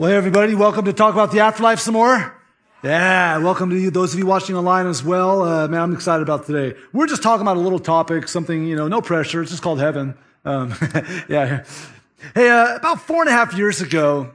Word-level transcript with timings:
Well, 0.00 0.08
hey, 0.08 0.16
everybody, 0.16 0.54
welcome 0.54 0.86
to 0.86 0.94
talk 0.94 1.12
about 1.12 1.30
the 1.30 1.40
afterlife 1.40 1.78
some 1.78 1.92
more. 1.92 2.34
Yeah, 2.82 3.36
welcome 3.36 3.68
to 3.68 3.76
you, 3.76 3.90
those 3.90 4.14
of 4.14 4.18
you 4.18 4.24
watching 4.24 4.56
online 4.56 4.86
as 4.86 5.04
well. 5.04 5.42
Uh, 5.42 5.68
man, 5.68 5.78
I'm 5.78 5.92
excited 5.92 6.22
about 6.22 6.46
today. 6.46 6.74
We're 6.94 7.06
just 7.06 7.22
talking 7.22 7.42
about 7.42 7.58
a 7.58 7.60
little 7.60 7.78
topic, 7.78 8.26
something, 8.26 8.64
you 8.64 8.76
know, 8.76 8.88
no 8.88 9.02
pressure. 9.02 9.42
It's 9.42 9.50
just 9.50 9.62
called 9.62 9.78
heaven. 9.78 10.14
Um, 10.46 10.72
yeah. 11.28 11.64
Hey, 12.34 12.48
uh, 12.48 12.76
about 12.76 13.02
four 13.02 13.20
and 13.20 13.28
a 13.28 13.32
half 13.32 13.52
years 13.52 13.82
ago, 13.82 14.32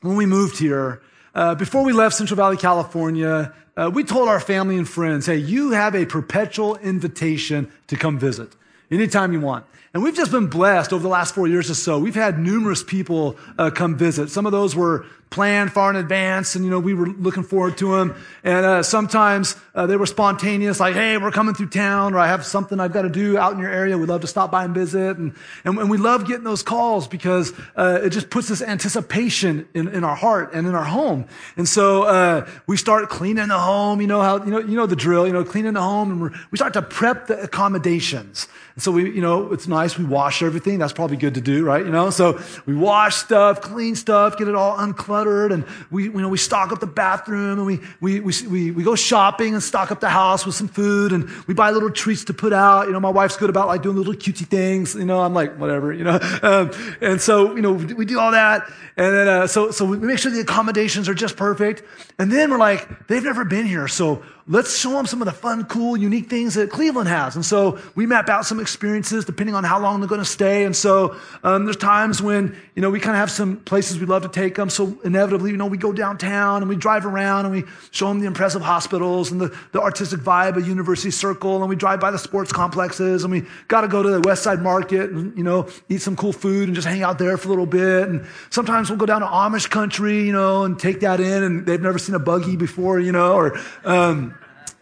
when 0.00 0.14
we 0.14 0.26
moved 0.26 0.60
here, 0.60 1.02
uh, 1.34 1.56
before 1.56 1.82
we 1.82 1.92
left 1.92 2.14
Central 2.14 2.36
Valley, 2.36 2.56
California, 2.56 3.52
uh, 3.76 3.90
we 3.92 4.04
told 4.04 4.28
our 4.28 4.38
family 4.38 4.78
and 4.78 4.88
friends, 4.88 5.26
hey, 5.26 5.38
you 5.38 5.72
have 5.72 5.96
a 5.96 6.06
perpetual 6.06 6.76
invitation 6.76 7.72
to 7.88 7.96
come 7.96 8.16
visit 8.16 8.54
anytime 8.90 9.32
you 9.32 9.40
want. 9.40 9.64
And 9.92 10.02
we've 10.02 10.14
just 10.14 10.30
been 10.30 10.46
blessed 10.46 10.92
over 10.92 11.02
the 11.02 11.08
last 11.08 11.34
four 11.34 11.48
years 11.48 11.70
or 11.70 11.74
so. 11.74 11.98
We've 11.98 12.14
had 12.14 12.38
numerous 12.38 12.82
people 12.82 13.36
uh, 13.58 13.70
come 13.70 13.96
visit. 13.96 14.30
Some 14.30 14.46
of 14.46 14.52
those 14.52 14.76
were 14.76 15.06
planned 15.30 15.72
far 15.72 15.90
in 15.90 15.96
advance, 15.96 16.56
and 16.56 16.64
you 16.64 16.70
know 16.70 16.80
we 16.80 16.92
were 16.92 17.06
looking 17.06 17.44
forward 17.44 17.78
to 17.78 17.96
them. 17.96 18.14
And 18.42 18.66
uh, 18.66 18.82
sometimes 18.82 19.56
uh, 19.74 19.86
they 19.86 19.96
were 19.96 20.06
spontaneous, 20.06 20.80
like, 20.80 20.94
"Hey, 20.94 21.16
we're 21.16 21.30
coming 21.30 21.54
through 21.54 21.68
town," 21.68 22.14
or 22.14 22.18
"I 22.18 22.26
have 22.26 22.44
something 22.44 22.80
I've 22.80 22.92
got 22.92 23.02
to 23.02 23.08
do 23.08 23.38
out 23.38 23.52
in 23.52 23.60
your 23.60 23.70
area. 23.70 23.96
We'd 23.96 24.08
love 24.08 24.22
to 24.22 24.26
stop 24.26 24.50
by 24.50 24.64
and 24.64 24.74
visit." 24.74 25.16
And 25.16 25.34
and, 25.64 25.78
and 25.78 25.88
we 25.88 25.98
love 25.98 26.26
getting 26.26 26.44
those 26.44 26.62
calls 26.62 27.06
because 27.06 27.52
uh, 27.76 28.00
it 28.02 28.10
just 28.10 28.28
puts 28.28 28.48
this 28.48 28.60
anticipation 28.60 29.68
in, 29.72 29.88
in 29.88 30.02
our 30.04 30.16
heart 30.16 30.52
and 30.52 30.66
in 30.66 30.74
our 30.74 30.84
home. 30.84 31.26
And 31.56 31.68
so 31.68 32.02
uh, 32.02 32.48
we 32.66 32.76
start 32.76 33.08
cleaning 33.08 33.48
the 33.48 33.58
home. 33.58 34.00
You 34.00 34.08
know 34.08 34.20
how 34.20 34.44
you 34.44 34.50
know 34.50 34.58
you 34.58 34.76
know 34.76 34.86
the 34.86 34.96
drill. 34.96 35.26
You 35.26 35.32
know, 35.32 35.44
cleaning 35.44 35.74
the 35.74 35.82
home, 35.82 36.10
and 36.10 36.36
we 36.50 36.56
start 36.56 36.72
to 36.74 36.82
prep 36.82 37.28
the 37.28 37.40
accommodations. 37.40 38.48
And 38.74 38.82
so 38.82 38.92
we, 38.92 39.10
you 39.10 39.20
know, 39.20 39.52
it's 39.52 39.68
nice. 39.68 39.98
We 39.98 40.04
wash 40.04 40.42
everything. 40.42 40.78
That's 40.78 40.92
probably 40.92 41.16
good 41.16 41.34
to 41.34 41.40
do, 41.40 41.64
right? 41.64 41.84
You 41.84 41.92
know, 41.92 42.10
so 42.10 42.40
we 42.66 42.74
wash 42.74 43.16
stuff, 43.16 43.60
clean 43.60 43.94
stuff, 43.94 44.38
get 44.38 44.48
it 44.48 44.54
all 44.54 44.76
uncluttered. 44.76 45.19
And 45.28 45.64
we, 45.90 46.04
you 46.04 46.12
know, 46.12 46.28
we 46.28 46.38
stock 46.38 46.72
up 46.72 46.80
the 46.80 46.86
bathroom 46.86 47.58
and 47.58 47.66
we, 47.66 47.80
we, 48.00 48.20
we, 48.20 48.32
we, 48.48 48.70
we 48.70 48.82
go 48.82 48.94
shopping 48.94 49.54
and 49.54 49.62
stock 49.62 49.90
up 49.90 50.00
the 50.00 50.08
house 50.08 50.46
with 50.46 50.54
some 50.54 50.68
food 50.68 51.12
and 51.12 51.28
we 51.46 51.54
buy 51.54 51.70
little 51.70 51.90
treats 51.90 52.24
to 52.24 52.34
put 52.34 52.52
out. 52.52 52.86
You 52.86 52.92
know, 52.92 53.00
my 53.00 53.10
wife's 53.10 53.36
good 53.36 53.50
about 53.50 53.68
like 53.68 53.82
doing 53.82 53.96
little 53.96 54.14
cutesy 54.14 54.46
things. 54.46 54.94
You 54.94 55.04
know, 55.04 55.20
I'm 55.20 55.34
like, 55.34 55.56
whatever, 55.58 55.92
you 55.92 56.04
know. 56.04 56.18
Um, 56.42 56.70
and 57.00 57.20
so, 57.20 57.54
you 57.54 57.62
know, 57.62 57.72
we 57.72 58.04
do 58.04 58.18
all 58.18 58.32
that. 58.32 58.70
And 58.96 59.14
then, 59.14 59.28
uh, 59.28 59.46
so, 59.46 59.70
so 59.70 59.84
we 59.84 59.98
make 59.98 60.18
sure 60.18 60.30
the 60.30 60.40
accommodations 60.40 61.08
are 61.08 61.14
just 61.14 61.36
perfect. 61.36 61.82
And 62.18 62.30
then 62.30 62.50
we're 62.50 62.58
like, 62.58 63.06
they've 63.06 63.22
never 63.22 63.44
been 63.44 63.66
here. 63.66 63.88
So 63.88 64.22
let's 64.50 64.76
show 64.76 64.90
them 64.90 65.06
some 65.06 65.22
of 65.22 65.26
the 65.26 65.32
fun, 65.32 65.64
cool, 65.66 65.96
unique 65.96 66.28
things 66.28 66.54
that 66.54 66.70
Cleveland 66.70 67.08
has. 67.08 67.36
And 67.36 67.46
so 67.46 67.78
we 67.94 68.04
map 68.04 68.28
out 68.28 68.44
some 68.44 68.58
experiences 68.58 69.24
depending 69.24 69.54
on 69.54 69.62
how 69.62 69.78
long 69.78 70.00
they're 70.00 70.08
going 70.08 70.20
to 70.20 70.24
stay. 70.24 70.64
And 70.64 70.74
so 70.74 71.16
um, 71.44 71.66
there's 71.66 71.76
times 71.76 72.20
when, 72.20 72.56
you 72.74 72.82
know, 72.82 72.90
we 72.90 72.98
kind 72.98 73.14
of 73.14 73.20
have 73.20 73.30
some 73.30 73.58
places 73.58 74.00
we'd 74.00 74.08
love 74.08 74.22
to 74.22 74.28
take 74.28 74.56
them. 74.56 74.68
So 74.68 74.98
inevitably, 75.04 75.52
you 75.52 75.56
know, 75.56 75.66
we 75.66 75.78
go 75.78 75.92
downtown 75.92 76.62
and 76.62 76.68
we 76.68 76.74
drive 76.74 77.06
around 77.06 77.46
and 77.46 77.54
we 77.54 77.62
show 77.92 78.08
them 78.08 78.18
the 78.18 78.26
impressive 78.26 78.60
hospitals 78.60 79.30
and 79.30 79.40
the, 79.40 79.56
the 79.70 79.80
artistic 79.80 80.18
vibe 80.18 80.56
of 80.56 80.66
University 80.66 81.12
Circle. 81.12 81.60
And 81.60 81.68
we 81.68 81.76
drive 81.76 82.00
by 82.00 82.10
the 82.10 82.18
sports 82.18 82.52
complexes 82.52 83.22
and 83.22 83.30
we 83.30 83.44
got 83.68 83.82
to 83.82 83.88
go 83.88 84.02
to 84.02 84.08
the 84.08 84.20
West 84.22 84.42
Side 84.42 84.62
Market 84.62 85.10
and, 85.10 85.36
you 85.38 85.44
know, 85.44 85.68
eat 85.88 86.02
some 86.02 86.16
cool 86.16 86.32
food 86.32 86.66
and 86.68 86.74
just 86.74 86.88
hang 86.88 87.04
out 87.04 87.20
there 87.20 87.36
for 87.36 87.46
a 87.46 87.50
little 87.50 87.66
bit. 87.66 88.08
And 88.08 88.26
sometimes 88.50 88.90
we'll 88.90 88.98
go 88.98 89.06
down 89.06 89.20
to 89.20 89.28
Amish 89.28 89.70
country, 89.70 90.24
you 90.24 90.32
know, 90.32 90.64
and 90.64 90.76
take 90.76 91.00
that 91.00 91.20
in 91.20 91.44
and 91.44 91.66
they've 91.66 91.80
never 91.80 92.00
seen 92.00 92.16
a 92.16 92.18
buggy 92.18 92.56
before, 92.56 92.98
you 92.98 93.12
know, 93.12 93.34
or, 93.34 93.56
um, 93.84 94.34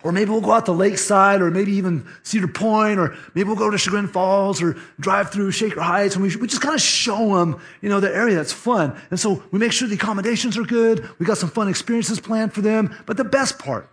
or 0.04 0.12
maybe 0.12 0.30
we'll 0.30 0.40
go 0.40 0.52
out 0.52 0.66
to 0.66 0.72
Lakeside, 0.72 1.40
or 1.40 1.50
maybe 1.50 1.72
even 1.72 2.06
Cedar 2.22 2.46
Point, 2.48 3.00
or 3.00 3.16
maybe 3.34 3.48
we'll 3.48 3.56
go 3.56 3.68
to 3.68 3.78
Chagrin 3.78 4.06
Falls, 4.06 4.62
or 4.62 4.76
drive 5.00 5.30
through 5.30 5.50
Shaker 5.50 5.80
Heights, 5.80 6.14
and 6.14 6.22
we, 6.22 6.34
we 6.36 6.46
just 6.46 6.62
kind 6.62 6.74
of 6.74 6.80
show 6.80 7.36
them, 7.36 7.60
you 7.80 7.88
know, 7.88 7.98
the 7.98 8.14
area 8.14 8.36
that's 8.36 8.52
fun. 8.52 8.96
And 9.10 9.18
so 9.18 9.42
we 9.50 9.58
make 9.58 9.72
sure 9.72 9.88
the 9.88 9.96
accommodations 9.96 10.56
are 10.56 10.62
good. 10.62 11.08
We 11.18 11.26
got 11.26 11.38
some 11.38 11.50
fun 11.50 11.68
experiences 11.68 12.20
planned 12.20 12.52
for 12.52 12.60
them. 12.60 12.94
But 13.06 13.16
the 13.16 13.24
best 13.24 13.58
part, 13.58 13.88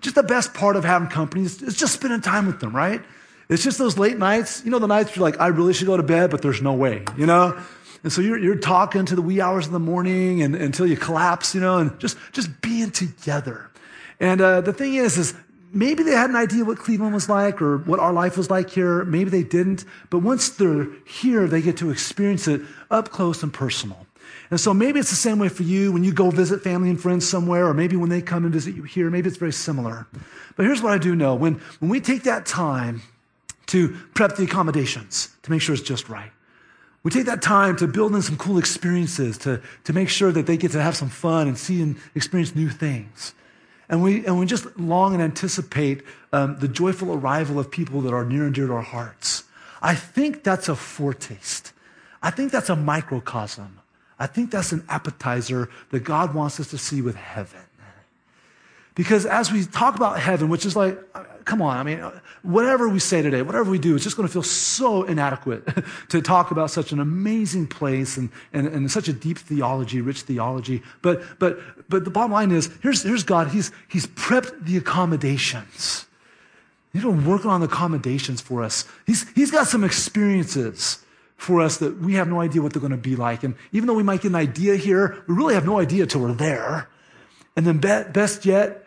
just 0.00 0.14
the 0.14 0.22
best 0.22 0.52
part 0.52 0.76
of 0.76 0.84
having 0.84 1.08
company 1.08 1.44
is, 1.44 1.62
is 1.62 1.74
just 1.74 1.94
spending 1.94 2.20
time 2.20 2.46
with 2.46 2.60
them, 2.60 2.76
right? 2.76 3.02
It's 3.48 3.62
just 3.62 3.78
those 3.78 3.96
late 3.96 4.18
nights, 4.18 4.62
you 4.64 4.70
know, 4.70 4.78
the 4.78 4.88
nights 4.88 5.14
you're 5.14 5.22
like, 5.22 5.40
I 5.40 5.46
really 5.48 5.72
should 5.72 5.86
go 5.86 5.96
to 5.96 6.02
bed, 6.02 6.30
but 6.30 6.42
there's 6.42 6.60
no 6.60 6.74
way, 6.74 7.04
you 7.16 7.26
know? 7.26 7.58
And 8.02 8.12
so 8.12 8.20
you're, 8.20 8.38
you're 8.38 8.56
talking 8.56 9.06
to 9.06 9.16
the 9.16 9.22
wee 9.22 9.40
hours 9.40 9.66
of 9.66 9.72
the 9.72 9.80
morning 9.80 10.42
and, 10.42 10.54
until 10.54 10.86
you 10.86 10.96
collapse, 10.96 11.54
you 11.54 11.60
know, 11.60 11.78
and 11.78 11.98
just, 11.98 12.18
just 12.32 12.60
being 12.60 12.90
together. 12.90 13.70
And 14.18 14.40
uh, 14.40 14.60
the 14.62 14.72
thing 14.72 14.94
is, 14.94 15.18
is 15.18 15.34
maybe 15.76 16.02
they 16.02 16.12
had 16.12 16.30
an 16.30 16.36
idea 16.36 16.64
what 16.64 16.78
Cleveland 16.78 17.14
was 17.14 17.28
like 17.28 17.60
or 17.60 17.78
what 17.78 18.00
our 18.00 18.12
life 18.12 18.36
was 18.36 18.50
like 18.50 18.70
here. 18.70 19.04
Maybe 19.04 19.30
they 19.30 19.42
didn't. 19.42 19.84
But 20.10 20.20
once 20.20 20.48
they're 20.48 20.88
here, 21.06 21.46
they 21.46 21.60
get 21.60 21.76
to 21.78 21.90
experience 21.90 22.48
it 22.48 22.62
up 22.90 23.10
close 23.10 23.42
and 23.42 23.52
personal. 23.52 24.06
And 24.50 24.58
so 24.58 24.72
maybe 24.72 25.00
it's 25.00 25.10
the 25.10 25.16
same 25.16 25.38
way 25.38 25.48
for 25.48 25.64
you 25.64 25.92
when 25.92 26.04
you 26.04 26.12
go 26.12 26.30
visit 26.30 26.62
family 26.62 26.88
and 26.88 27.00
friends 27.00 27.28
somewhere, 27.28 27.66
or 27.66 27.74
maybe 27.74 27.96
when 27.96 28.10
they 28.10 28.22
come 28.22 28.44
and 28.44 28.52
visit 28.52 28.74
you 28.74 28.84
here, 28.84 29.10
maybe 29.10 29.28
it's 29.28 29.38
very 29.38 29.52
similar. 29.52 30.06
But 30.56 30.64
here's 30.66 30.82
what 30.82 30.92
I 30.92 30.98
do 30.98 31.14
know 31.14 31.34
when, 31.34 31.54
when 31.80 31.90
we 31.90 32.00
take 32.00 32.22
that 32.22 32.46
time 32.46 33.02
to 33.66 33.96
prep 34.14 34.36
the 34.36 34.44
accommodations 34.44 35.30
to 35.42 35.50
make 35.50 35.60
sure 35.60 35.74
it's 35.74 35.82
just 35.82 36.08
right, 36.08 36.30
we 37.02 37.10
take 37.10 37.26
that 37.26 37.42
time 37.42 37.76
to 37.76 37.86
build 37.86 38.14
in 38.14 38.22
some 38.22 38.36
cool 38.36 38.58
experiences, 38.58 39.38
to, 39.38 39.60
to 39.84 39.92
make 39.92 40.08
sure 40.08 40.32
that 40.32 40.46
they 40.46 40.56
get 40.56 40.72
to 40.72 40.82
have 40.82 40.96
some 40.96 41.08
fun 41.08 41.48
and 41.48 41.58
see 41.58 41.82
and 41.82 41.96
experience 42.14 42.54
new 42.54 42.68
things. 42.68 43.32
And 43.88 44.02
we, 44.02 44.26
and 44.26 44.38
we 44.38 44.46
just 44.46 44.78
long 44.78 45.14
and 45.14 45.22
anticipate 45.22 46.02
um, 46.32 46.58
the 46.58 46.68
joyful 46.68 47.12
arrival 47.12 47.58
of 47.58 47.70
people 47.70 48.00
that 48.02 48.12
are 48.12 48.24
near 48.24 48.44
and 48.44 48.54
dear 48.54 48.66
to 48.66 48.72
our 48.72 48.82
hearts. 48.82 49.44
I 49.80 49.94
think 49.94 50.42
that's 50.42 50.68
a 50.68 50.74
foretaste. 50.74 51.72
I 52.22 52.30
think 52.30 52.50
that's 52.50 52.68
a 52.68 52.76
microcosm. 52.76 53.78
I 54.18 54.26
think 54.26 54.50
that's 54.50 54.72
an 54.72 54.84
appetizer 54.88 55.68
that 55.90 56.00
God 56.00 56.34
wants 56.34 56.58
us 56.58 56.70
to 56.70 56.78
see 56.78 57.02
with 57.02 57.16
heaven. 57.16 57.60
Because 58.96 59.26
as 59.26 59.52
we 59.52 59.64
talk 59.64 59.94
about 59.94 60.18
heaven, 60.18 60.48
which 60.48 60.64
is 60.64 60.74
like, 60.74 60.98
come 61.44 61.60
on, 61.60 61.76
I 61.76 61.82
mean, 61.82 62.00
whatever 62.42 62.88
we 62.88 62.98
say 62.98 63.20
today, 63.20 63.42
whatever 63.42 63.70
we 63.70 63.78
do, 63.78 63.94
it's 63.94 64.02
just 64.02 64.16
going 64.16 64.26
to 64.26 64.32
feel 64.32 64.42
so 64.42 65.04
inadequate 65.04 65.68
to 66.08 66.22
talk 66.22 66.50
about 66.50 66.70
such 66.70 66.92
an 66.92 66.98
amazing 66.98 67.66
place 67.66 68.16
and, 68.16 68.30
and, 68.54 68.66
and 68.66 68.90
such 68.90 69.06
a 69.08 69.12
deep 69.12 69.38
theology, 69.38 70.00
rich 70.00 70.22
theology. 70.22 70.82
But, 71.02 71.22
but, 71.38 71.58
but 71.90 72.04
the 72.04 72.10
bottom 72.10 72.32
line 72.32 72.50
is 72.50 72.70
here's, 72.82 73.02
here's 73.02 73.22
God. 73.22 73.48
He's, 73.48 73.70
he's 73.86 74.06
prepped 74.06 74.64
the 74.64 74.78
accommodations. 74.78 76.06
He's 76.94 77.02
been 77.02 77.26
working 77.26 77.50
on 77.50 77.60
the 77.60 77.66
accommodations 77.66 78.40
for 78.40 78.62
us. 78.62 78.86
He's, 79.06 79.28
he's 79.34 79.50
got 79.50 79.66
some 79.66 79.84
experiences 79.84 81.04
for 81.36 81.60
us 81.60 81.76
that 81.76 81.98
we 81.98 82.14
have 82.14 82.28
no 82.28 82.40
idea 82.40 82.62
what 82.62 82.72
they're 82.72 82.80
going 82.80 82.92
to 82.92 82.96
be 82.96 83.14
like. 83.14 83.44
And 83.44 83.56
even 83.72 83.88
though 83.88 83.94
we 83.94 84.02
might 84.02 84.22
get 84.22 84.30
an 84.30 84.36
idea 84.36 84.76
here, 84.76 85.22
we 85.28 85.34
really 85.34 85.52
have 85.52 85.66
no 85.66 85.78
idea 85.78 86.04
until 86.04 86.22
we're 86.22 86.32
there. 86.32 86.88
And 87.56 87.66
then 87.66 87.78
best 87.78 88.46
yet, 88.46 88.85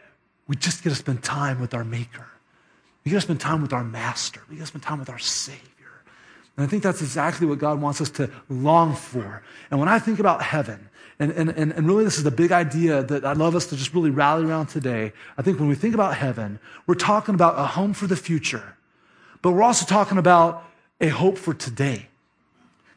we 0.49 0.55
just 0.55 0.83
get 0.83 0.89
to 0.89 0.95
spend 0.95 1.23
time 1.23 1.61
with 1.61 1.75
our 1.75 1.83
Maker. 1.85 2.25
We 3.05 3.11
get 3.11 3.17
to 3.17 3.21
spend 3.21 3.39
time 3.39 3.61
with 3.61 3.71
our 3.71 3.83
Master. 3.83 4.41
We 4.49 4.55
get 4.55 4.63
to 4.63 4.67
spend 4.67 4.83
time 4.83 4.99
with 4.99 5.09
our 5.09 5.19
Savior. 5.19 5.61
And 6.57 6.65
I 6.65 6.67
think 6.67 6.81
that's 6.81 7.01
exactly 7.01 7.45
what 7.45 7.59
God 7.59 7.79
wants 7.79 8.01
us 8.01 8.09
to 8.11 8.31
long 8.49 8.95
for. 8.95 9.43
And 9.69 9.79
when 9.79 9.87
I 9.87 9.99
think 9.99 10.19
about 10.19 10.41
heaven, 10.41 10.89
and, 11.19 11.31
and, 11.33 11.49
and, 11.51 11.85
really 11.85 12.03
this 12.03 12.17
is 12.17 12.23
the 12.23 12.31
big 12.31 12.51
idea 12.51 13.03
that 13.03 13.25
I'd 13.25 13.37
love 13.37 13.55
us 13.55 13.67
to 13.67 13.75
just 13.75 13.93
really 13.93 14.09
rally 14.09 14.45
around 14.45 14.67
today. 14.67 15.13
I 15.37 15.41
think 15.41 15.59
when 15.59 15.67
we 15.67 15.75
think 15.75 15.93
about 15.93 16.15
heaven, 16.15 16.59
we're 16.87 16.95
talking 16.95 17.35
about 17.35 17.59
a 17.59 17.65
home 17.65 17.93
for 17.93 18.07
the 18.07 18.15
future, 18.15 18.75
but 19.41 19.51
we're 19.51 19.63
also 19.63 19.85
talking 19.85 20.17
about 20.17 20.63
a 20.99 21.09
hope 21.09 21.37
for 21.37 21.53
today. 21.53 22.07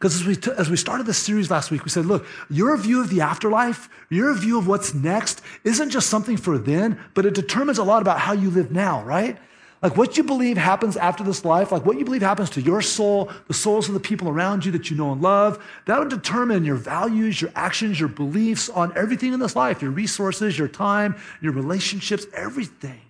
Because 0.02 0.16
as 0.16 0.26
we, 0.26 0.34
t- 0.34 0.50
as 0.58 0.68
we 0.68 0.76
started 0.76 1.06
this 1.06 1.16
series 1.16 1.48
last 1.48 1.70
week, 1.70 1.84
we 1.84 1.88
said, 1.88 2.06
look, 2.06 2.26
your 2.50 2.76
view 2.76 3.00
of 3.00 3.08
the 3.08 3.20
afterlife, 3.20 3.88
your 4.10 4.34
view 4.34 4.58
of 4.58 4.66
what's 4.66 4.92
next 4.94 5.42
isn't 5.62 5.90
just 5.90 6.10
something 6.10 6.36
for 6.36 6.58
then, 6.58 6.98
but 7.14 7.24
it 7.24 7.34
determines 7.34 7.78
a 7.78 7.84
lot 7.84 8.02
about 8.02 8.18
how 8.18 8.32
you 8.32 8.50
live 8.50 8.72
now, 8.72 9.04
right? 9.04 9.38
Like 9.80 9.96
what 9.96 10.16
you 10.16 10.24
believe 10.24 10.56
happens 10.56 10.96
after 10.96 11.22
this 11.22 11.44
life, 11.44 11.70
like 11.70 11.86
what 11.86 12.00
you 12.00 12.04
believe 12.04 12.22
happens 12.22 12.50
to 12.50 12.60
your 12.60 12.82
soul, 12.82 13.30
the 13.46 13.54
souls 13.54 13.86
of 13.86 13.94
the 13.94 14.00
people 14.00 14.28
around 14.28 14.64
you 14.64 14.72
that 14.72 14.90
you 14.90 14.96
know 14.96 15.12
and 15.12 15.22
love, 15.22 15.64
that'll 15.86 16.08
determine 16.08 16.64
your 16.64 16.74
values, 16.74 17.40
your 17.40 17.52
actions, 17.54 18.00
your 18.00 18.08
beliefs 18.08 18.68
on 18.70 18.92
everything 18.96 19.32
in 19.32 19.38
this 19.38 19.54
life, 19.54 19.80
your 19.80 19.92
resources, 19.92 20.58
your 20.58 20.66
time, 20.66 21.14
your 21.40 21.52
relationships, 21.52 22.26
everything. 22.34 23.02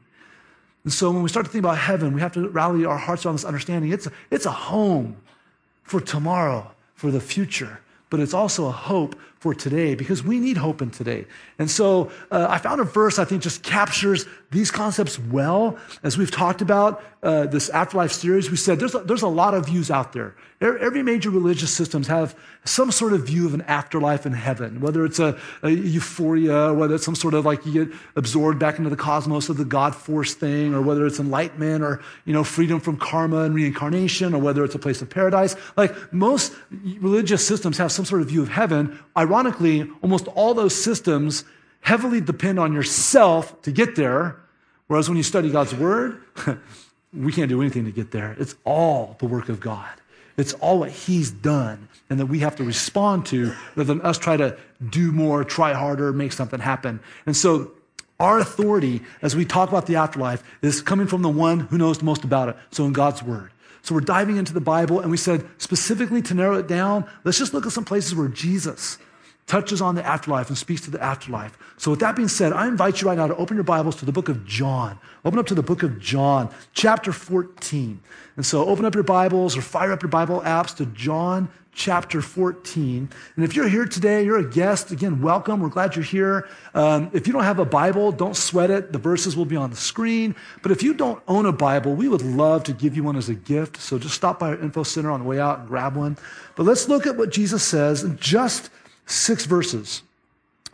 And 0.85 0.93
so 0.93 1.11
when 1.11 1.23
we 1.23 1.31
start 1.31 1.47
to 1.47 1.53
think 1.53 1.65
about 1.65 1.79
heaven, 1.79 2.13
we 2.13 2.21
have 2.21 2.33
to 2.33 2.51
rally 2.51 2.85
our 2.85 2.99
hearts 2.99 3.25
around 3.25 3.37
this 3.37 3.47
understanding. 3.47 3.93
It's 3.93 4.09
a, 4.09 4.13
it's 4.31 4.45
a 4.45 4.51
home 4.51 5.17
for 5.85 5.99
tomorrow 5.99 6.72
for 7.03 7.11
the 7.11 7.21
future, 7.21 7.81
but 8.11 8.21
it's 8.21 8.33
also 8.33 8.67
a 8.67 8.71
hope 8.71 9.17
for 9.43 9.55
today 9.55 9.97
because 9.97 10.23
we 10.23 10.39
need 10.39 10.57
hope 10.57 10.81
in 10.81 10.91
today. 10.91 11.27
And 11.59 11.69
so 11.69 12.13
uh, 12.31 12.47
I 12.49 12.59
found 12.59 12.81
a 12.81 12.85
verse 12.85 13.19
I 13.19 13.25
think 13.25 13.43
just 13.43 13.65
captures 13.65 14.25
these 14.53 14.71
concepts 14.71 15.19
well. 15.19 15.77
As 16.05 16.17
we've 16.17 16.31
talked 16.31 16.63
about 16.63 17.03
uh, 17.25 17.47
this 17.47 17.69
afterlife 17.71 18.13
series, 18.13 18.53
we 18.53 18.57
said 18.57 18.79
there's 18.79 18.95
a, 18.95 19.01
there's 19.01 19.23
a 19.23 19.29
lot 19.29 19.55
of 19.55 19.67
views 19.67 19.91
out 19.91 20.13
there. 20.13 20.37
Every 20.61 21.03
major 21.03 21.29
religious 21.29 21.75
systems 21.75 22.07
have 22.07 22.37
some 22.65 22.93
sort 22.93 23.15
of 23.15 23.27
view 23.27 23.47
of 23.47 23.55
an 23.55 23.63
afterlife 23.63 24.27
in 24.27 24.33
heaven, 24.33 24.81
whether 24.81 25.05
it's 25.05 25.19
a, 25.19 25.37
a 25.65 25.71
euphoria, 25.71 26.73
whether 26.73 26.95
it's 26.95 27.05
some 27.05 27.17
sort 27.17 27.35
of 27.35 27.45
like 27.45 27.67
you 27.67 27.85
get 27.85 27.97
absorbed 28.15 28.61
back 28.61 28.79
into 28.79 28.89
the 28.89 28.97
cosmos 28.97 29.49
of 29.49 29.57
the 29.57 29.65
God 29.65 29.93
force 29.93 30.35
thing, 30.35 30.73
or 30.73 30.81
whether 30.81 31.05
it's 31.05 31.19
enlightenment 31.19 31.83
or 31.83 32.01
you 32.27 32.33
know 32.33 32.45
freedom 32.45 32.79
from 32.79 32.97
karma 32.97 33.39
and 33.39 33.57
reincarnation, 33.57 34.35
or 34.35 34.39
whether 34.39 34.63
it's 34.63 34.77
a 34.77 34.79
place 34.79 35.03
of 35.03 35.11
paradise. 35.11 35.57
Like 35.77 36.13
most 36.13 36.53
religious 37.01 37.45
systems 37.45 37.79
have 37.79 37.91
some 37.91 38.05
sort 38.05 38.21
of 38.21 38.29
view 38.29 38.43
of 38.43 38.49
heaven 38.49 38.97
ironically, 39.33 39.91
almost 40.03 40.29
all 40.29 40.53
those 40.53 40.75
systems 40.75 41.45
heavily 41.81 42.21
depend 42.21 42.59
on 42.61 42.73
yourself 42.73 43.61
to 43.63 43.73
get 43.73 43.97
there. 43.97 44.37
Whereas 44.89 45.09
when 45.09 45.17
you 45.17 45.23
study 45.23 45.51
God's 45.51 45.75
word, 45.75 46.23
we 47.15 47.33
can't 47.33 47.49
do 47.49 47.61
anything 47.63 47.87
to 47.87 47.91
get 47.91 48.11
there. 48.11 48.37
It's 48.39 48.55
all 48.65 49.17
the 49.21 49.27
work 49.27 49.49
of 49.49 49.59
God. 49.59 49.89
It's 50.37 50.53
all 50.55 50.81
what 50.81 50.91
He's 50.91 51.31
done 51.31 51.89
and 52.11 52.21
that 52.21 52.27
we 52.27 52.41
have 52.41 52.57
to 52.57 52.65
respond 52.65 53.25
to 53.27 53.55
rather 53.75 53.95
than 53.95 54.03
us 54.03 54.19
try 54.19 54.37
to 54.37 54.57
do 54.91 55.13
more, 55.13 55.45
try 55.45 55.73
harder, 55.73 56.13
make 56.13 56.33
something 56.33 56.61
happen. 56.61 57.01
And 57.25 57.35
so 57.35 57.73
our 58.21 58.39
authority 58.39 59.01
as 59.23 59.35
we 59.35 59.47
talk 59.47 59.71
about 59.71 59.87
the 59.87 59.97
afterlife 59.97 60.43
is 60.61 60.83
coming 60.83 61.07
from 61.07 61.23
the 61.23 61.29
one 61.29 61.61
who 61.61 61.79
knows 61.79 61.99
the 61.99 62.05
most 62.05 62.23
about 62.23 62.51
it. 62.51 62.57
So 62.71 62.85
in 62.85 62.93
God's 62.93 63.23
word. 63.23 63.51
So 63.81 63.95
we're 63.95 64.03
diving 64.03 64.37
into 64.37 64.53
the 64.53 64.61
Bible 64.61 65.01
and 65.01 65.11
we 65.11 65.17
said 65.17 65.47
specifically 65.59 66.21
to 66.23 66.35
narrow 66.35 66.59
it 66.59 66.69
down, 66.69 67.09
let's 67.25 67.39
just 67.39 67.55
look 67.55 67.65
at 67.67 67.73
some 67.73 67.85
places 67.85 68.15
where 68.15 68.29
Jesus 68.29 68.99
touches 69.47 69.83
on 69.83 69.95
the 69.95 70.07
afterlife 70.07 70.49
and 70.49 70.57
speaks 70.57 70.81
to 70.83 70.91
the 70.91 71.03
afterlife. 71.03 71.59
So, 71.77 71.91
with 71.91 72.01
that 72.01 72.17
being 72.17 72.29
said, 72.29 72.53
I 72.53 72.67
invite 72.67 73.01
you 73.01 73.09
right 73.09 73.19
now 73.19 73.27
to 73.27 73.37
open 73.37 73.57
your 73.57 73.65
Bibles 73.65 73.97
to 73.97 74.05
the 74.05 74.13
book 74.13 74.29
of 74.29 74.45
John. 74.47 74.99
Open 75.25 75.39
up 75.39 75.47
to 75.47 75.55
the 75.55 75.63
book 75.63 75.83
of 75.83 75.99
John, 75.99 76.53
chapter 76.75 77.13
14. 77.13 78.01
And 78.37 78.47
so, 78.47 78.67
open 78.67 78.85
up 78.85 78.95
your 78.95 79.05
Bibles 79.05 79.57
or 79.57 79.63
fire 79.63 79.93
up 79.93 80.03
your 80.03 80.11
Bible 80.11 80.41
apps 80.41 80.75
to 80.77 80.87
John 80.87 81.49
chapter 81.75 82.21
14. 82.21 83.09
And 83.37 83.45
if 83.45 83.57
you're 83.57 83.69
here 83.69 83.87
today, 83.87 84.25
you're 84.25 84.39
a 84.39 84.49
guest, 84.49 84.91
again, 84.91 85.23
welcome. 85.23 85.61
We're 85.61 85.71
glad 85.71 85.97
you're 85.97 86.05
here. 86.05 86.49
Um, 86.75 87.11
if 87.13 87.27
you 87.27 87.33
don't 87.33 87.45
have 87.45 87.59
a 87.59 87.65
Bible, 87.65 88.13
don't 88.13 88.37
sweat 88.37 88.71
it. 88.71 88.93
The 88.93 88.99
verses 88.99 89.37
will 89.37 89.47
be 89.47 89.57
on 89.57 89.71
the 89.71 89.77
screen. 89.77 90.37
But 90.63 90.73
if 90.73 90.83
you 90.83 90.93
don't 90.95 91.23
own 91.29 91.47
a 91.47 91.53
Bible, 91.53 91.95
we 91.95 92.09
would 92.09 92.23
love 92.23 92.65
to 92.65 92.73
give 92.73 92.95
you 92.95 93.03
one 93.03 93.17
as 93.17 93.29
a 93.29 93.35
gift. 93.35 93.79
So 93.79 93.99
just 93.99 94.15
stop 94.15 94.39
by 94.39 94.49
our 94.49 94.57
info 94.57 94.83
center 94.83 95.11
on 95.11 95.21
the 95.21 95.27
way 95.27 95.41
out 95.41 95.61
and 95.61 95.69
grab 95.69 95.97
one. 95.97 96.19
But 96.57 96.65
let's 96.65 96.89
look 96.89 97.07
at 97.07 97.17
what 97.17 97.31
Jesus 97.31 97.63
says 97.63 98.03
and 98.03 98.21
just 98.21 98.71
six 99.07 99.45
verses 99.45 100.03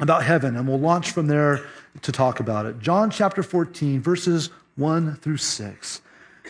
about 0.00 0.24
heaven, 0.24 0.56
and 0.56 0.68
we'll 0.68 0.78
launch 0.78 1.10
from 1.10 1.26
there 1.26 1.66
to 2.02 2.12
talk 2.12 2.40
about 2.40 2.66
it. 2.66 2.78
John 2.78 3.10
chapter 3.10 3.42
14, 3.42 4.00
verses 4.00 4.50
1 4.76 5.16
through 5.16 5.38
6. 5.38 6.00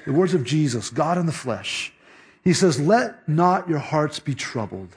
The 0.05 0.13
words 0.13 0.35
of 0.35 0.45
Jesus, 0.45 0.91
God 0.91 1.19
in 1.19 1.27
the 1.27 1.33
flesh. 1.33 1.93
He 2.45 2.53
says, 2.53 2.81
Let 2.81 3.29
not 3.29 3.69
your 3.69 3.79
hearts 3.79 4.21
be 4.21 4.35
troubled. 4.35 4.97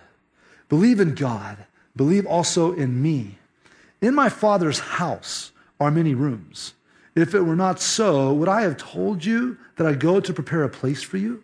Believe 0.70 1.00
in 1.00 1.16
God, 1.16 1.66
believe 1.96 2.26
also 2.26 2.74
in 2.74 3.02
me. 3.02 3.38
In 4.02 4.16
my 4.16 4.30
Father's 4.30 4.80
house 4.80 5.52
are 5.80 5.92
many 5.92 6.14
rooms. 6.14 6.74
If 7.16 7.36
it 7.36 7.42
were 7.42 7.56
not 7.56 7.80
so, 7.80 8.34
would 8.34 8.48
I 8.48 8.62
have 8.62 8.78
told 8.78 9.26
you 9.26 9.58
that 9.76 9.86
I 9.86 9.94
go 9.94 10.20
to 10.20 10.34
prepare 10.34 10.64
a 10.64 10.70
place 10.70 11.04
for 11.04 11.18
you? 11.18 11.44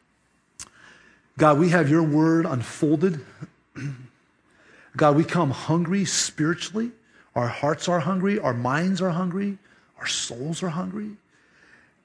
God, 1.37 1.59
we 1.59 1.69
have 1.69 1.89
your 1.89 2.03
word 2.03 2.45
unfolded. 2.45 3.25
God, 4.97 5.15
we 5.15 5.23
come 5.23 5.51
hungry 5.51 6.05
spiritually. 6.05 6.91
Our 7.35 7.47
hearts 7.47 7.87
are 7.87 7.99
hungry. 7.99 8.39
Our 8.39 8.53
minds 8.53 9.01
are 9.01 9.09
hungry. 9.09 9.57
Our 9.99 10.07
souls 10.07 10.61
are 10.63 10.69
hungry. 10.69 11.11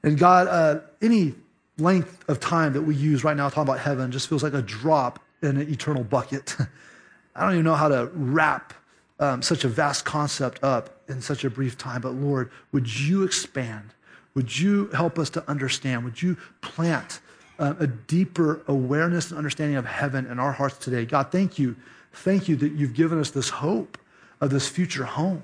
And 0.02 0.18
God, 0.18 0.46
uh, 0.46 0.80
any 1.02 1.34
length 1.78 2.24
of 2.28 2.40
time 2.40 2.72
that 2.74 2.82
we 2.82 2.94
use 2.94 3.24
right 3.24 3.36
now 3.36 3.48
talking 3.48 3.64
about 3.64 3.80
heaven 3.80 4.12
just 4.12 4.28
feels 4.28 4.42
like 4.42 4.54
a 4.54 4.62
drop 4.62 5.18
in 5.42 5.56
an 5.56 5.70
eternal 5.70 6.04
bucket. 6.04 6.56
I 7.34 7.42
don't 7.42 7.52
even 7.52 7.64
know 7.64 7.74
how 7.74 7.88
to 7.88 8.10
wrap 8.14 8.72
um, 9.18 9.42
such 9.42 9.64
a 9.64 9.68
vast 9.68 10.04
concept 10.04 10.62
up 10.62 11.00
in 11.08 11.20
such 11.20 11.44
a 11.44 11.50
brief 11.50 11.76
time, 11.76 12.00
but 12.00 12.14
Lord, 12.14 12.50
would 12.72 13.00
you 13.00 13.24
expand? 13.24 13.94
Would 14.34 14.58
you 14.58 14.88
help 14.88 15.18
us 15.18 15.30
to 15.30 15.48
understand? 15.48 16.04
Would 16.04 16.22
you 16.22 16.36
plant 16.60 17.20
uh, 17.58 17.74
a 17.78 17.86
deeper 17.86 18.62
awareness 18.68 19.30
and 19.30 19.38
understanding 19.38 19.76
of 19.76 19.86
heaven 19.86 20.26
in 20.26 20.38
our 20.38 20.52
hearts 20.52 20.78
today? 20.78 21.04
God, 21.04 21.30
thank 21.30 21.58
you. 21.58 21.76
Thank 22.12 22.48
you 22.48 22.56
that 22.56 22.72
you've 22.72 22.94
given 22.94 23.20
us 23.20 23.30
this 23.30 23.48
hope 23.48 23.98
of 24.40 24.50
this 24.50 24.68
future 24.68 25.04
home. 25.04 25.42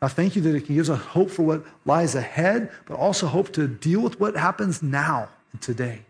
I 0.00 0.08
thank 0.08 0.34
you 0.34 0.42
that 0.42 0.54
it 0.54 0.66
gives 0.66 0.90
us 0.90 1.00
hope 1.00 1.30
for 1.30 1.42
what 1.42 1.64
lies 1.84 2.14
ahead, 2.14 2.72
but 2.86 2.96
also 2.96 3.26
hope 3.26 3.52
to 3.52 3.68
deal 3.68 4.00
with 4.00 4.18
what 4.18 4.36
happens 4.36 4.82
now 4.82 5.28
and 5.52 5.62
today. 5.62 6.00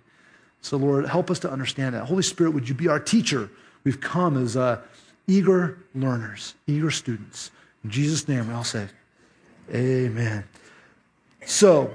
So, 0.62 0.76
Lord, 0.76 1.06
help 1.06 1.30
us 1.30 1.38
to 1.40 1.50
understand 1.50 1.94
that. 1.94 2.04
Holy 2.06 2.22
Spirit, 2.22 2.54
would 2.54 2.68
you 2.68 2.74
be 2.74 2.88
our 2.88 3.00
teacher? 3.00 3.50
We've 3.84 4.00
come 4.00 4.42
as 4.42 4.56
uh, 4.56 4.80
eager 5.26 5.78
learners, 5.94 6.54
eager 6.66 6.90
students. 6.90 7.50
In 7.84 7.90
Jesus' 7.90 8.28
name, 8.28 8.48
we 8.48 8.54
all 8.54 8.64
say, 8.64 8.86
Amen. 9.74 10.44
So, 11.44 11.90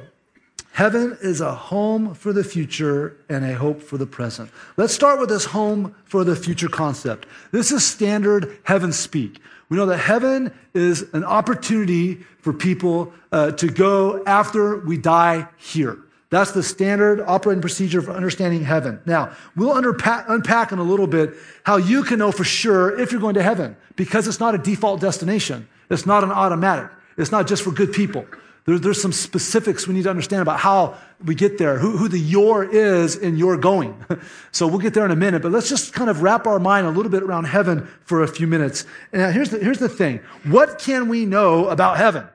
heaven 0.78 1.18
is 1.24 1.42
a 1.42 1.56
home 1.56 2.14
for 2.14 2.32
the 2.32 2.44
future 2.44 3.18
and 3.30 3.44
a 3.44 3.56
hope 3.56 3.82
for 3.82 3.98
the 3.98 4.06
present. 4.06 4.48
Let's 4.78 4.94
start 4.94 5.20
with 5.20 5.28
this 5.28 5.46
home 5.46 5.96
for 6.06 6.24
the 6.24 6.36
future 6.36 6.70
concept. 6.70 7.26
This 7.52 7.72
is 7.72 7.84
standard 7.84 8.60
heaven 8.62 8.94
speak. 8.94 9.42
We 9.70 9.78
know 9.78 9.88
that 9.88 9.98
heaven 9.98 10.54
is 10.76 11.08
an 11.14 11.24
opportunity 11.24 12.18
for 12.42 12.54
people 12.54 13.12
uh, 13.32 13.54
to 13.54 13.68
go 13.68 14.24
after 14.26 14.78
we 14.82 15.00
die 15.00 15.48
here. 15.58 15.98
That's 16.30 16.52
the 16.52 16.62
standard 16.62 17.22
operating 17.22 17.62
procedure 17.62 18.04
for 18.04 18.12
understanding 18.12 18.64
heaven. 18.64 19.02
Now, 19.08 19.32
we'll 19.56 19.76
unpack, 19.76 20.26
unpack 20.28 20.72
in 20.72 20.78
a 20.78 20.84
little 20.84 21.08
bit 21.08 21.34
how 21.64 21.78
you 21.78 22.04
can 22.04 22.20
know 22.20 22.32
for 22.32 22.44
sure 22.44 23.00
if 23.00 23.12
you're 23.12 23.22
going 23.22 23.34
to 23.34 23.42
heaven 23.42 23.76
because 23.96 24.28
it's 24.28 24.40
not 24.40 24.54
a 24.54 24.60
default 24.60 25.02
destination. 25.02 25.68
It's 25.90 26.06
not 26.06 26.24
an 26.24 26.32
automatic. 26.32 26.92
It's 27.18 27.32
not 27.32 27.48
just 27.48 27.64
for 27.64 27.72
good 27.72 27.94
people. 27.94 28.28
There, 28.68 28.78
there's 28.78 29.02
some 29.02 29.14
specifics 29.14 29.88
we 29.88 29.96
need 29.96 30.04
to 30.04 30.10
understand 30.10 30.44
about 30.44 30.60
how 30.60 30.98
we 31.24 31.34
get 31.34 31.58
there, 31.58 31.80
who, 31.80 31.98
who 31.98 32.08
the 32.08 32.20
your 32.20 32.64
is 32.64 33.16
in 33.16 33.38
your 33.38 33.58
going. 33.58 34.04
So 34.52 34.66
we'll 34.66 34.80
get 34.80 34.96
there 34.96 35.06
in 35.06 35.12
a 35.12 35.16
minute, 35.16 35.44
but 35.44 35.52
let's 35.52 35.70
just 35.70 35.94
kind 35.94 36.10
of 36.10 36.24
wrap 36.24 36.48
our 36.48 36.60
mind 36.60 36.88
a 36.88 36.90
little 36.90 37.12
bit 37.12 37.22
around 37.22 37.44
heaven 37.44 37.88
for 38.06 38.24
a 38.24 38.28
few 38.28 38.48
minutes. 38.48 38.86
And 39.14 39.32
here's 39.32 39.52
the, 39.52 39.60
here's 39.60 39.78
the 39.78 39.88
thing. 39.88 40.20
What 40.46 40.80
can 40.80 41.10
we 41.10 41.26
know 41.26 41.68
about 41.68 41.98
heaven? 41.98 42.28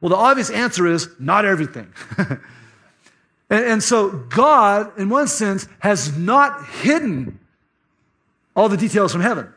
Well, 0.00 0.10
the 0.10 0.16
obvious 0.16 0.50
answer 0.50 0.84
is 0.88 1.08
not 1.20 1.44
everything. 1.44 1.92
And, 3.50 3.64
and 3.64 3.82
so 3.82 4.10
God, 4.10 4.98
in 4.98 5.08
one 5.08 5.28
sense, 5.28 5.68
has 5.78 6.16
not 6.16 6.66
hidden 6.66 7.38
all 8.54 8.68
the 8.68 8.76
details 8.76 9.12
from 9.12 9.22
heaven. 9.22 9.52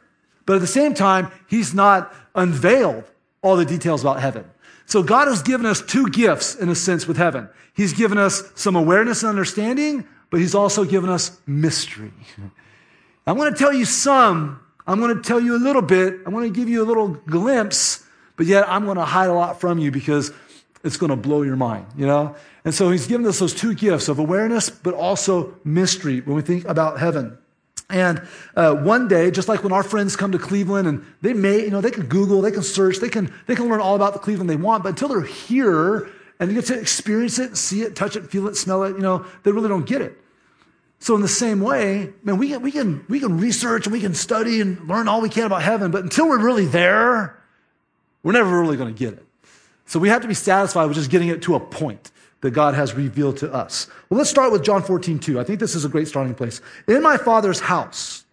But 0.45 0.55
at 0.55 0.61
the 0.61 0.67
same 0.67 0.93
time, 0.93 1.31
he's 1.47 1.73
not 1.73 2.13
unveiled 2.35 3.03
all 3.41 3.55
the 3.55 3.65
details 3.65 4.01
about 4.01 4.19
heaven. 4.19 4.45
So 4.85 5.03
God 5.03 5.27
has 5.27 5.41
given 5.41 5.65
us 5.65 5.81
two 5.81 6.09
gifts 6.09 6.55
in 6.55 6.69
a 6.69 6.75
sense 6.75 7.07
with 7.07 7.17
heaven. 7.17 7.49
He's 7.73 7.93
given 7.93 8.17
us 8.17 8.43
some 8.55 8.75
awareness 8.75 9.23
and 9.23 9.29
understanding, 9.29 10.07
but 10.29 10.39
he's 10.39 10.55
also 10.55 10.83
given 10.83 11.09
us 11.09 11.39
mystery. 11.47 12.11
I 13.27 13.33
want 13.33 13.55
to 13.55 13.63
tell 13.63 13.73
you 13.73 13.85
some. 13.85 14.59
I'm 14.87 14.99
going 14.99 15.15
to 15.15 15.21
tell 15.21 15.39
you 15.39 15.55
a 15.55 15.59
little 15.59 15.81
bit. 15.81 16.19
I 16.25 16.29
want 16.29 16.45
to 16.45 16.51
give 16.51 16.67
you 16.67 16.83
a 16.83 16.85
little 16.85 17.09
glimpse, 17.09 18.03
but 18.35 18.47
yet 18.47 18.67
I'm 18.67 18.85
going 18.85 18.97
to 18.97 19.05
hide 19.05 19.29
a 19.29 19.33
lot 19.33 19.61
from 19.61 19.79
you 19.79 19.91
because 19.91 20.33
it's 20.83 20.97
going 20.97 21.11
to 21.11 21.15
blow 21.15 21.43
your 21.43 21.55
mind, 21.55 21.85
you 21.95 22.07
know? 22.07 22.35
And 22.65 22.73
so 22.73 22.91
he's 22.91 23.07
given 23.07 23.25
us 23.27 23.39
those 23.39 23.53
two 23.53 23.73
gifts 23.73 24.09
of 24.09 24.19
awareness, 24.19 24.69
but 24.69 24.93
also 24.93 25.55
mystery 25.63 26.21
when 26.21 26.35
we 26.35 26.41
think 26.41 26.65
about 26.65 26.99
heaven. 26.99 27.37
And 27.91 28.21
uh, 28.55 28.75
one 28.75 29.07
day, 29.07 29.31
just 29.31 29.47
like 29.47 29.63
when 29.63 29.73
our 29.73 29.83
friends 29.83 30.15
come 30.15 30.31
to 30.31 30.39
Cleveland 30.39 30.87
and 30.87 31.05
they 31.21 31.33
may, 31.33 31.59
you 31.61 31.69
know, 31.69 31.81
they 31.81 31.91
can 31.91 32.07
Google, 32.07 32.41
they 32.41 32.51
can 32.51 32.63
search, 32.63 32.97
they 32.97 33.09
can, 33.09 33.33
they 33.47 33.55
can 33.55 33.67
learn 33.69 33.81
all 33.81 33.95
about 33.95 34.13
the 34.13 34.19
Cleveland 34.19 34.49
they 34.49 34.55
want, 34.55 34.83
but 34.83 34.89
until 34.89 35.09
they're 35.09 35.21
here 35.21 36.09
and 36.39 36.49
they 36.49 36.53
get 36.53 36.65
to 36.65 36.79
experience 36.79 37.37
it, 37.37 37.57
see 37.57 37.81
it, 37.81 37.95
touch 37.95 38.15
it, 38.15 38.29
feel 38.31 38.47
it, 38.47 38.55
smell 38.55 38.83
it, 38.83 38.95
you 38.95 39.01
know, 39.01 39.25
they 39.43 39.51
really 39.51 39.69
don't 39.69 39.85
get 39.85 40.01
it. 40.01 40.17
So 40.99 41.15
in 41.15 41.21
the 41.21 41.27
same 41.27 41.61
way, 41.61 42.13
man, 42.23 42.37
we 42.37 42.49
can, 42.49 42.61
we 42.61 42.71
can, 42.71 43.05
we 43.09 43.19
can 43.19 43.39
research 43.39 43.87
and 43.87 43.93
we 43.93 43.99
can 43.99 44.13
study 44.13 44.61
and 44.61 44.87
learn 44.87 45.07
all 45.07 45.19
we 45.19 45.29
can 45.29 45.45
about 45.45 45.63
heaven, 45.63 45.91
but 45.91 46.03
until 46.03 46.29
we're 46.29 46.43
really 46.43 46.65
there, 46.65 47.37
we're 48.23 48.33
never 48.33 48.59
really 48.61 48.77
going 48.77 48.93
to 48.93 48.97
get 48.97 49.13
it. 49.13 49.25
So 49.85 49.99
we 49.99 50.09
have 50.09 50.21
to 50.21 50.27
be 50.27 50.33
satisfied 50.33 50.85
with 50.85 50.95
just 50.95 51.09
getting 51.09 51.27
it 51.27 51.41
to 51.43 51.55
a 51.55 51.59
point 51.59 52.10
that 52.41 52.51
God 52.51 52.73
has 52.73 52.93
revealed 52.93 53.37
to 53.37 53.53
us. 53.53 53.87
Well, 54.09 54.17
let's 54.17 54.29
start 54.29 54.51
with 54.51 54.63
John 54.63 54.83
14, 54.83 55.19
2. 55.19 55.39
I 55.39 55.43
think 55.43 55.59
this 55.59 55.75
is 55.75 55.85
a 55.85 55.89
great 55.89 56.07
starting 56.07 56.33
place. 56.33 56.61
In 56.87 57.01
my 57.01 57.17
Father's 57.17 57.59
house 57.59 58.25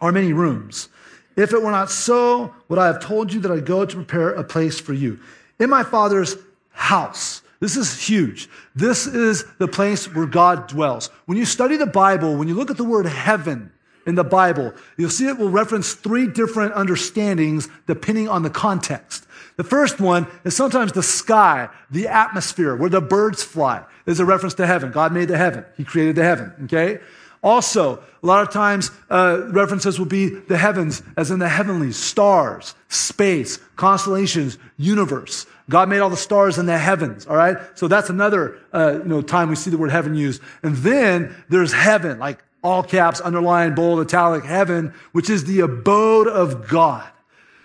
are 0.00 0.12
many 0.12 0.32
rooms. 0.32 0.88
If 1.36 1.52
it 1.52 1.62
were 1.62 1.70
not 1.70 1.90
so, 1.90 2.54
would 2.68 2.78
I 2.78 2.86
have 2.86 3.00
told 3.00 3.32
you 3.32 3.40
that 3.40 3.52
I 3.52 3.60
go 3.60 3.86
to 3.86 3.96
prepare 3.96 4.30
a 4.30 4.44
place 4.44 4.80
for 4.80 4.92
you? 4.92 5.20
In 5.58 5.70
my 5.70 5.82
Father's 5.82 6.36
house. 6.70 7.42
This 7.60 7.76
is 7.76 8.08
huge. 8.08 8.48
This 8.74 9.06
is 9.06 9.44
the 9.58 9.68
place 9.68 10.12
where 10.12 10.26
God 10.26 10.66
dwells. 10.66 11.08
When 11.26 11.38
you 11.38 11.44
study 11.44 11.76
the 11.76 11.86
Bible, 11.86 12.36
when 12.36 12.48
you 12.48 12.54
look 12.54 12.70
at 12.70 12.76
the 12.76 12.84
word 12.84 13.06
heaven, 13.06 13.70
in 14.06 14.14
the 14.14 14.24
Bible, 14.24 14.72
you'll 14.96 15.10
see 15.10 15.26
it 15.26 15.38
will 15.38 15.50
reference 15.50 15.94
three 15.94 16.26
different 16.26 16.74
understandings 16.74 17.68
depending 17.86 18.28
on 18.28 18.42
the 18.42 18.50
context. 18.50 19.26
The 19.56 19.64
first 19.64 20.00
one 20.00 20.26
is 20.44 20.56
sometimes 20.56 20.92
the 20.92 21.02
sky, 21.02 21.68
the 21.90 22.08
atmosphere, 22.08 22.74
where 22.74 22.90
the 22.90 23.00
birds 23.00 23.42
fly. 23.42 23.84
There's 24.04 24.20
a 24.20 24.24
reference 24.24 24.54
to 24.54 24.66
heaven. 24.66 24.90
God 24.90 25.12
made 25.12 25.28
the 25.28 25.36
heaven. 25.36 25.64
He 25.76 25.84
created 25.84 26.16
the 26.16 26.24
heaven, 26.24 26.52
okay? 26.64 27.00
Also, 27.42 28.02
a 28.22 28.26
lot 28.26 28.46
of 28.46 28.52
times 28.52 28.90
uh, 29.10 29.48
references 29.48 29.98
will 29.98 30.06
be 30.06 30.28
the 30.28 30.56
heavens, 30.56 31.02
as 31.16 31.30
in 31.30 31.40
the 31.40 31.48
heavenlies, 31.48 31.96
stars, 31.96 32.74
space, 32.88 33.58
constellations, 33.76 34.58
universe. 34.76 35.46
God 35.68 35.88
made 35.88 36.00
all 36.00 36.10
the 36.10 36.16
stars 36.16 36.58
in 36.58 36.66
the 36.66 36.78
heavens, 36.78 37.26
all 37.26 37.36
right? 37.36 37.56
So 37.74 37.88
that's 37.88 38.10
another 38.10 38.58
uh, 38.72 39.00
you 39.02 39.08
know, 39.08 39.22
time 39.22 39.48
we 39.48 39.56
see 39.56 39.70
the 39.70 39.78
word 39.78 39.90
heaven 39.90 40.14
used. 40.14 40.40
And 40.62 40.76
then 40.76 41.34
there's 41.48 41.72
heaven, 41.72 42.18
like 42.18 42.44
all 42.62 42.82
caps, 42.82 43.20
underlined, 43.20 43.76
bold, 43.76 44.00
italic, 44.00 44.44
heaven, 44.44 44.94
which 45.12 45.28
is 45.28 45.44
the 45.44 45.60
abode 45.60 46.28
of 46.28 46.68
God. 46.68 47.08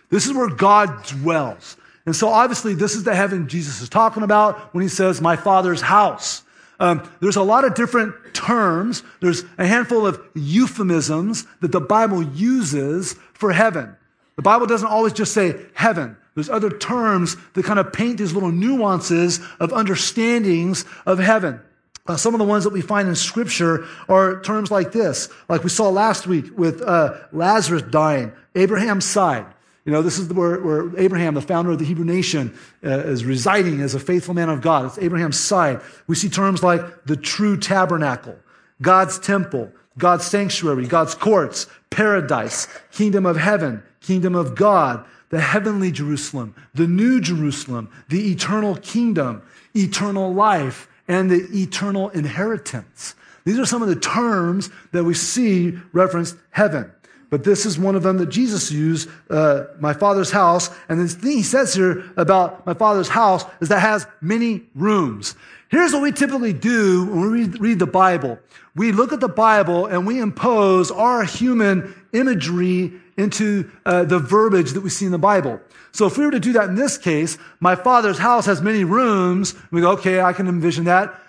This 0.10 0.26
is 0.26 0.34
where 0.34 0.50
God 0.50 1.06
dwells. 1.06 1.78
And 2.06 2.16
so 2.16 2.30
obviously, 2.30 2.74
this 2.74 2.96
is 2.96 3.04
the 3.04 3.16
heaven 3.16 3.50
Jesus 3.50 3.82
is 3.82 3.90
talking 3.90 4.24
about 4.24 4.74
when 4.74 4.82
he 4.82 4.88
says, 4.88 5.22
My 5.22 5.36
Father's 5.36 5.82
house. 5.82 6.44
Um, 6.80 7.10
there's 7.20 7.36
a 7.36 7.44
lot 7.44 7.66
of 7.66 7.76
different 7.76 8.16
terms. 8.34 9.04
There's 9.20 9.44
a 9.58 9.66
handful 9.66 10.06
of 10.06 10.22
euphemisms 10.36 11.46
that 11.62 11.72
the 11.72 11.82
Bible 11.82 12.24
uses 12.24 13.16
for 13.34 13.52
heaven. 13.52 13.96
The 14.36 14.42
Bible 14.44 14.68
doesn't 14.68 14.88
always 14.88 15.14
just 15.14 15.34
say 15.34 15.56
heaven. 15.74 16.16
There's 16.36 16.50
other 16.50 16.70
terms 16.70 17.36
that 17.54 17.66
kind 17.66 17.80
of 17.80 17.92
paint 17.92 18.20
these 18.20 18.34
little 18.34 18.52
nuances 18.52 19.40
of 19.60 19.74
understandings 19.74 20.86
of 21.06 21.18
heaven. 21.18 21.60
Uh, 22.08 22.16
some 22.16 22.34
of 22.34 22.40
the 22.40 22.46
ones 22.46 22.64
that 22.64 22.72
we 22.72 22.82
find 22.82 23.08
in 23.08 23.16
Scripture 23.16 23.86
are 24.08 24.42
terms 24.42 24.72
like 24.72 24.92
this, 24.92 25.30
like 25.50 25.64
we 25.64 25.70
saw 25.70 25.90
last 25.90 26.26
week 26.28 26.58
with 26.58 26.82
uh, 26.82 27.16
Lazarus 27.34 27.84
dying, 27.84 28.32
Abraham's 28.56 29.06
side. 29.06 29.46
You 29.86 29.94
know, 29.94 30.02
this 30.02 30.20
is 30.20 30.28
where, 30.34 30.60
where 30.60 31.00
Abraham, 31.00 31.34
the 31.34 31.42
founder 31.42 31.72
of 31.72 31.80
the 31.80 31.86
Hebrew 31.86 32.04
nation, 32.04 32.58
uh, 32.84 32.90
is 32.90 33.24
residing 33.24 33.80
as 33.82 33.96
a 33.96 34.00
faithful 34.00 34.34
man 34.34 34.50
of 34.50 34.62
God. 34.62 34.86
It's 34.86 34.98
Abraham's 34.98 35.40
side. 35.40 35.80
We 36.08 36.16
see 36.16 36.28
terms 36.28 36.62
like 36.62 37.06
the 37.06 37.16
true 37.16 37.58
tabernacle, 37.58 38.36
God's 38.82 39.18
temple, 39.18 39.72
God's 39.98 40.26
sanctuary, 40.26 40.88
God's 40.88 41.16
courts, 41.16 41.68
paradise, 41.90 42.68
kingdom 42.92 43.26
of 43.26 43.38
heaven, 43.38 43.82
kingdom 44.02 44.36
of 44.36 44.56
God, 44.56 45.06
the 45.30 45.40
heavenly 45.40 45.92
Jerusalem, 45.92 46.54
the 46.74 46.88
new 46.88 47.20
Jerusalem, 47.20 47.90
the 48.10 48.32
eternal 48.32 48.76
kingdom, 48.76 49.42
eternal 49.74 50.34
life, 50.34 50.90
and 51.08 51.30
the 51.30 51.48
eternal 51.54 52.10
inheritance. 52.10 53.16
These 53.46 53.60
are 53.60 53.66
some 53.66 53.82
of 53.82 53.88
the 53.88 53.96
terms 53.96 54.70
that 54.92 55.04
we 55.04 55.14
see 55.14 55.78
referenced 55.94 56.36
heaven. 56.52 56.92
But 57.30 57.44
this 57.44 57.66
is 57.66 57.78
one 57.78 57.96
of 57.96 58.04
them 58.04 58.18
that 58.18 58.28
Jesus 58.28 58.72
used, 58.72 59.10
uh, 59.30 59.66
my 59.80 59.94
father's 59.94 60.32
house. 60.32 60.70
And 60.88 61.00
the 61.00 61.08
thing 61.08 61.38
he 61.38 61.44
says 61.44 61.74
here 61.74 62.06
about 62.16 62.66
my 62.66 62.74
father's 62.74 63.10
house 63.10 63.44
is 63.60 63.70
that 63.70 63.80
has 63.80 64.08
many 64.22 64.64
rooms. 64.76 65.36
Here's 65.70 65.92
what 65.92 66.02
we 66.02 66.14
typically 66.14 66.54
do 66.54 67.06
when 67.06 67.32
we 67.32 67.46
read 67.46 67.80
the 67.80 67.88
Bible. 67.88 68.40
We 68.76 68.94
look 68.94 69.12
at 69.12 69.20
the 69.20 69.28
Bible 69.28 69.88
and 69.88 70.08
we 70.08 70.20
impose 70.20 70.92
our 70.92 71.24
human 71.24 71.94
imagery 72.14 72.94
into 73.18 73.70
uh, 73.86 74.04
the 74.04 74.20
verbiage 74.20 74.72
that 74.72 74.82
we 74.82 74.90
see 74.90 75.06
in 75.06 75.12
the 75.12 75.18
Bible. 75.18 75.60
So 75.92 76.06
if 76.06 76.18
we 76.18 76.26
were 76.26 76.32
to 76.32 76.40
do 76.40 76.54
that 76.54 76.70
in 76.70 76.76
this 76.76 76.98
case, 76.98 77.38
my 77.60 77.76
father's 77.76 78.20
house 78.20 78.46
has 78.46 78.62
many 78.62 78.84
rooms. 78.84 79.56
We 79.72 79.82
go, 79.82 79.92
okay, 79.92 80.22
I 80.22 80.34
can 80.34 80.48
envision 80.48 80.86
that. 80.86 81.20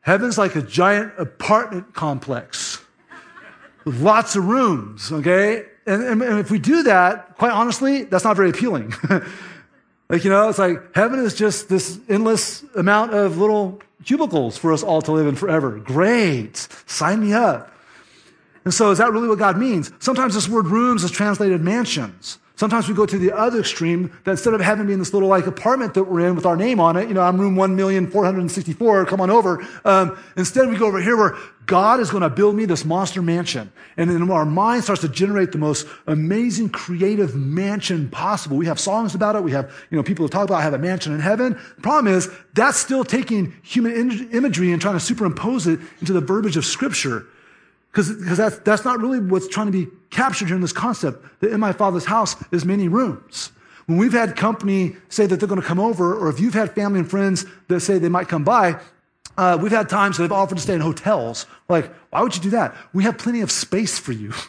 Heaven's 0.00 0.38
like 0.38 0.56
a 0.56 0.62
giant 0.62 1.12
apartment 1.18 1.94
complex 1.94 2.82
with 3.84 4.00
lots 4.00 4.34
of 4.34 4.46
rooms, 4.46 5.12
okay? 5.12 5.66
And, 5.86 6.02
and, 6.02 6.22
and 6.22 6.38
if 6.38 6.50
we 6.50 6.58
do 6.58 6.84
that, 6.84 7.36
quite 7.36 7.52
honestly, 7.52 8.04
that's 8.04 8.24
not 8.24 8.36
very 8.36 8.50
appealing. 8.50 8.94
like, 10.08 10.24
you 10.24 10.30
know, 10.30 10.48
it's 10.48 10.58
like 10.58 10.94
heaven 10.94 11.20
is 11.20 11.34
just 11.34 11.68
this 11.68 12.00
endless 12.08 12.64
amount 12.74 13.12
of 13.12 13.38
little 13.38 13.80
cubicles 14.04 14.56
for 14.56 14.72
us 14.72 14.82
all 14.82 15.02
to 15.02 15.12
live 15.12 15.26
in 15.26 15.36
forever. 15.36 15.78
Great. 15.78 16.56
Sign 16.86 17.20
me 17.20 17.32
up. 17.32 17.72
And 18.64 18.72
so 18.72 18.90
is 18.90 18.98
that 18.98 19.12
really 19.12 19.28
what 19.28 19.38
God 19.38 19.58
means? 19.58 19.92
Sometimes 19.98 20.34
this 20.34 20.48
word 20.48 20.66
rooms 20.66 21.04
is 21.04 21.10
translated 21.10 21.60
mansions. 21.60 22.38
Sometimes 22.62 22.86
we 22.86 22.94
go 22.94 23.06
to 23.06 23.18
the 23.18 23.36
other 23.36 23.58
extreme 23.58 24.16
that 24.22 24.32
instead 24.32 24.54
of 24.54 24.60
having 24.60 24.86
being 24.86 24.98
this 25.00 25.12
little 25.12 25.28
like 25.28 25.48
apartment 25.48 25.94
that 25.94 26.04
we're 26.04 26.28
in 26.28 26.36
with 26.36 26.46
our 26.46 26.56
name 26.56 26.78
on 26.78 26.96
it, 26.96 27.08
you 27.08 27.14
know, 27.14 27.22
I'm 27.22 27.40
room 27.40 27.56
1,464, 27.56 29.06
come 29.06 29.20
on 29.20 29.30
over. 29.30 29.66
Um, 29.84 30.16
instead 30.36 30.68
we 30.68 30.76
go 30.76 30.86
over 30.86 31.00
here 31.00 31.16
where 31.16 31.36
God 31.66 31.98
is 31.98 32.10
going 32.10 32.22
to 32.22 32.30
build 32.30 32.54
me 32.54 32.64
this 32.64 32.84
monster 32.84 33.20
mansion. 33.20 33.72
And 33.96 34.08
then 34.08 34.30
our 34.30 34.44
mind 34.44 34.84
starts 34.84 35.00
to 35.00 35.08
generate 35.08 35.50
the 35.50 35.58
most 35.58 35.86
amazing 36.06 36.68
creative 36.68 37.34
mansion 37.34 38.08
possible. 38.10 38.56
We 38.56 38.66
have 38.66 38.78
songs 38.78 39.14
about 39.14 39.34
it. 39.34 39.42
We 39.42 39.52
have, 39.52 39.72
you 39.90 39.96
know, 39.96 40.02
people 40.04 40.24
who 40.24 40.28
talk 40.28 40.44
about 40.44 40.60
I 40.60 40.62
have 40.62 40.74
a 40.74 40.78
mansion 40.78 41.12
in 41.14 41.20
heaven. 41.20 41.58
The 41.76 41.82
problem 41.82 42.14
is 42.14 42.30
that's 42.54 42.78
still 42.78 43.02
taking 43.02 43.56
human 43.62 44.30
imagery 44.30 44.70
and 44.70 44.80
trying 44.80 44.94
to 44.94 45.00
superimpose 45.00 45.66
it 45.66 45.80
into 46.00 46.12
the 46.12 46.20
verbiage 46.20 46.56
of 46.56 46.64
scripture. 46.64 47.26
Because 47.92 48.38
that's, 48.38 48.58
that's 48.58 48.84
not 48.84 49.00
really 49.00 49.20
what's 49.20 49.46
trying 49.48 49.66
to 49.66 49.72
be 49.72 49.86
captured 50.10 50.46
here 50.46 50.56
in 50.56 50.62
this 50.62 50.72
concept 50.72 51.24
that 51.40 51.52
in 51.52 51.60
my 51.60 51.72
father's 51.72 52.06
house 52.06 52.36
is 52.50 52.64
many 52.64 52.88
rooms. 52.88 53.52
When 53.86 53.98
we've 53.98 54.12
had 54.12 54.34
company 54.34 54.96
say 55.10 55.26
that 55.26 55.38
they're 55.38 55.48
going 55.48 55.60
to 55.60 55.66
come 55.66 55.80
over, 55.80 56.14
or 56.16 56.30
if 56.30 56.40
you've 56.40 56.54
had 56.54 56.74
family 56.74 57.00
and 57.00 57.10
friends 57.10 57.44
that 57.68 57.80
say 57.80 57.98
they 57.98 58.08
might 58.08 58.28
come 58.28 58.44
by, 58.44 58.80
uh, 59.36 59.58
we've 59.60 59.72
had 59.72 59.88
times 59.88 60.16
that 60.16 60.24
they've 60.24 60.32
offered 60.32 60.56
to 60.56 60.62
stay 60.62 60.74
in 60.74 60.80
hotels. 60.80 61.46
Like, 61.68 61.92
why 62.10 62.22
would 62.22 62.34
you 62.34 62.42
do 62.42 62.50
that? 62.50 62.74
We 62.94 63.04
have 63.04 63.18
plenty 63.18 63.40
of 63.40 63.50
space 63.50 63.98
for 63.98 64.12
you. 64.12 64.32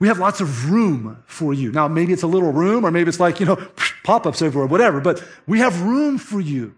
We 0.00 0.08
have 0.08 0.18
lots 0.18 0.40
of 0.40 0.72
room 0.72 1.22
for 1.24 1.54
you. 1.54 1.70
Now, 1.70 1.86
maybe 1.86 2.12
it's 2.12 2.24
a 2.24 2.26
little 2.26 2.52
room, 2.52 2.84
or 2.84 2.90
maybe 2.90 3.08
it's 3.08 3.20
like, 3.20 3.38
you 3.38 3.46
know, 3.46 3.56
pop 4.04 4.26
ups 4.26 4.42
everywhere, 4.42 4.66
whatever, 4.66 5.00
but 5.00 5.22
we 5.46 5.60
have 5.60 5.80
room 5.82 6.18
for 6.18 6.40
you. 6.40 6.74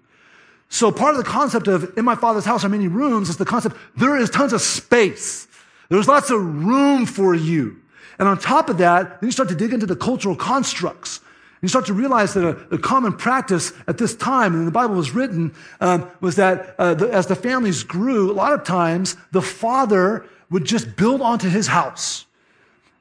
So, 0.69 0.93
part 0.93 1.17
of 1.17 1.25
the 1.25 1.29
concept 1.29 1.67
of 1.67 1.97
in 1.97 2.05
my 2.05 2.15
father's 2.15 2.45
house 2.45 2.65
are 2.65 2.69
many 2.69 2.89
rooms 2.89 3.29
is 3.29 3.39
the 3.39 3.45
concept 3.45 3.75
there 3.97 4.17
is 4.17 4.29
tons 4.31 4.53
of 4.53 4.61
space. 4.61 5.46
There's 5.89 6.09
lots 6.09 6.31
of 6.31 6.41
room 6.41 7.07
for 7.07 7.35
you. 7.35 7.81
And 8.19 8.29
on 8.29 8.39
top 8.39 8.69
of 8.69 8.79
that, 8.79 9.21
then 9.21 9.29
you 9.29 9.33
start 9.33 9.49
to 9.51 9.55
dig 9.55 9.73
into 9.73 9.87
the 9.87 9.97
cultural 9.97 10.35
constructs. 10.35 11.19
And 11.19 11.63
You 11.63 11.69
start 11.69 11.87
to 11.87 11.95
realize 11.95 12.35
that 12.35 12.45
a, 12.45 12.75
a 12.75 12.79
common 12.79 13.13
practice 13.13 13.73
at 13.87 13.99
this 13.99 14.15
time, 14.17 14.55
and 14.55 14.67
the 14.67 14.73
Bible 14.73 14.95
was 14.95 15.13
written, 15.13 15.55
um, 15.81 16.11
was 16.21 16.37
that 16.37 16.75
uh, 16.79 16.95
the, 16.95 17.13
as 17.13 17.27
the 17.27 17.37
families 17.37 17.83
grew, 17.83 18.31
a 18.31 18.35
lot 18.35 18.53
of 18.53 18.65
times 18.65 19.17
the 19.33 19.43
father 19.43 20.27
would 20.51 20.65
just 20.65 20.97
build 20.97 21.21
onto 21.21 21.49
his 21.49 21.67
house. 21.67 22.27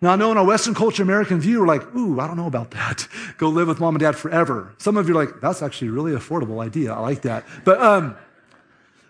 Now, 0.02 0.12
I 0.12 0.16
know 0.18 0.32
in 0.32 0.38
a 0.38 0.44
Western 0.44 0.76
culture, 0.76 1.02
American 1.02 1.40
view, 1.40 1.62
we're 1.62 1.68
like, 1.68 1.96
ooh, 1.96 2.20
I 2.20 2.28
don't 2.28 2.38
know 2.38 2.48
about 2.48 2.72
that. 2.72 3.08
Go 3.38 3.50
live 3.50 3.68
with 3.68 3.80
mom 3.80 3.96
and 3.96 4.02
dad 4.02 4.16
forever. 4.16 4.74
Some 4.78 4.98
of 4.98 5.08
you 5.08 5.18
are 5.18 5.26
like, 5.26 5.42
that's 5.42 5.62
actually 5.62 5.88
a 5.88 5.92
really 5.92 6.12
affordable 6.12 6.64
idea. 6.64 6.94
I 6.94 7.00
like 7.00 7.22
that. 7.24 7.46
But, 7.64 7.82
um, 7.82 8.16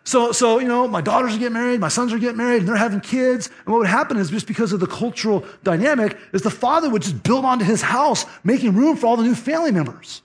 so, 0.05 0.31
so, 0.31 0.59
you 0.59 0.67
know, 0.67 0.88
my 0.88 1.01
daughters 1.01 1.35
are 1.35 1.39
getting 1.39 1.53
married, 1.53 1.79
my 1.79 1.88
sons 1.88 2.13
are 2.13 2.19
getting 2.19 2.38
married, 2.38 2.59
and 2.59 2.67
they're 2.67 2.75
having 2.75 3.01
kids. 3.01 3.50
And 3.65 3.74
what 3.74 3.79
would 3.79 3.88
happen 3.88 4.17
is 4.17 4.29
just 4.29 4.45
because 4.45 4.71
of 4.71 4.79
the 4.79 4.85
cultural 4.85 5.43
dynamic, 5.63 6.15
is 6.31 6.43
the 6.43 6.51
father 6.51 6.91
would 6.91 7.01
just 7.01 7.24
build 7.24 7.43
onto 7.43 7.65
his 7.65 7.81
house, 7.81 8.24
making 8.43 8.75
room 8.75 8.97
for 8.97 9.07
all 9.07 9.17
the 9.17 9.24
new 9.24 9.33
family 9.33 9.71
members. 9.71 10.21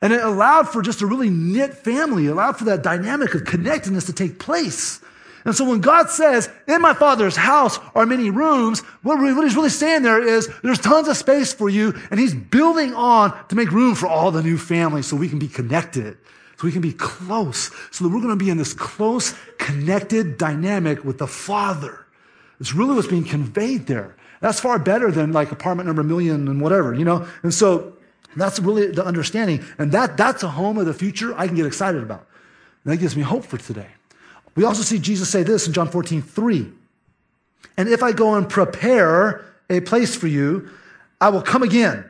And 0.00 0.12
it 0.12 0.22
allowed 0.22 0.68
for 0.68 0.82
just 0.82 1.02
a 1.02 1.06
really 1.06 1.30
knit 1.30 1.74
family, 1.74 2.26
it 2.26 2.30
allowed 2.30 2.58
for 2.58 2.64
that 2.66 2.84
dynamic 2.84 3.34
of 3.34 3.44
connectedness 3.44 4.06
to 4.06 4.12
take 4.12 4.38
place. 4.38 5.00
And 5.44 5.54
so 5.54 5.68
when 5.68 5.80
God 5.80 6.10
says, 6.10 6.48
in 6.68 6.80
my 6.80 6.94
father's 6.94 7.36
house 7.36 7.78
are 7.94 8.06
many 8.06 8.30
rooms, 8.30 8.80
what, 9.02 9.18
what 9.18 9.44
he's 9.44 9.56
really 9.56 9.68
saying 9.68 10.02
there 10.02 10.22
is 10.22 10.48
there's 10.62 10.78
tons 10.78 11.08
of 11.08 11.16
space 11.16 11.52
for 11.52 11.68
you, 11.68 11.92
and 12.12 12.20
he's 12.20 12.34
building 12.34 12.94
on 12.94 13.36
to 13.48 13.56
make 13.56 13.72
room 13.72 13.96
for 13.96 14.06
all 14.06 14.30
the 14.30 14.44
new 14.44 14.56
family 14.56 15.02
so 15.02 15.16
we 15.16 15.28
can 15.28 15.40
be 15.40 15.48
connected 15.48 16.18
we 16.64 16.72
can 16.72 16.80
be 16.80 16.92
close, 16.92 17.70
so 17.90 18.04
that 18.04 18.10
we're 18.10 18.20
going 18.20 18.36
to 18.36 18.44
be 18.44 18.50
in 18.50 18.56
this 18.56 18.72
close, 18.72 19.34
connected 19.58 20.38
dynamic 20.38 21.04
with 21.04 21.18
the 21.18 21.26
Father. 21.26 22.04
It's 22.60 22.74
really 22.74 22.94
what's 22.94 23.08
being 23.08 23.24
conveyed 23.24 23.86
there. 23.86 24.16
That's 24.40 24.60
far 24.60 24.78
better 24.78 25.10
than 25.10 25.32
like 25.32 25.52
apartment 25.52 25.86
number 25.86 26.02
million 26.02 26.48
and 26.48 26.60
whatever, 26.60 26.94
you 26.94 27.04
know? 27.04 27.26
And 27.42 27.52
so 27.52 27.94
that's 28.36 28.58
really 28.60 28.90
the 28.90 29.04
understanding. 29.04 29.64
And 29.78 29.92
that, 29.92 30.16
that's 30.16 30.42
a 30.42 30.48
home 30.48 30.78
of 30.78 30.86
the 30.86 30.94
future 30.94 31.38
I 31.38 31.46
can 31.46 31.56
get 31.56 31.66
excited 31.66 32.02
about. 32.02 32.26
And 32.84 32.92
that 32.92 32.98
gives 32.98 33.16
me 33.16 33.22
hope 33.22 33.44
for 33.44 33.58
today. 33.58 33.88
We 34.54 34.64
also 34.64 34.82
see 34.82 34.98
Jesus 34.98 35.30
say 35.30 35.42
this 35.42 35.66
in 35.66 35.72
John 35.72 35.88
14, 35.88 36.22
3. 36.22 36.70
And 37.76 37.88
if 37.88 38.02
I 38.02 38.12
go 38.12 38.34
and 38.34 38.48
prepare 38.48 39.44
a 39.68 39.80
place 39.80 40.14
for 40.14 40.26
you, 40.26 40.70
I 41.20 41.30
will 41.30 41.42
come 41.42 41.62
again 41.62 42.08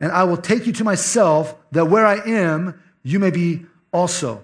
and 0.00 0.10
I 0.10 0.24
will 0.24 0.36
take 0.36 0.66
you 0.66 0.72
to 0.74 0.84
myself 0.84 1.54
that 1.72 1.86
where 1.86 2.06
I 2.06 2.16
am, 2.26 2.80
you 3.02 3.18
may 3.18 3.30
be 3.30 3.66
also. 3.92 4.42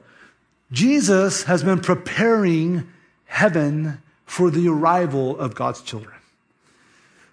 Jesus 0.70 1.44
has 1.44 1.62
been 1.64 1.80
preparing 1.80 2.88
heaven 3.24 4.02
for 4.26 4.50
the 4.50 4.68
arrival 4.68 5.38
of 5.38 5.54
God's 5.54 5.82
children. 5.82 6.14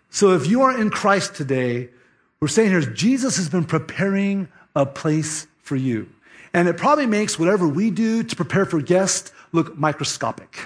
So 0.09 0.33
if 0.33 0.47
you 0.47 0.61
are 0.61 0.79
in 0.79 0.89
Christ 0.89 1.35
today, 1.35 1.89
we're 2.39 2.47
saying 2.47 2.69
here 2.69 2.81
Jesus 2.81 3.35
has 3.37 3.49
been 3.49 3.65
preparing 3.65 4.47
a 4.75 4.85
place 4.85 5.47
for 5.61 5.75
you. 5.75 6.07
And 6.53 6.67
it 6.67 6.77
probably 6.77 7.05
makes 7.05 7.37
whatever 7.37 7.67
we 7.67 7.91
do 7.91 8.23
to 8.23 8.35
prepare 8.35 8.65
for 8.65 8.81
guests 8.81 9.33
look 9.51 9.77
microscopic, 9.77 10.57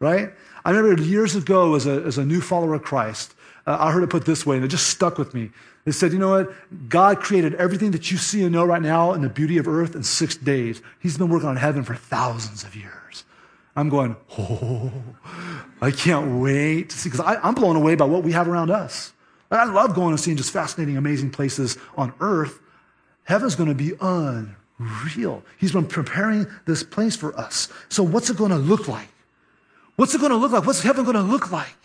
right? 0.00 0.32
I 0.64 0.70
remember 0.70 1.02
years 1.02 1.36
ago 1.36 1.74
as 1.74 1.86
a, 1.86 2.02
as 2.02 2.18
a 2.18 2.24
new 2.24 2.40
follower 2.40 2.74
of 2.74 2.82
Christ, 2.82 3.34
Uh, 3.64 3.78
I 3.78 3.92
heard 3.92 4.02
it 4.02 4.10
put 4.10 4.24
this 4.24 4.44
way, 4.44 4.56
and 4.56 4.64
it 4.64 4.72
just 4.74 4.88
stuck 4.88 5.18
with 5.18 5.34
me. 5.34 5.50
They 5.84 5.92
said, 5.92 6.12
you 6.12 6.18
know 6.18 6.30
what? 6.30 6.54
God 6.88 7.20
created 7.20 7.54
everything 7.54 7.90
that 7.90 8.10
you 8.10 8.16
see 8.16 8.42
and 8.42 8.52
know 8.52 8.64
right 8.64 8.82
now 8.82 9.14
in 9.14 9.22
the 9.22 9.28
beauty 9.28 9.58
of 9.58 9.66
earth 9.66 9.96
in 9.96 10.04
six 10.04 10.36
days. 10.36 10.80
He's 11.00 11.18
been 11.18 11.28
working 11.28 11.48
on 11.48 11.56
heaven 11.56 11.82
for 11.82 11.94
thousands 11.94 12.62
of 12.62 12.76
years. 12.76 13.24
I'm 13.74 13.88
going, 13.88 14.16
oh, 14.38 14.92
I 15.80 15.90
can't 15.90 16.40
wait 16.40 16.90
to 16.90 16.98
see, 16.98 17.10
because 17.10 17.38
I'm 17.42 17.54
blown 17.54 17.74
away 17.74 17.94
by 17.94 18.04
what 18.04 18.22
we 18.22 18.32
have 18.32 18.46
around 18.46 18.70
us. 18.70 19.12
I 19.50 19.64
love 19.64 19.94
going 19.94 20.10
and 20.10 20.20
seeing 20.20 20.36
just 20.36 20.52
fascinating, 20.52 20.96
amazing 20.96 21.30
places 21.30 21.76
on 21.96 22.14
earth. 22.20 22.60
Heaven's 23.24 23.54
going 23.54 23.68
to 23.68 23.74
be 23.74 23.92
unreal. 24.00 25.42
He's 25.58 25.72
been 25.72 25.86
preparing 25.86 26.46
this 26.66 26.82
place 26.82 27.16
for 27.16 27.38
us. 27.38 27.68
So, 27.88 28.02
what's 28.02 28.30
it 28.30 28.36
going 28.36 28.50
to 28.50 28.56
look 28.56 28.88
like? 28.88 29.08
What's 29.96 30.14
it 30.14 30.20
going 30.20 30.32
to 30.32 30.38
look 30.38 30.52
like? 30.52 30.66
What's 30.66 30.82
heaven 30.82 31.04
going 31.04 31.16
to 31.16 31.22
look 31.22 31.52
like? 31.52 31.76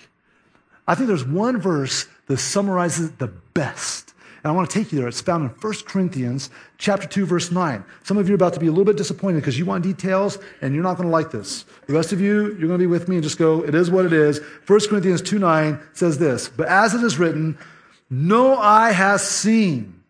I 0.87 0.95
think 0.95 1.07
there's 1.07 1.25
one 1.25 1.59
verse 1.59 2.07
that 2.27 2.37
summarizes 2.37 3.11
the 3.11 3.27
best. 3.27 4.13
And 4.43 4.51
I 4.51 4.55
want 4.55 4.69
to 4.69 4.79
take 4.79 4.91
you 4.91 4.99
there. 4.99 5.07
It's 5.07 5.19
found 5.19 5.43
in 5.43 5.49
1 5.49 5.73
Corinthians 5.85 6.49
chapter 6.77 7.07
2, 7.07 7.25
verse 7.25 7.51
9. 7.51 7.83
Some 8.03 8.17
of 8.17 8.27
you 8.27 8.33
are 8.33 8.35
about 8.35 8.53
to 8.53 8.59
be 8.59 8.67
a 8.67 8.69
little 8.69 8.85
bit 8.85 8.97
disappointed 8.97 9.41
because 9.41 9.57
you 9.57 9.65
want 9.65 9.83
details 9.83 10.37
and 10.61 10.73
you're 10.73 10.83
not 10.83 10.97
going 10.97 11.09
to 11.09 11.11
like 11.11 11.31
this. 11.31 11.65
The 11.87 11.93
rest 11.93 12.13
of 12.13 12.21
you, 12.21 12.49
you're 12.49 12.67
going 12.67 12.71
to 12.71 12.77
be 12.77 12.87
with 12.87 13.09
me 13.09 13.15
and 13.15 13.23
just 13.23 13.37
go, 13.37 13.63
it 13.63 13.73
is 13.73 13.89
what 13.89 14.05
it 14.05 14.13
is. 14.13 14.39
1 14.67 14.79
Corinthians 14.89 15.21
2, 15.21 15.39
9 15.39 15.79
says 15.93 16.17
this, 16.17 16.49
But 16.49 16.67
as 16.67 16.93
it 16.93 17.03
is 17.03 17.17
written, 17.17 17.57
no 18.09 18.57
eye 18.57 18.91
has 18.91 19.27
seen, 19.27 20.01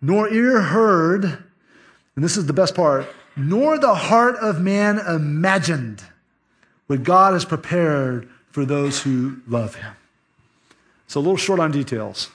nor 0.00 0.28
ear 0.28 0.60
heard, 0.60 1.24
and 1.24 2.24
this 2.24 2.36
is 2.36 2.46
the 2.46 2.52
best 2.52 2.74
part, 2.74 3.06
nor 3.36 3.78
the 3.78 3.94
heart 3.94 4.36
of 4.36 4.60
man 4.60 4.98
imagined 4.98 6.02
what 6.88 7.04
God 7.04 7.32
has 7.32 7.44
prepared 7.44 8.28
for 8.50 8.66
those 8.66 9.02
who 9.02 9.40
love 9.46 9.76
him. 9.76 9.94
So 11.12 11.20
a 11.20 11.20
little 11.20 11.36
short 11.36 11.60
on 11.60 11.70
details, 11.72 12.30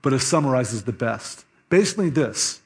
but 0.00 0.14
it 0.14 0.20
summarizes 0.20 0.84
the 0.84 0.92
best. 0.92 1.44
Basically, 1.68 2.08
this 2.08 2.62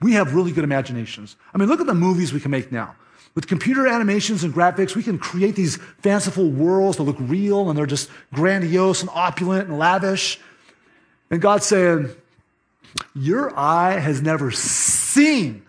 we 0.00 0.12
have 0.12 0.32
really 0.32 0.52
good 0.52 0.62
imaginations. 0.62 1.34
I 1.52 1.58
mean, 1.58 1.68
look 1.68 1.80
at 1.80 1.88
the 1.88 1.94
movies 1.94 2.32
we 2.32 2.38
can 2.38 2.52
make 2.52 2.70
now. 2.70 2.94
With 3.34 3.48
computer 3.48 3.88
animations 3.88 4.44
and 4.44 4.54
graphics, 4.54 4.94
we 4.94 5.02
can 5.02 5.18
create 5.18 5.56
these 5.56 5.78
fanciful 6.02 6.48
worlds 6.52 6.98
that 6.98 7.02
look 7.02 7.16
real 7.18 7.68
and 7.68 7.76
they're 7.76 7.84
just 7.84 8.08
grandiose 8.32 9.00
and 9.00 9.10
opulent 9.12 9.70
and 9.70 9.76
lavish. 9.76 10.38
And 11.32 11.42
God's 11.42 11.66
saying, 11.66 12.10
Your 13.12 13.58
eye 13.58 13.98
has 13.98 14.22
never 14.22 14.52
seen 14.52 15.66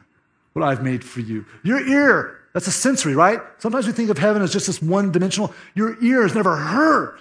what 0.54 0.64
I've 0.64 0.84
made 0.84 1.04
for 1.04 1.22
you. 1.22 1.44
Your 1.64 1.80
ear, 1.88 2.40
that's 2.54 2.68
a 2.68 2.72
sensory, 2.72 3.16
right? 3.16 3.42
Sometimes 3.58 3.88
we 3.88 3.94
think 3.94 4.12
of 4.12 4.20
heaven 4.20 4.44
as 4.44 4.54
just 4.54 4.68
this 4.68 4.80
one 4.80 5.12
dimensional. 5.12 5.56
Your 5.74 6.00
ear 6.04 6.22
has 6.22 6.36
never 6.36 6.56
heard 6.56 7.20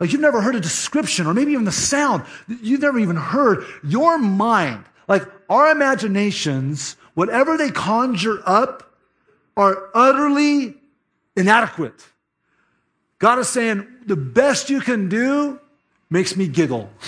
like 0.00 0.12
you've 0.12 0.20
never 0.20 0.40
heard 0.40 0.54
a 0.54 0.60
description 0.60 1.26
or 1.26 1.34
maybe 1.34 1.52
even 1.52 1.64
the 1.64 1.72
sound. 1.72 2.24
You've 2.46 2.80
never 2.80 2.98
even 2.98 3.16
heard. 3.16 3.64
Your 3.82 4.18
mind, 4.18 4.84
like 5.08 5.24
our 5.48 5.70
imaginations, 5.70 6.96
whatever 7.14 7.56
they 7.56 7.70
conjure 7.70 8.40
up, 8.46 8.94
are 9.56 9.90
utterly 9.94 10.76
inadequate. 11.36 12.08
God 13.18 13.40
is 13.40 13.48
saying, 13.48 13.86
the 14.06 14.16
best 14.16 14.70
you 14.70 14.80
can 14.80 15.08
do 15.08 15.58
makes 16.10 16.36
me 16.36 16.48
giggle. 16.48 16.90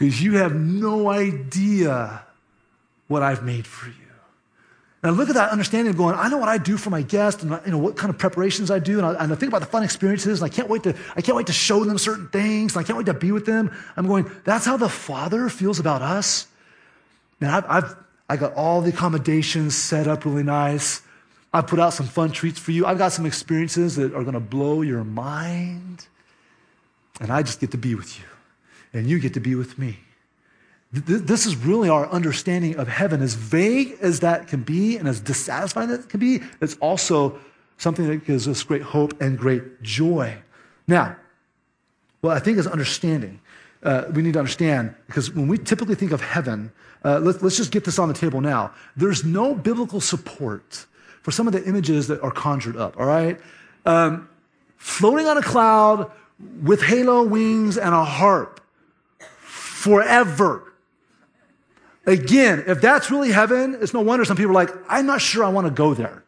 Because 0.00 0.22
you 0.22 0.38
have 0.38 0.54
no 0.54 1.10
idea 1.10 2.24
what 3.08 3.22
I've 3.22 3.44
made 3.44 3.66
for 3.66 3.90
you. 3.90 4.09
And 5.02 5.12
I 5.12 5.14
look 5.14 5.30
at 5.30 5.34
that 5.34 5.50
understanding 5.50 5.90
of 5.90 5.96
going, 5.96 6.14
I 6.14 6.28
know 6.28 6.36
what 6.36 6.50
I 6.50 6.58
do 6.58 6.76
for 6.76 6.90
my 6.90 7.00
guests 7.00 7.42
and 7.42 7.58
you 7.64 7.72
know, 7.72 7.78
what 7.78 7.96
kind 7.96 8.10
of 8.10 8.18
preparations 8.18 8.70
I 8.70 8.80
do. 8.80 8.98
And 8.98 9.06
I, 9.06 9.24
and 9.24 9.32
I, 9.32 9.36
think 9.36 9.50
about 9.50 9.60
the 9.60 9.66
fun 9.66 9.82
experiences 9.82 10.42
and 10.42 10.52
I 10.52 10.54
can't 10.54 10.68
wait 10.68 10.82
to, 10.82 10.94
I 11.16 11.22
can't 11.22 11.36
wait 11.36 11.46
to 11.46 11.54
show 11.54 11.84
them 11.84 11.96
certain 11.96 12.28
things. 12.28 12.76
And 12.76 12.84
I 12.84 12.86
can't 12.86 12.98
wait 12.98 13.06
to 13.06 13.14
be 13.14 13.32
with 13.32 13.46
them. 13.46 13.74
I'm 13.96 14.06
going, 14.06 14.30
that's 14.44 14.66
how 14.66 14.76
the 14.76 14.90
Father 14.90 15.48
feels 15.48 15.80
about 15.80 16.02
us. 16.02 16.46
Man, 17.40 17.50
I've, 17.50 17.64
I've 17.66 17.96
I 18.30 18.36
got 18.36 18.54
all 18.54 18.80
the 18.80 18.90
accommodations 18.90 19.74
set 19.74 20.06
up 20.06 20.24
really 20.24 20.44
nice. 20.44 21.02
I've 21.52 21.66
put 21.66 21.80
out 21.80 21.94
some 21.94 22.06
fun 22.06 22.30
treats 22.30 22.60
for 22.60 22.70
you. 22.70 22.86
I've 22.86 22.96
got 22.96 23.10
some 23.10 23.26
experiences 23.26 23.96
that 23.96 24.14
are 24.14 24.22
going 24.22 24.34
to 24.34 24.40
blow 24.40 24.82
your 24.82 25.02
mind. 25.02 26.06
And 27.20 27.32
I 27.32 27.42
just 27.42 27.58
get 27.58 27.72
to 27.72 27.76
be 27.76 27.96
with 27.96 28.16
you. 28.20 28.24
And 28.92 29.08
you 29.08 29.18
get 29.18 29.34
to 29.34 29.40
be 29.40 29.56
with 29.56 29.80
me. 29.80 29.98
This 30.92 31.46
is 31.46 31.56
really 31.56 31.88
our 31.88 32.08
understanding 32.08 32.76
of 32.76 32.88
heaven. 32.88 33.22
As 33.22 33.34
vague 33.34 33.96
as 34.00 34.20
that 34.20 34.48
can 34.48 34.62
be 34.62 34.96
and 34.96 35.06
as 35.06 35.20
dissatisfying 35.20 35.90
as 35.90 36.00
it 36.00 36.08
can 36.08 36.18
be, 36.18 36.40
it's 36.60 36.76
also 36.78 37.38
something 37.78 38.08
that 38.08 38.26
gives 38.26 38.48
us 38.48 38.62
great 38.62 38.82
hope 38.82 39.20
and 39.20 39.38
great 39.38 39.82
joy. 39.82 40.36
Now, 40.88 41.16
what 42.20 42.36
I 42.36 42.40
think 42.40 42.58
is 42.58 42.66
understanding. 42.66 43.40
Uh, 43.82 44.04
we 44.12 44.20
need 44.20 44.34
to 44.34 44.38
understand 44.38 44.94
because 45.06 45.30
when 45.30 45.48
we 45.48 45.56
typically 45.56 45.94
think 45.94 46.12
of 46.12 46.20
heaven, 46.20 46.70
uh, 47.04 47.18
let, 47.18 47.42
let's 47.42 47.56
just 47.56 47.70
get 47.70 47.84
this 47.84 47.98
on 47.98 48.08
the 48.08 48.14
table 48.14 48.40
now. 48.40 48.72
There's 48.96 49.24
no 49.24 49.54
biblical 49.54 50.00
support 50.00 50.86
for 51.22 51.30
some 51.30 51.46
of 51.46 51.52
the 51.52 51.64
images 51.64 52.08
that 52.08 52.20
are 52.22 52.30
conjured 52.30 52.76
up, 52.76 52.98
all 52.98 53.06
right? 53.06 53.38
Um, 53.86 54.28
floating 54.76 55.26
on 55.26 55.38
a 55.38 55.42
cloud 55.42 56.10
with 56.62 56.82
halo 56.82 57.22
wings 57.22 57.78
and 57.78 57.94
a 57.94 58.04
harp 58.04 58.60
forever. 59.38 60.69
Again, 62.06 62.64
if 62.66 62.80
that's 62.80 63.10
really 63.10 63.30
heaven, 63.30 63.76
it's 63.80 63.92
no 63.92 64.00
wonder 64.00 64.24
some 64.24 64.36
people 64.36 64.52
are 64.52 64.54
like, 64.54 64.70
I'm 64.88 65.06
not 65.06 65.20
sure 65.20 65.44
I 65.44 65.48
want 65.48 65.66
to 65.66 65.72
go 65.72 65.94
there. 65.94 66.24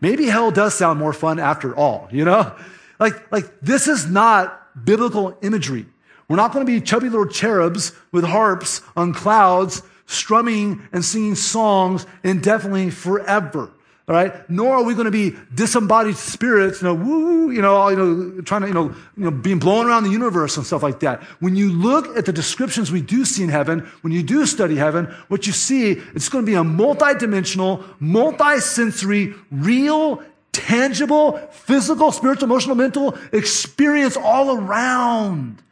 Maybe 0.00 0.26
hell 0.26 0.50
does 0.50 0.74
sound 0.74 0.98
more 0.98 1.12
fun 1.12 1.38
after 1.40 1.74
all, 1.76 2.08
you 2.12 2.24
know? 2.24 2.54
Like, 3.00 3.30
like 3.32 3.60
this 3.60 3.88
is 3.88 4.06
not 4.06 4.84
biblical 4.84 5.36
imagery. 5.42 5.86
We're 6.28 6.36
not 6.36 6.52
going 6.52 6.64
to 6.64 6.70
be 6.70 6.80
chubby 6.80 7.08
little 7.08 7.26
cherubs 7.26 7.92
with 8.12 8.24
harps 8.24 8.82
on 8.96 9.14
clouds 9.14 9.82
strumming 10.06 10.86
and 10.92 11.04
singing 11.04 11.34
songs 11.34 12.06
indefinitely 12.22 12.90
forever. 12.90 13.70
All 14.08 14.14
right. 14.14 14.48
Nor 14.48 14.76
are 14.76 14.82
we 14.82 14.94
going 14.94 15.04
to 15.04 15.10
be 15.10 15.36
disembodied 15.54 16.16
spirits, 16.16 16.80
you 16.80 16.88
know, 16.88 16.94
woo, 16.94 17.50
you 17.50 17.60
know, 17.60 17.76
all, 17.76 17.90
you 17.90 17.96
know, 17.96 18.40
trying 18.40 18.62
to, 18.62 18.68
you 18.68 18.72
know, 18.72 18.94
you 19.18 19.24
know, 19.24 19.30
being 19.30 19.58
blown 19.58 19.86
around 19.86 20.04
the 20.04 20.10
universe 20.10 20.56
and 20.56 20.64
stuff 20.64 20.82
like 20.82 21.00
that. 21.00 21.22
When 21.40 21.56
you 21.56 21.70
look 21.70 22.16
at 22.16 22.24
the 22.24 22.32
descriptions 22.32 22.90
we 22.90 23.02
do 23.02 23.26
see 23.26 23.42
in 23.42 23.50
heaven, 23.50 23.80
when 24.00 24.14
you 24.14 24.22
do 24.22 24.46
study 24.46 24.76
heaven, 24.76 25.14
what 25.28 25.46
you 25.46 25.52
see, 25.52 25.92
it's 26.14 26.30
going 26.30 26.46
to 26.46 26.50
be 26.50 26.56
a 26.56 26.64
multi-dimensional, 26.64 27.84
multi-sensory, 28.00 29.34
real, 29.50 30.22
tangible, 30.52 31.36
physical, 31.50 32.10
spiritual, 32.10 32.44
emotional, 32.44 32.76
mental 32.76 33.14
experience 33.32 34.16
all 34.16 34.56
around. 34.56 35.62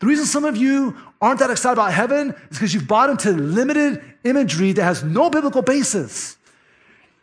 The 0.00 0.06
reason 0.06 0.26
some 0.26 0.44
of 0.44 0.58
you 0.58 0.94
aren't 1.22 1.38
that 1.38 1.50
excited 1.50 1.72
about 1.72 1.94
heaven 1.94 2.34
is 2.50 2.58
because 2.58 2.74
you've 2.74 2.86
bought 2.86 3.08
into 3.08 3.32
limited 3.32 4.02
imagery 4.24 4.72
that 4.72 4.84
has 4.84 5.02
no 5.02 5.30
biblical 5.30 5.62
basis. 5.62 6.35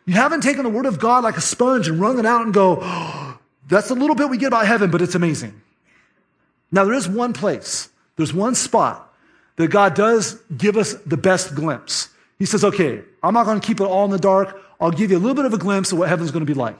You 0.06 0.14
haven't 0.14 0.42
taken 0.42 0.64
the 0.64 0.68
word 0.68 0.86
of 0.86 0.98
God 0.98 1.24
like 1.24 1.36
a 1.36 1.40
sponge 1.40 1.88
and 1.88 2.00
wrung 2.00 2.18
it 2.18 2.26
out 2.26 2.42
and 2.42 2.52
go, 2.52 2.78
oh, 2.80 3.38
that's 3.68 3.90
a 3.90 3.94
little 3.94 4.14
bit 4.14 4.28
we 4.28 4.36
get 4.36 4.48
about 4.48 4.66
heaven, 4.66 4.90
but 4.90 5.00
it's 5.00 5.14
amazing. 5.14 5.60
Now, 6.70 6.84
there 6.84 6.94
is 6.94 7.08
one 7.08 7.32
place, 7.32 7.88
there's 8.16 8.34
one 8.34 8.54
spot 8.54 9.12
that 9.56 9.68
God 9.68 9.94
does 9.94 10.40
give 10.56 10.76
us 10.76 10.94
the 11.06 11.16
best 11.16 11.54
glimpse. 11.54 12.08
He 12.38 12.46
says, 12.46 12.64
okay, 12.64 13.02
I'm 13.22 13.32
not 13.32 13.46
going 13.46 13.60
to 13.60 13.66
keep 13.66 13.80
it 13.80 13.84
all 13.84 14.04
in 14.04 14.10
the 14.10 14.18
dark. 14.18 14.60
I'll 14.80 14.90
give 14.90 15.10
you 15.10 15.16
a 15.16 15.20
little 15.20 15.36
bit 15.36 15.44
of 15.44 15.54
a 15.54 15.58
glimpse 15.58 15.92
of 15.92 15.98
what 15.98 16.08
heaven's 16.08 16.30
going 16.30 16.44
to 16.44 16.52
be 16.52 16.58
like. 16.58 16.76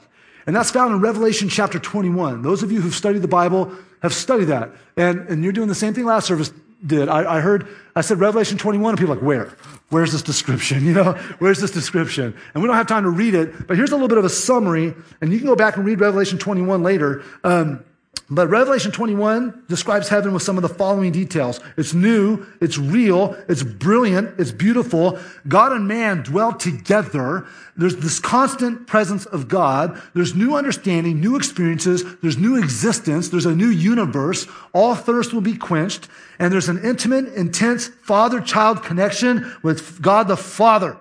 And 0.47 0.55
that's 0.55 0.71
found 0.71 0.93
in 0.93 1.01
Revelation 1.01 1.49
chapter 1.49 1.79
21. 1.79 2.43
Those 2.43 2.63
of 2.63 2.71
you 2.71 2.81
who've 2.81 2.95
studied 2.95 3.23
the 3.23 3.29
Bible 3.29 3.73
have 4.03 4.13
studied 4.13 4.47
that. 4.47 4.73
And, 4.97 5.21
and 5.29 5.43
you're 5.43 5.53
doing 5.53 5.69
the 5.69 5.75
same 5.75 5.95
thing 5.95 6.05
last 6.05 6.27
service 6.27 6.53
did. 6.87 7.09
I, 7.09 7.37
I 7.37 7.41
heard, 7.41 7.69
I 7.97 8.01
said 8.01 8.21
Revelation 8.21 8.59
21, 8.59 8.91
and 8.91 8.99
people 8.99 9.13
are 9.13 9.17
like, 9.17 9.25
where? 9.25 9.53
Where's 9.91 10.13
this 10.13 10.23
description? 10.23 10.85
You 10.85 10.93
know, 10.93 11.13
where's 11.39 11.61
this 11.61 11.71
description? 11.71 12.37
And 12.53 12.63
we 12.63 12.67
don't 12.67 12.77
have 12.77 12.87
time 12.87 13.05
to 13.05 13.11
read 13.11 13.35
it, 13.35 13.67
but 13.67 13.77
here's 13.77 13.91
a 13.91 13.95
little 13.95 14.09
bit 14.09 14.19
of 14.19 14.25
a 14.25 14.31
summary, 14.31 14.95
and 15.21 15.33
you 15.33 15.39
can 15.39 15.47
go 15.47 15.57
back 15.57 15.77
and 15.77 15.87
read 15.87 16.01
Revelation 16.01 16.39
21 16.39 16.83
later. 16.83 17.23
Um, 17.43 17.85
but 18.31 18.49
Revelation 18.49 18.91
21 18.91 19.65
describes 19.69 20.09
heaven 20.09 20.33
with 20.33 20.43
some 20.43 20.57
of 20.57 20.63
the 20.63 20.69
following 20.69 21.13
details. 21.13 21.61
It's 21.77 21.93
new, 21.93 22.47
it's 22.61 22.79
real, 22.79 23.37
it's 23.49 23.63
brilliant, 23.63 24.41
it's 24.41 24.51
beautiful. 24.51 25.19
God 25.47 25.73
and 25.73 25.87
man 25.87 26.23
dwell 26.23 26.55
together. 26.55 27.47
There's 27.77 27.97
this 27.97 28.19
constant 28.19 28.87
presence 28.87 29.27
of 29.27 29.49
God. 29.49 30.01
There's 30.15 30.35
new 30.35 30.57
understanding, 30.57 31.21
new 31.21 31.37
experiences, 31.37 32.03
there's 32.23 32.39
new 32.39 32.57
existence, 32.57 33.29
there's 33.29 33.47
a 33.47 33.55
new 33.55 33.69
universe. 33.69 34.47
All 34.73 34.95
thirst 34.95 35.35
will 35.35 35.43
be 35.43 35.57
quenched, 35.57 36.09
and 36.39 36.53
there's 36.53 36.71
an 36.71 36.83
intimate, 36.83 37.35
intense 37.35 37.89
father 37.89 38.41
child 38.41 38.83
connection 38.83 39.55
with 39.63 40.01
God 40.01 40.29
the 40.29 40.37
Father. 40.37 40.97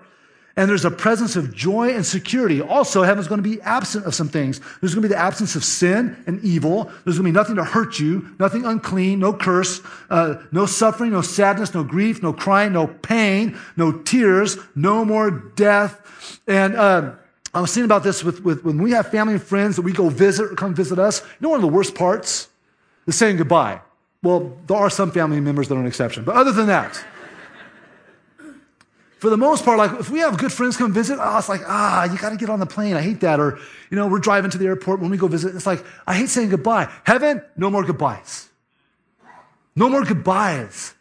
And 0.56 0.70
there's 0.70 0.84
a 0.84 0.90
presence 0.90 1.34
of 1.34 1.52
joy 1.52 1.90
and 1.90 2.06
security. 2.06 2.60
Also, 2.60 3.02
heaven's 3.02 3.26
going 3.26 3.42
to 3.42 3.48
be 3.48 3.60
absent 3.62 4.06
of 4.06 4.14
some 4.14 4.28
things. 4.28 4.60
There's 4.80 4.94
going 4.94 5.02
to 5.02 5.08
be 5.08 5.14
the 5.14 5.20
absence 5.20 5.56
of 5.56 5.64
sin 5.64 6.16
and 6.28 6.42
evil. 6.44 6.84
There's 7.04 7.18
going 7.18 7.26
to 7.26 7.32
be 7.32 7.32
nothing 7.32 7.56
to 7.56 7.64
hurt 7.64 7.98
you, 7.98 8.30
nothing 8.38 8.64
unclean, 8.64 9.18
no 9.18 9.32
curse, 9.32 9.80
uh, 10.10 10.36
no 10.52 10.66
suffering, 10.66 11.10
no 11.10 11.22
sadness, 11.22 11.74
no 11.74 11.82
grief, 11.82 12.22
no 12.22 12.32
crying, 12.32 12.72
no 12.72 12.86
pain, 12.86 13.58
no 13.76 13.90
tears, 14.02 14.56
no 14.76 15.04
more 15.04 15.30
death. 15.30 16.40
And 16.46 16.76
uh, 16.76 17.14
I 17.52 17.60
was 17.60 17.74
thinking 17.74 17.86
about 17.86 18.04
this 18.04 18.22
with, 18.22 18.44
with 18.44 18.64
when 18.64 18.78
we 18.78 18.92
have 18.92 19.10
family 19.10 19.34
and 19.34 19.42
friends 19.42 19.74
that 19.74 19.82
we 19.82 19.92
go 19.92 20.08
visit 20.08 20.52
or 20.52 20.54
come 20.54 20.72
visit 20.72 21.00
us. 21.00 21.20
You 21.20 21.26
know, 21.40 21.48
one 21.48 21.58
of 21.58 21.62
the 21.62 21.68
worst 21.68 21.96
parts 21.96 22.48
is 23.08 23.16
saying 23.16 23.38
goodbye. 23.38 23.80
Well, 24.22 24.56
there 24.68 24.76
are 24.76 24.88
some 24.88 25.10
family 25.10 25.40
members 25.40 25.68
that 25.68 25.74
are 25.74 25.80
an 25.80 25.86
exception. 25.86 26.24
But 26.24 26.36
other 26.36 26.52
than 26.52 26.68
that, 26.68 27.04
for 29.24 29.30
the 29.30 29.38
most 29.38 29.64
part, 29.64 29.78
like 29.78 29.98
if 29.98 30.10
we 30.10 30.18
have 30.18 30.36
good 30.36 30.52
friends 30.52 30.76
come 30.76 30.92
visit, 30.92 31.18
oh, 31.18 31.38
it's 31.38 31.48
like, 31.48 31.62
ah, 31.66 32.04
you 32.04 32.18
got 32.18 32.28
to 32.28 32.36
get 32.36 32.50
on 32.50 32.60
the 32.60 32.66
plane. 32.66 32.94
I 32.94 33.00
hate 33.00 33.20
that. 33.20 33.40
Or, 33.40 33.58
you 33.88 33.96
know, 33.96 34.06
we're 34.06 34.18
driving 34.18 34.50
to 34.50 34.58
the 34.58 34.66
airport 34.66 35.00
when 35.00 35.08
we 35.08 35.16
go 35.16 35.28
visit. 35.28 35.56
It's 35.56 35.64
like, 35.64 35.82
I 36.06 36.12
hate 36.12 36.28
saying 36.28 36.50
goodbye. 36.50 36.92
Heaven, 37.04 37.42
no 37.56 37.70
more 37.70 37.84
goodbyes. 37.84 38.50
No 39.74 39.88
more 39.88 40.04
goodbyes. 40.04 40.92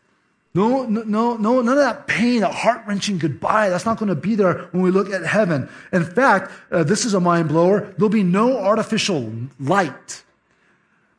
No, 0.55 0.85
no, 0.85 1.03
no, 1.03 1.35
no, 1.35 1.61
none 1.61 1.77
of 1.77 1.83
that 1.83 2.07
pain, 2.07 2.39
that 2.39 2.53
heart 2.53 2.83
wrenching 2.87 3.17
goodbye. 3.17 3.67
That's 3.67 3.85
not 3.85 3.97
going 3.97 4.07
to 4.07 4.15
be 4.15 4.35
there 4.35 4.69
when 4.71 4.83
we 4.83 4.89
look 4.89 5.09
at 5.09 5.25
heaven. 5.25 5.67
In 5.91 6.05
fact, 6.05 6.49
uh, 6.71 6.85
this 6.85 7.03
is 7.03 7.13
a 7.13 7.19
mind 7.19 7.49
blower. 7.49 7.93
There'll 7.97 8.07
be 8.07 8.23
no 8.23 8.57
artificial 8.57 9.33
light. 9.59 10.23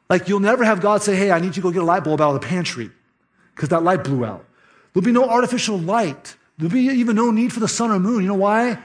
Like 0.09 0.27
you'll 0.27 0.41
never 0.41 0.65
have 0.65 0.81
God 0.81 1.03
say, 1.03 1.17
Hey, 1.17 1.31
I 1.31 1.39
need 1.39 1.49
you 1.49 1.53
to 1.53 1.61
go 1.61 1.71
get 1.71 1.83
a 1.83 1.85
light 1.85 2.05
bulb 2.05 2.23
out 2.23 2.35
of 2.35 2.41
the 2.41 2.47
pantry 2.47 2.91
because 3.55 3.69
that 3.69 3.83
light 3.83 4.05
blew 4.05 4.25
out. 4.25 4.47
There'll 4.95 5.05
be 5.05 5.13
no 5.13 5.29
artificial 5.29 5.77
light. 5.77 6.37
There'll 6.59 6.73
be 6.73 6.81
even 6.81 7.17
no 7.17 7.31
need 7.31 7.53
for 7.53 7.61
the 7.61 7.69
sun 7.69 7.91
or 7.91 7.99
moon. 7.99 8.23
You 8.23 8.29
know 8.29 8.35
why? 8.35 8.79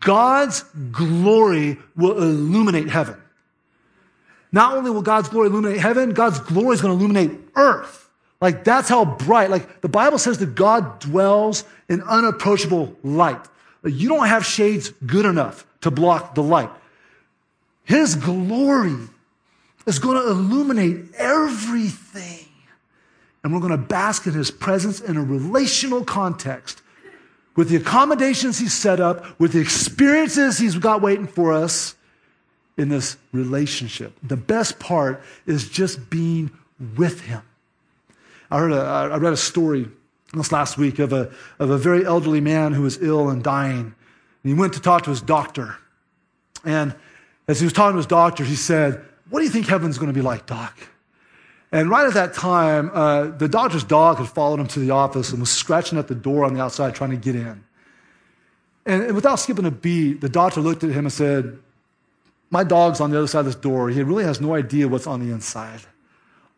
God's 0.00 0.62
glory 0.92 1.78
will 1.96 2.16
illuminate 2.16 2.88
heaven. 2.88 3.16
Not 4.52 4.76
only 4.76 4.90
will 4.90 5.02
God's 5.02 5.28
glory 5.28 5.48
illuminate 5.48 5.80
heaven, 5.80 6.10
God's 6.10 6.40
glory 6.40 6.74
is 6.74 6.80
going 6.80 6.96
to 6.96 7.04
illuminate 7.04 7.38
earth. 7.56 8.08
Like 8.40 8.64
that's 8.64 8.88
how 8.88 9.04
bright. 9.04 9.50
Like 9.50 9.80
the 9.80 9.88
Bible 9.88 10.18
says 10.18 10.38
that 10.38 10.54
God 10.54 11.00
dwells 11.00 11.64
in 11.88 12.02
unapproachable 12.02 12.96
light. 13.02 13.40
You 13.84 14.08
don't 14.08 14.26
have 14.26 14.44
shades 14.44 14.90
good 15.04 15.26
enough 15.26 15.66
to 15.82 15.90
block 15.90 16.34
the 16.34 16.42
light. 16.42 16.70
His 17.84 18.16
glory 18.16 18.96
is 19.86 19.98
going 19.98 20.20
to 20.20 20.28
illuminate 20.28 21.14
everything. 21.14 22.46
And 23.44 23.54
we're 23.54 23.60
going 23.60 23.70
to 23.70 23.78
bask 23.78 24.26
in 24.26 24.32
his 24.32 24.50
presence 24.50 25.00
in 25.00 25.16
a 25.16 25.22
relational 25.22 26.04
context 26.04 26.82
with 27.56 27.70
the 27.70 27.76
accommodations 27.76 28.58
he's 28.58 28.74
set 28.74 29.00
up, 29.00 29.40
with 29.40 29.52
the 29.52 29.60
experiences 29.60 30.58
he's 30.58 30.76
got 30.76 31.02
waiting 31.02 31.26
for 31.26 31.52
us 31.52 31.96
in 32.76 32.90
this 32.90 33.16
relationship. 33.32 34.12
The 34.22 34.36
best 34.36 34.78
part 34.78 35.22
is 35.46 35.68
just 35.68 36.10
being 36.10 36.50
with 36.96 37.22
him. 37.22 37.42
I, 38.50 38.58
heard 38.58 38.72
a, 38.72 38.80
I 38.80 39.16
read 39.16 39.32
a 39.32 39.38
story 39.38 39.88
this 40.34 40.52
last 40.52 40.76
week 40.76 40.98
of 40.98 41.12
a, 41.12 41.32
of 41.58 41.70
a 41.70 41.78
very 41.78 42.04
elderly 42.04 42.40
man 42.40 42.72
who 42.72 42.82
was 42.82 43.02
ill 43.02 43.30
and 43.30 43.42
dying. 43.42 43.80
And 43.80 43.94
he 44.42 44.54
went 44.54 44.74
to 44.74 44.80
talk 44.80 45.02
to 45.04 45.10
his 45.10 45.22
doctor. 45.22 45.76
And 46.64 46.94
as 47.48 47.58
he 47.58 47.64
was 47.64 47.72
talking 47.72 47.94
to 47.94 47.98
his 47.98 48.06
doctor, 48.06 48.44
he 48.44 48.56
said, 48.56 49.02
What 49.30 49.40
do 49.40 49.44
you 49.46 49.50
think 49.50 49.66
heaven's 49.66 49.98
going 49.98 50.12
to 50.12 50.14
be 50.14 50.22
like, 50.22 50.46
doc? 50.46 50.78
And 51.72 51.90
right 51.90 52.06
at 52.06 52.14
that 52.14 52.34
time, 52.34 52.90
uh, 52.94 53.28
the 53.28 53.48
doctor's 53.48 53.84
dog 53.84 54.18
had 54.18 54.28
followed 54.28 54.60
him 54.60 54.68
to 54.68 54.80
the 54.80 54.90
office 54.90 55.30
and 55.30 55.40
was 55.40 55.50
scratching 55.50 55.98
at 55.98 56.08
the 56.08 56.14
door 56.14 56.44
on 56.44 56.54
the 56.54 56.62
outside 56.62 56.94
trying 56.94 57.10
to 57.10 57.16
get 57.16 57.34
in. 57.34 57.64
And, 58.84 59.14
without 59.14 59.36
skipping 59.36 59.66
a 59.66 59.70
beat, 59.70 60.20
the 60.20 60.28
doctor 60.28 60.60
looked 60.60 60.84
at 60.84 60.90
him 60.90 61.06
and 61.06 61.12
said, 61.12 61.58
My 62.50 62.62
dog's 62.62 63.00
on 63.00 63.10
the 63.10 63.18
other 63.18 63.26
side 63.26 63.40
of 63.40 63.46
this 63.46 63.56
door. 63.56 63.90
He 63.90 64.02
really 64.02 64.24
has 64.24 64.40
no 64.40 64.54
idea 64.54 64.86
what's 64.86 65.08
on 65.08 65.26
the 65.26 65.32
inside. 65.32 65.80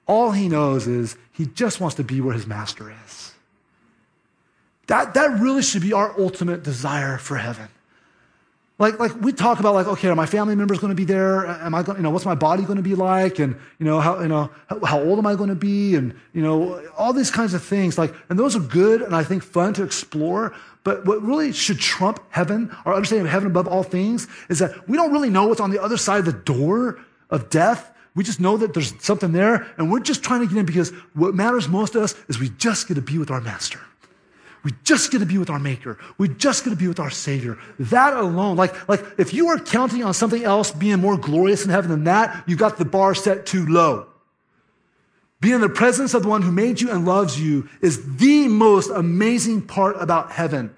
All 0.06 0.32
he 0.32 0.48
knows 0.48 0.86
is 0.86 1.16
he 1.32 1.46
just 1.46 1.80
wants 1.80 1.96
to 1.96 2.04
be 2.04 2.20
where 2.20 2.34
his 2.34 2.46
master 2.46 2.94
is. 3.06 3.32
That, 4.88 5.14
that 5.14 5.40
really 5.40 5.62
should 5.62 5.82
be 5.82 5.92
our 5.92 6.18
ultimate 6.18 6.62
desire 6.62 7.18
for 7.18 7.36
heaven. 7.36 7.68
Like, 8.78 9.00
like 9.00 9.20
we 9.20 9.32
talk 9.32 9.58
about 9.58 9.74
like, 9.74 9.88
okay, 9.88 10.08
are 10.08 10.14
my 10.14 10.26
family 10.26 10.54
members 10.54 10.78
going 10.78 10.92
to 10.92 10.94
be 10.94 11.04
there? 11.04 11.46
Am 11.46 11.74
I 11.74 11.82
going, 11.82 11.98
you 11.98 12.02
know, 12.04 12.10
what's 12.10 12.24
my 12.24 12.36
body 12.36 12.62
going 12.62 12.76
to 12.76 12.82
be 12.82 12.94
like? 12.94 13.40
And, 13.40 13.56
you 13.80 13.86
know, 13.86 13.98
how, 13.98 14.20
you 14.20 14.28
know, 14.28 14.50
how, 14.68 14.84
how 14.84 15.00
old 15.00 15.18
am 15.18 15.26
I 15.26 15.34
going 15.34 15.48
to 15.48 15.56
be? 15.56 15.96
And, 15.96 16.14
you 16.32 16.42
know, 16.42 16.80
all 16.96 17.12
these 17.12 17.30
kinds 17.30 17.54
of 17.54 17.62
things. 17.62 17.98
Like, 17.98 18.14
and 18.28 18.38
those 18.38 18.54
are 18.54 18.60
good 18.60 19.02
and 19.02 19.16
I 19.16 19.24
think 19.24 19.42
fun 19.42 19.74
to 19.74 19.82
explore. 19.82 20.54
But 20.84 21.04
what 21.06 21.20
really 21.22 21.52
should 21.52 21.80
trump 21.80 22.22
heaven, 22.30 22.74
our 22.84 22.94
understanding 22.94 23.26
of 23.26 23.32
heaven 23.32 23.48
above 23.48 23.66
all 23.66 23.82
things, 23.82 24.28
is 24.48 24.60
that 24.60 24.88
we 24.88 24.96
don't 24.96 25.12
really 25.12 25.30
know 25.30 25.48
what's 25.48 25.60
on 25.60 25.70
the 25.70 25.82
other 25.82 25.96
side 25.96 26.20
of 26.20 26.26
the 26.26 26.32
door 26.32 27.00
of 27.30 27.50
death. 27.50 27.92
We 28.14 28.22
just 28.22 28.38
know 28.38 28.56
that 28.58 28.74
there's 28.74 28.94
something 29.04 29.32
there, 29.32 29.66
and 29.76 29.90
we're 29.90 30.00
just 30.00 30.22
trying 30.22 30.40
to 30.40 30.46
get 30.46 30.56
in 30.56 30.66
because 30.66 30.90
what 31.14 31.34
matters 31.34 31.68
most 31.68 31.92
to 31.92 32.02
us 32.02 32.14
is 32.28 32.38
we 32.38 32.48
just 32.50 32.88
get 32.88 32.94
to 32.94 33.02
be 33.02 33.18
with 33.18 33.30
our 33.30 33.40
master. 33.40 33.80
We 34.64 34.72
just 34.84 35.10
get 35.10 35.18
to 35.20 35.26
be 35.26 35.38
with 35.38 35.50
our 35.50 35.58
maker. 35.58 35.98
We 36.18 36.28
just 36.28 36.64
get 36.64 36.70
to 36.70 36.76
be 36.76 36.88
with 36.88 37.00
our 37.00 37.10
savior. 37.10 37.58
That 37.78 38.14
alone, 38.14 38.56
like, 38.56 38.88
like 38.88 39.04
if 39.18 39.32
you 39.32 39.48
are 39.48 39.58
counting 39.58 40.02
on 40.02 40.14
something 40.14 40.42
else 40.42 40.70
being 40.72 40.98
more 40.98 41.16
glorious 41.16 41.64
in 41.64 41.70
heaven 41.70 41.90
than 41.90 42.04
that, 42.04 42.44
you've 42.46 42.58
got 42.58 42.76
the 42.76 42.84
bar 42.84 43.14
set 43.14 43.46
too 43.46 43.66
low. 43.66 44.06
Being 45.40 45.56
in 45.56 45.60
the 45.60 45.68
presence 45.68 46.14
of 46.14 46.22
the 46.22 46.28
one 46.28 46.42
who 46.42 46.50
made 46.50 46.80
you 46.80 46.90
and 46.90 47.06
loves 47.06 47.40
you 47.40 47.68
is 47.80 48.16
the 48.16 48.48
most 48.48 48.90
amazing 48.90 49.62
part 49.62 49.96
about 50.00 50.32
heaven. 50.32 50.74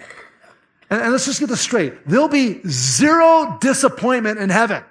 And, 0.90 1.00
and 1.00 1.12
let's 1.12 1.24
just 1.24 1.40
get 1.40 1.48
this 1.48 1.60
straight. 1.60 2.06
There'll 2.06 2.28
be 2.28 2.60
zero 2.68 3.56
disappointment 3.60 4.38
in 4.38 4.50
heaven. 4.50 4.84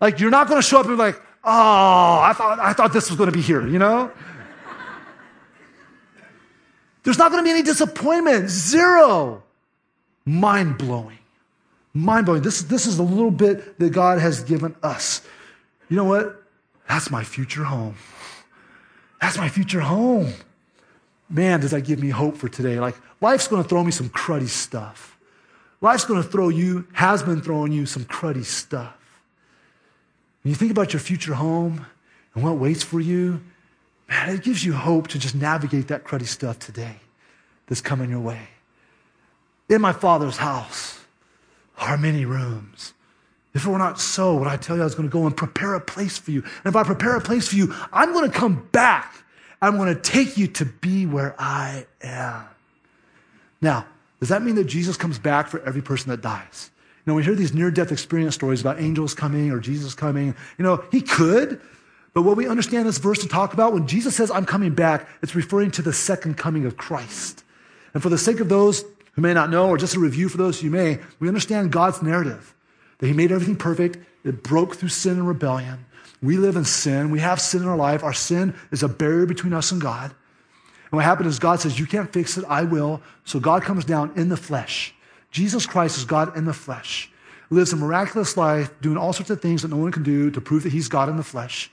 Like 0.00 0.20
you're 0.20 0.30
not 0.30 0.48
going 0.48 0.60
to 0.60 0.66
show 0.66 0.78
up 0.78 0.86
and 0.86 0.96
be 0.96 1.02
like, 1.02 1.20
oh, 1.42 2.20
I 2.22 2.32
thought, 2.36 2.60
I 2.60 2.72
thought 2.72 2.92
this 2.92 3.10
was 3.10 3.18
going 3.18 3.30
to 3.30 3.36
be 3.36 3.42
here, 3.42 3.66
you 3.66 3.78
know? 3.78 4.12
There's 7.04 7.18
not 7.18 7.30
going 7.30 7.44
to 7.44 7.46
be 7.46 7.50
any 7.50 7.62
disappointment. 7.62 8.48
Zero. 8.48 9.42
Mind 10.24 10.78
blowing. 10.78 11.18
Mind 11.92 12.26
blowing. 12.26 12.42
This, 12.42 12.62
this 12.62 12.86
is 12.86 12.98
a 12.98 13.02
little 13.02 13.30
bit 13.30 13.78
that 13.78 13.90
God 13.90 14.18
has 14.18 14.42
given 14.42 14.74
us. 14.82 15.20
You 15.88 15.96
know 15.96 16.04
what? 16.04 16.42
That's 16.88 17.10
my 17.10 17.22
future 17.22 17.64
home. 17.64 17.94
That's 19.20 19.38
my 19.38 19.48
future 19.48 19.80
home. 19.80 20.32
Man, 21.30 21.60
does 21.60 21.70
that 21.70 21.82
give 21.82 22.02
me 22.02 22.08
hope 22.08 22.36
for 22.36 22.48
today. 22.48 22.80
Like, 22.80 22.96
life's 23.20 23.48
going 23.48 23.62
to 23.62 23.68
throw 23.68 23.84
me 23.84 23.90
some 23.90 24.08
cruddy 24.08 24.48
stuff. 24.48 25.18
Life's 25.80 26.04
going 26.04 26.22
to 26.22 26.28
throw 26.28 26.48
you, 26.48 26.86
has 26.92 27.22
been 27.22 27.42
throwing 27.42 27.72
you 27.72 27.84
some 27.84 28.04
cruddy 28.04 28.44
stuff. 28.44 28.96
When 30.42 30.50
you 30.50 30.54
think 30.54 30.70
about 30.70 30.92
your 30.92 31.00
future 31.00 31.34
home 31.34 31.86
and 32.34 32.44
what 32.44 32.56
waits 32.56 32.82
for 32.82 33.00
you, 33.00 33.42
man, 34.14 34.34
it 34.34 34.42
gives 34.42 34.64
you 34.64 34.72
hope 34.72 35.08
to 35.08 35.18
just 35.18 35.34
navigate 35.34 35.88
that 35.88 36.04
cruddy 36.04 36.26
stuff 36.26 36.58
today 36.58 36.96
that's 37.66 37.80
coming 37.80 38.10
your 38.10 38.20
way. 38.20 38.48
In 39.68 39.80
my 39.80 39.92
Father's 39.92 40.36
house 40.36 41.00
are 41.78 41.96
many 41.96 42.24
rooms. 42.24 42.92
If 43.54 43.66
it 43.66 43.68
were 43.68 43.78
not 43.78 44.00
so, 44.00 44.36
would 44.36 44.48
I 44.48 44.56
tell 44.56 44.76
you 44.76 44.82
I 44.82 44.84
was 44.84 44.94
going 44.94 45.08
to 45.08 45.12
go 45.12 45.26
and 45.26 45.36
prepare 45.36 45.74
a 45.74 45.80
place 45.80 46.16
for 46.16 46.30
you? 46.30 46.42
And 46.42 46.66
if 46.66 46.76
I 46.76 46.84
prepare 46.84 47.16
a 47.16 47.20
place 47.20 47.48
for 47.48 47.56
you, 47.56 47.74
I'm 47.92 48.12
going 48.12 48.30
to 48.30 48.36
come 48.36 48.68
back. 48.72 49.24
I'm 49.60 49.76
going 49.76 49.92
to 49.92 50.00
take 50.00 50.36
you 50.36 50.46
to 50.48 50.64
be 50.64 51.06
where 51.06 51.34
I 51.38 51.86
am. 52.02 52.44
Now, 53.60 53.86
does 54.20 54.28
that 54.28 54.42
mean 54.42 54.54
that 54.56 54.64
Jesus 54.64 54.96
comes 54.96 55.18
back 55.18 55.48
for 55.48 55.60
every 55.66 55.82
person 55.82 56.10
that 56.10 56.20
dies? 56.20 56.70
You 57.04 57.10
know, 57.10 57.14
we 57.16 57.24
hear 57.24 57.34
these 57.34 57.52
near 57.52 57.70
death 57.70 57.90
experience 57.90 58.34
stories 58.34 58.60
about 58.60 58.80
angels 58.80 59.14
coming 59.14 59.50
or 59.50 59.58
Jesus 59.58 59.94
coming. 59.94 60.34
You 60.58 60.64
know, 60.64 60.84
he 60.90 61.00
could, 61.00 61.60
but 62.14 62.22
what 62.22 62.36
we 62.36 62.46
understand 62.46 62.86
this 62.86 62.98
verse 62.98 63.18
to 63.18 63.28
talk 63.28 63.52
about, 63.52 63.72
when 63.72 63.86
Jesus 63.88 64.14
says, 64.14 64.30
I'm 64.30 64.46
coming 64.46 64.72
back, 64.72 65.08
it's 65.20 65.34
referring 65.34 65.72
to 65.72 65.82
the 65.82 65.92
second 65.92 66.36
coming 66.38 66.64
of 66.64 66.76
Christ. 66.76 67.44
And 67.92 68.02
for 68.02 68.08
the 68.08 68.18
sake 68.18 68.40
of 68.40 68.48
those 68.48 68.84
who 69.12 69.22
may 69.22 69.34
not 69.34 69.50
know, 69.50 69.68
or 69.68 69.76
just 69.76 69.96
a 69.96 70.00
review 70.00 70.28
for 70.28 70.38
those 70.38 70.60
who 70.60 70.70
may, 70.70 71.00
we 71.18 71.28
understand 71.28 71.72
God's 71.72 72.02
narrative 72.02 72.54
that 72.98 73.08
He 73.08 73.12
made 73.12 73.32
everything 73.32 73.56
perfect, 73.56 73.98
it 74.24 74.42
broke 74.42 74.76
through 74.76 74.88
sin 74.88 75.14
and 75.14 75.28
rebellion. 75.28 75.84
We 76.22 76.36
live 76.36 76.56
in 76.56 76.64
sin, 76.64 77.10
we 77.10 77.20
have 77.20 77.40
sin 77.40 77.62
in 77.62 77.68
our 77.68 77.76
life. 77.76 78.02
Our 78.02 78.14
sin 78.14 78.54
is 78.70 78.82
a 78.82 78.88
barrier 78.88 79.26
between 79.26 79.52
us 79.52 79.72
and 79.72 79.80
God. 79.80 80.10
And 80.10 80.92
what 80.92 81.04
happened 81.04 81.28
is 81.28 81.38
God 81.38 81.60
says, 81.60 81.78
You 81.78 81.86
can't 81.86 82.12
fix 82.12 82.38
it, 82.38 82.44
I 82.48 82.62
will. 82.62 83.02
So 83.24 83.40
God 83.40 83.62
comes 83.62 83.84
down 83.84 84.12
in 84.16 84.28
the 84.28 84.36
flesh. 84.36 84.94
Jesus 85.30 85.66
Christ 85.66 85.98
is 85.98 86.04
God 86.04 86.36
in 86.36 86.44
the 86.44 86.54
flesh, 86.54 87.10
lives 87.50 87.72
a 87.72 87.76
miraculous 87.76 88.36
life, 88.36 88.70
doing 88.80 88.96
all 88.96 89.12
sorts 89.12 89.30
of 89.30 89.42
things 89.42 89.62
that 89.62 89.68
no 89.68 89.76
one 89.76 89.90
can 89.90 90.04
do 90.04 90.30
to 90.30 90.40
prove 90.40 90.62
that 90.62 90.72
he's 90.72 90.88
God 90.88 91.08
in 91.08 91.16
the 91.16 91.24
flesh. 91.24 91.70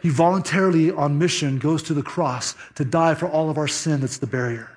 He 0.00 0.08
voluntarily, 0.08 0.90
on 0.90 1.18
mission, 1.18 1.58
goes 1.58 1.82
to 1.84 1.94
the 1.94 2.02
cross 2.02 2.54
to 2.76 2.84
die 2.84 3.14
for 3.14 3.28
all 3.28 3.50
of 3.50 3.58
our 3.58 3.68
sin 3.68 4.00
that's 4.00 4.18
the 4.18 4.26
barrier. 4.26 4.70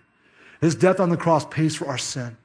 His 0.62 0.76
death 0.76 1.00
on 1.00 1.10
the 1.10 1.18
cross 1.18 1.46
pays 1.46 1.76
for 1.76 1.88
our 1.88 1.98
sin, 1.98 2.38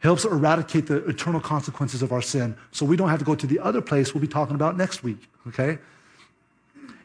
helps 0.00 0.24
eradicate 0.24 0.86
the 0.86 1.04
eternal 1.06 1.40
consequences 1.40 2.02
of 2.02 2.12
our 2.12 2.22
sin. 2.22 2.56
So 2.72 2.84
we 2.84 2.96
don't 2.96 3.08
have 3.08 3.20
to 3.20 3.24
go 3.24 3.34
to 3.34 3.46
the 3.46 3.58
other 3.60 3.80
place 3.80 4.14
we'll 4.14 4.20
be 4.20 4.28
talking 4.28 4.54
about 4.54 4.76
next 4.76 5.02
week, 5.02 5.28
okay? 5.48 5.78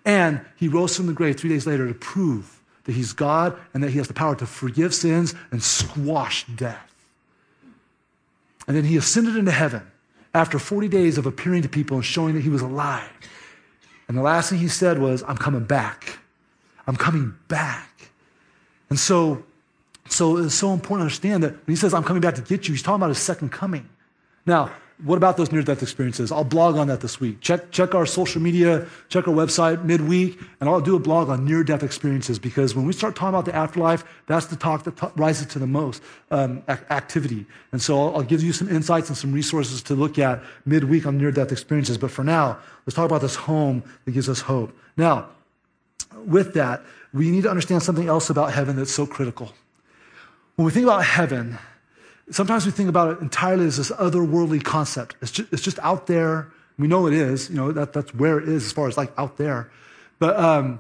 And 0.06 0.42
he 0.56 0.68
rose 0.68 0.96
from 0.96 1.08
the 1.08 1.14
grave 1.14 1.40
three 1.40 1.50
days 1.50 1.68
later 1.68 1.88
to 1.88 1.94
prove 1.94 2.60
that 2.86 2.94
he's 2.94 3.14
God 3.14 3.58
and 3.74 3.84
that 3.84 3.92
he 3.92 3.98
has 3.98 4.08
the 4.08 4.14
power 4.14 4.36
to 4.36 4.46
forgive 4.46 4.94
sins 4.94 5.36
and 5.52 5.62
squash 5.62 6.46
death. 6.48 6.88
And 8.68 8.76
then 8.76 8.84
he 8.84 8.98
ascended 8.98 9.36
into 9.36 9.52
heaven 9.52 9.84
after 10.34 10.58
40 10.58 10.88
days 10.88 11.18
of 11.18 11.26
appearing 11.26 11.62
to 11.64 11.70
people 11.70 11.98
and 11.98 12.06
showing 12.06 12.36
that 12.36 12.42
he 12.42 12.50
was 12.50 12.62
alive. 12.62 13.10
And 14.12 14.18
the 14.18 14.24
last 14.24 14.50
thing 14.50 14.60
he 14.60 14.68
said 14.68 15.00
was, 15.00 15.24
I'm 15.26 15.38
coming 15.38 15.64
back. 15.64 16.20
I'm 16.86 16.98
coming 16.98 17.34
back. 17.48 18.12
And 18.90 19.00
so, 19.00 19.46
so 20.10 20.36
it's 20.36 20.54
so 20.54 20.74
important 20.74 21.00
to 21.00 21.04
understand 21.04 21.44
that 21.44 21.54
when 21.54 21.64
he 21.68 21.76
says, 21.78 21.94
I'm 21.94 22.04
coming 22.04 22.20
back 22.20 22.36
to 22.36 22.42
get 22.42 22.68
you, 22.68 22.74
he's 22.74 22.84
talking 22.84 22.98
about 22.98 23.08
his 23.08 23.20
second 23.20 23.54
coming. 23.54 23.88
Now, 24.46 24.70
what 25.04 25.18
about 25.18 25.38
those 25.38 25.52
near 25.52 25.64
death 25.64 25.82
experiences? 25.82 26.32
I'll 26.32 26.44
blog 26.44 26.76
on 26.76 26.88
that 26.88 27.02
this 27.02 27.20
week. 27.20 27.42
Check, 27.42 27.72
check 27.72 27.96
our 27.96 28.06
social 28.06 28.42
media, 28.42 28.88
check 29.10 29.28
our 29.28 29.34
website 29.34 29.84
midweek, 29.84 30.40
and 30.60 30.70
I'll 30.70 30.82
do 30.82 30.96
a 30.96 31.00
blog 31.00 31.30
on 31.30 31.44
near 31.44 31.64
death 31.64 31.82
experiences 31.82 32.38
because 32.38 32.76
when 32.76 32.86
we 32.86 32.94
start 32.94 33.16
talking 33.16 33.30
about 33.30 33.46
the 33.46 33.56
afterlife, 33.56 34.04
that's 34.28 34.46
the 34.48 34.56
talk 34.56 34.84
that 34.84 34.98
t- 34.98 35.08
rises 35.16 35.48
to 35.48 35.60
the 35.60 35.68
most 35.68 36.04
um, 36.30 36.62
activity. 36.68 37.46
And 37.72 37.82
so 37.82 38.00
I'll, 38.00 38.18
I'll 38.18 38.24
give 38.24 38.44
you 38.44 38.54
some 38.54 38.70
insights 38.70 39.10
and 39.10 39.18
some 39.18 39.34
resources 39.34 39.82
to 39.84 39.96
look 39.96 40.20
at 40.20 40.44
midweek 40.66 41.06
on 41.06 41.18
near 41.18 41.32
death 41.32 41.52
experiences. 41.52 41.98
But 41.98 42.12
for 42.12 42.24
now, 42.24 42.60
let's 42.86 42.96
talk 42.96 43.06
about 43.06 43.22
this 43.22 43.36
home 43.36 43.84
that 44.06 44.12
gives 44.12 44.30
us 44.30 44.42
hope. 44.42 44.76
Now, 44.98 45.30
with 46.26 46.54
that, 46.54 46.84
we 47.14 47.32
need 47.32 47.44
to 47.44 47.50
understand 47.50 47.82
something 47.84 48.08
else 48.08 48.30
about 48.30 48.54
heaven 48.54 48.76
that's 48.76 48.94
so 48.94 49.06
critical. 49.06 49.52
When 50.56 50.66
we 50.66 50.72
think 50.72 50.84
about 50.84 51.04
heaven, 51.04 51.58
sometimes 52.32 52.66
we 52.66 52.72
think 52.72 52.90
about 52.90 53.12
it 53.12 53.22
entirely 53.22 53.66
as 53.66 53.78
this 53.78 53.92
otherworldly 53.92 54.64
concept. 54.64 55.16
It's 55.22 55.32
just, 55.32 55.54
it's 55.54 55.62
just 55.62 55.80
out 55.80 56.08
there. 56.08 56.52
We 56.78 56.88
know 56.88 57.08
it 57.08 57.14
is. 57.14 57.50
You 57.50 57.56
know 57.56 57.72
that, 57.72 57.94
that's 57.94 58.14
where 58.14 58.40
it 58.40 58.50
is 58.50 58.66
as 58.66 58.72
far 58.72 58.88
as 58.88 58.98
like 58.98 59.12
out 59.18 59.38
there. 59.38 59.70
But 60.20 60.38
um, 60.38 60.80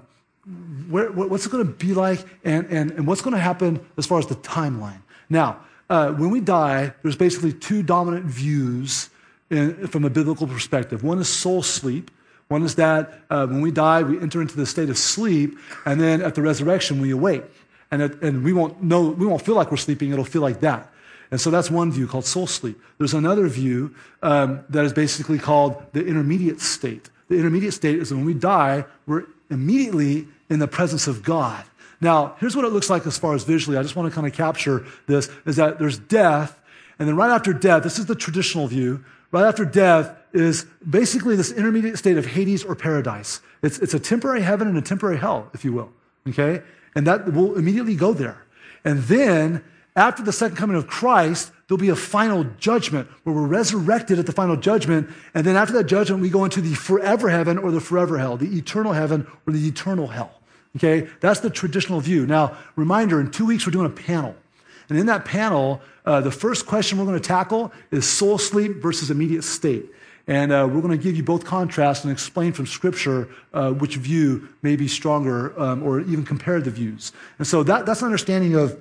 where, 0.89 1.11
what's 1.11 1.45
it 1.45 1.51
going 1.51 1.65
to 1.65 1.71
be 1.71 1.93
like, 1.93 2.25
and, 2.43 2.65
and, 2.67 2.91
and 2.91 3.07
what's 3.07 3.21
going 3.21 3.35
to 3.35 3.39
happen 3.41 3.85
as 3.97 4.05
far 4.05 4.19
as 4.19 4.27
the 4.27 4.35
timeline? 4.35 5.01
Now, 5.29 5.59
uh, 5.89 6.11
when 6.11 6.29
we 6.29 6.39
die, 6.39 6.93
there's 7.01 7.15
basically 7.15 7.53
two 7.53 7.83
dominant 7.83 8.25
views 8.25 9.09
in, 9.49 9.87
from 9.87 10.05
a 10.05 10.09
biblical 10.09 10.47
perspective. 10.47 11.03
One 11.03 11.19
is 11.19 11.29
soul 11.29 11.61
sleep. 11.63 12.09
One 12.47 12.63
is 12.63 12.75
that 12.75 13.21
uh, 13.29 13.47
when 13.47 13.61
we 13.61 13.71
die, 13.71 14.03
we 14.03 14.19
enter 14.19 14.41
into 14.41 14.57
the 14.57 14.65
state 14.65 14.89
of 14.89 14.97
sleep, 14.97 15.57
and 15.85 16.01
then 16.01 16.21
at 16.21 16.35
the 16.35 16.41
resurrection, 16.41 17.01
we 17.01 17.11
awake. 17.11 17.43
And, 17.91 18.01
it, 18.01 18.21
and 18.21 18.43
we 18.43 18.53
won't 18.53 18.81
know, 18.81 19.09
we 19.09 19.25
won't 19.25 19.41
feel 19.41 19.55
like 19.55 19.71
we're 19.71 19.77
sleeping, 19.77 20.11
it'll 20.11 20.25
feel 20.25 20.41
like 20.41 20.61
that. 20.61 20.91
And 21.31 21.39
so 21.39 21.49
that's 21.49 21.71
one 21.71 21.91
view 21.91 22.07
called 22.07 22.25
soul 22.25 22.45
sleep. 22.45 22.79
There's 22.97 23.13
another 23.13 23.47
view 23.47 23.95
um, 24.21 24.63
that 24.69 24.83
is 24.83 24.93
basically 24.93 25.39
called 25.39 25.81
the 25.93 26.05
intermediate 26.05 26.59
state. 26.59 27.09
The 27.29 27.37
intermediate 27.37 27.73
state 27.73 27.99
is 27.99 28.13
when 28.13 28.25
we 28.25 28.33
die, 28.33 28.85
we're 29.07 29.23
immediately 29.49 30.27
in 30.49 30.59
the 30.59 30.67
presence 30.67 31.07
of 31.07 31.23
God. 31.23 31.63
Now, 32.01 32.35
here's 32.39 32.55
what 32.55 32.65
it 32.65 32.73
looks 32.73 32.89
like 32.89 33.07
as 33.07 33.17
far 33.17 33.33
as 33.33 33.45
visually. 33.45 33.77
I 33.77 33.83
just 33.83 33.95
want 33.95 34.11
to 34.11 34.13
kind 34.13 34.27
of 34.27 34.33
capture 34.33 34.85
this 35.07 35.29
is 35.45 35.55
that 35.55 35.79
there's 35.79 35.99
death, 35.99 36.59
and 36.99 37.07
then 37.07 37.15
right 37.15 37.29
after 37.29 37.53
death, 37.53 37.83
this 37.83 37.97
is 37.97 38.07
the 38.07 38.15
traditional 38.15 38.67
view, 38.67 39.05
right 39.31 39.45
after 39.45 39.63
death 39.63 40.17
is 40.33 40.65
basically 40.89 41.35
this 41.35 41.51
intermediate 41.51 41.97
state 41.97 42.17
of 42.17 42.25
Hades 42.25 42.63
or 42.63 42.75
paradise. 42.75 43.41
It's, 43.61 43.79
it's 43.79 43.93
a 43.93 43.99
temporary 43.99 44.41
heaven 44.41 44.67
and 44.67 44.77
a 44.77 44.81
temporary 44.81 45.17
hell, 45.17 45.49
if 45.53 45.63
you 45.63 45.73
will. 45.73 45.91
Okay? 46.27 46.61
And 46.95 47.05
that 47.07 47.31
will 47.33 47.55
immediately 47.55 47.95
go 47.95 48.13
there. 48.13 48.43
And 48.83 49.03
then 49.03 49.63
after 49.95 50.23
the 50.23 50.31
second 50.31 50.55
coming 50.55 50.77
of 50.77 50.87
Christ, 50.87 51.51
there'll 51.67 51.79
be 51.79 51.89
a 51.89 51.95
final 51.95 52.45
judgment 52.59 53.09
where 53.23 53.35
we're 53.35 53.47
resurrected 53.47 54.19
at 54.19 54.25
the 54.25 54.31
final 54.31 54.55
judgment. 54.55 55.09
And 55.33 55.45
then 55.45 55.55
after 55.55 55.73
that 55.75 55.85
judgment, 55.85 56.21
we 56.21 56.29
go 56.29 56.45
into 56.45 56.61
the 56.61 56.73
forever 56.75 57.29
heaven 57.29 57.57
or 57.57 57.71
the 57.71 57.81
forever 57.81 58.17
hell, 58.17 58.37
the 58.37 58.57
eternal 58.57 58.93
heaven 58.93 59.27
or 59.45 59.53
the 59.53 59.67
eternal 59.67 60.07
hell. 60.07 60.39
Okay? 60.77 61.09
That's 61.19 61.41
the 61.41 61.49
traditional 61.49 61.99
view. 61.99 62.25
Now, 62.25 62.57
reminder 62.75 63.19
in 63.19 63.31
two 63.31 63.45
weeks, 63.45 63.65
we're 63.65 63.73
doing 63.73 63.87
a 63.87 63.89
panel. 63.89 64.35
And 64.87 64.97
in 64.97 65.05
that 65.07 65.25
panel, 65.25 65.81
uh, 66.05 66.21
the 66.21 66.31
first 66.31 66.65
question 66.65 66.97
we're 66.97 67.05
going 67.05 67.19
to 67.19 67.27
tackle 67.27 67.71
is 67.91 68.07
soul 68.07 68.37
sleep 68.37 68.81
versus 68.81 69.11
immediate 69.11 69.43
state. 69.43 69.85
And 70.27 70.51
uh, 70.51 70.67
we're 70.71 70.81
going 70.81 70.97
to 70.97 71.03
give 71.03 71.17
you 71.17 71.23
both 71.23 71.43
contrasts 71.43 72.03
and 72.03 72.11
explain 72.11 72.53
from 72.53 72.65
Scripture 72.65 73.27
uh, 73.53 73.71
which 73.71 73.95
view 73.95 74.47
may 74.61 74.75
be 74.75 74.87
stronger 74.87 75.59
um, 75.59 75.83
or 75.83 75.99
even 76.01 76.23
compare 76.23 76.61
the 76.61 76.71
views. 76.71 77.11
And 77.37 77.47
so 77.47 77.63
that, 77.63 77.85
that's 77.85 78.01
an 78.01 78.05
understanding 78.05 78.55
of 78.55 78.79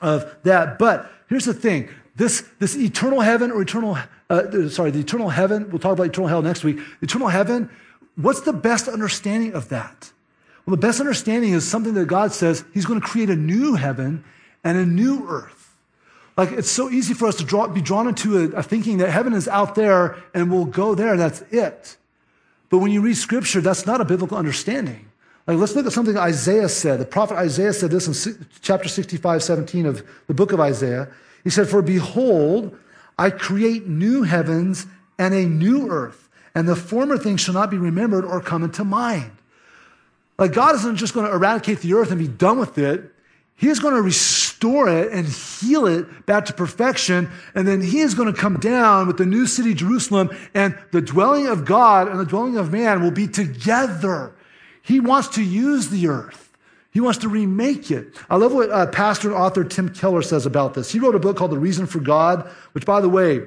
of 0.00 0.36
that. 0.42 0.78
But 0.78 1.10
here's 1.28 1.44
the 1.44 1.54
thing 1.54 1.88
this, 2.16 2.48
this 2.58 2.76
eternal 2.76 3.20
heaven 3.20 3.50
or 3.50 3.62
eternal, 3.62 3.98
uh, 4.30 4.68
sorry, 4.68 4.90
the 4.90 5.00
eternal 5.00 5.28
heaven, 5.28 5.70
we'll 5.70 5.78
talk 5.78 5.92
about 5.92 6.06
eternal 6.06 6.28
hell 6.28 6.42
next 6.42 6.64
week. 6.64 6.78
Eternal 7.02 7.28
heaven, 7.28 7.70
what's 8.16 8.40
the 8.40 8.52
best 8.52 8.88
understanding 8.88 9.52
of 9.52 9.68
that? 9.68 10.12
Well, 10.64 10.74
the 10.74 10.80
best 10.80 10.98
understanding 10.98 11.52
is 11.52 11.66
something 11.66 11.94
that 11.94 12.06
God 12.06 12.32
says 12.32 12.64
He's 12.74 12.86
going 12.86 13.00
to 13.00 13.06
create 13.06 13.30
a 13.30 13.36
new 13.36 13.74
heaven 13.74 14.24
and 14.64 14.76
a 14.78 14.86
new 14.86 15.28
earth. 15.28 15.76
Like 16.36 16.52
it's 16.52 16.70
so 16.70 16.90
easy 16.90 17.14
for 17.14 17.28
us 17.28 17.36
to 17.36 17.44
draw, 17.44 17.66
be 17.68 17.80
drawn 17.80 18.08
into 18.08 18.38
a, 18.38 18.58
a 18.58 18.62
thinking 18.62 18.98
that 18.98 19.10
heaven 19.10 19.32
is 19.32 19.48
out 19.48 19.74
there 19.74 20.16
and 20.34 20.50
we'll 20.50 20.66
go 20.66 20.94
there 20.94 21.12
and 21.12 21.20
that's 21.20 21.42
it. 21.50 21.96
But 22.68 22.78
when 22.78 22.90
you 22.90 23.00
read 23.00 23.16
scripture, 23.16 23.60
that's 23.60 23.86
not 23.86 24.00
a 24.00 24.04
biblical 24.04 24.36
understanding. 24.36 25.05
Like, 25.46 25.58
let's 25.58 25.76
look 25.76 25.86
at 25.86 25.92
something 25.92 26.16
Isaiah 26.16 26.68
said. 26.68 26.98
The 26.98 27.06
prophet 27.06 27.36
Isaiah 27.36 27.72
said 27.72 27.90
this 27.90 28.26
in 28.26 28.46
chapter 28.62 28.88
65, 28.88 29.42
17 29.42 29.86
of 29.86 30.04
the 30.26 30.34
book 30.34 30.52
of 30.52 30.58
Isaiah. 30.58 31.08
He 31.44 31.50
said, 31.50 31.68
For 31.68 31.82
behold, 31.82 32.76
I 33.16 33.30
create 33.30 33.86
new 33.86 34.24
heavens 34.24 34.86
and 35.18 35.32
a 35.32 35.46
new 35.46 35.88
earth, 35.88 36.28
and 36.54 36.68
the 36.68 36.76
former 36.76 37.16
things 37.16 37.40
shall 37.40 37.54
not 37.54 37.70
be 37.70 37.78
remembered 37.78 38.24
or 38.24 38.40
come 38.40 38.64
into 38.64 38.84
mind. 38.84 39.30
Like, 40.38 40.52
God 40.52 40.74
isn't 40.74 40.96
just 40.96 41.14
going 41.14 41.26
to 41.26 41.32
eradicate 41.32 41.78
the 41.78 41.94
earth 41.94 42.10
and 42.10 42.18
be 42.18 42.28
done 42.28 42.58
with 42.58 42.76
it. 42.76 43.12
He 43.54 43.68
is 43.68 43.78
going 43.78 43.94
to 43.94 44.02
restore 44.02 44.88
it 44.88 45.12
and 45.12 45.26
heal 45.26 45.86
it 45.86 46.26
back 46.26 46.44
to 46.46 46.52
perfection. 46.52 47.30
And 47.54 47.66
then 47.66 47.80
he 47.80 48.00
is 48.00 48.14
going 48.14 48.32
to 48.32 48.38
come 48.38 48.58
down 48.58 49.06
with 49.06 49.16
the 49.16 49.24
new 49.24 49.46
city, 49.46 49.72
Jerusalem, 49.72 50.28
and 50.52 50.76
the 50.92 51.00
dwelling 51.00 51.46
of 51.46 51.64
God 51.64 52.08
and 52.08 52.20
the 52.20 52.26
dwelling 52.26 52.58
of 52.58 52.70
man 52.70 53.02
will 53.02 53.12
be 53.12 53.26
together. 53.26 54.34
He 54.86 55.00
wants 55.00 55.28
to 55.30 55.42
use 55.42 55.88
the 55.88 56.06
earth. 56.06 56.52
He 56.92 57.00
wants 57.00 57.18
to 57.18 57.28
remake 57.28 57.90
it. 57.90 58.14
I 58.30 58.36
love 58.36 58.54
what 58.54 58.70
uh, 58.70 58.86
pastor 58.86 59.28
and 59.28 59.36
author 59.36 59.64
Tim 59.64 59.88
Keller 59.88 60.22
says 60.22 60.46
about 60.46 60.74
this. 60.74 60.92
He 60.92 61.00
wrote 61.00 61.16
a 61.16 61.18
book 61.18 61.36
called 61.36 61.50
The 61.50 61.58
Reason 61.58 61.86
for 61.86 61.98
God, 61.98 62.48
which, 62.70 62.86
by 62.86 63.00
the 63.00 63.08
way, 63.08 63.40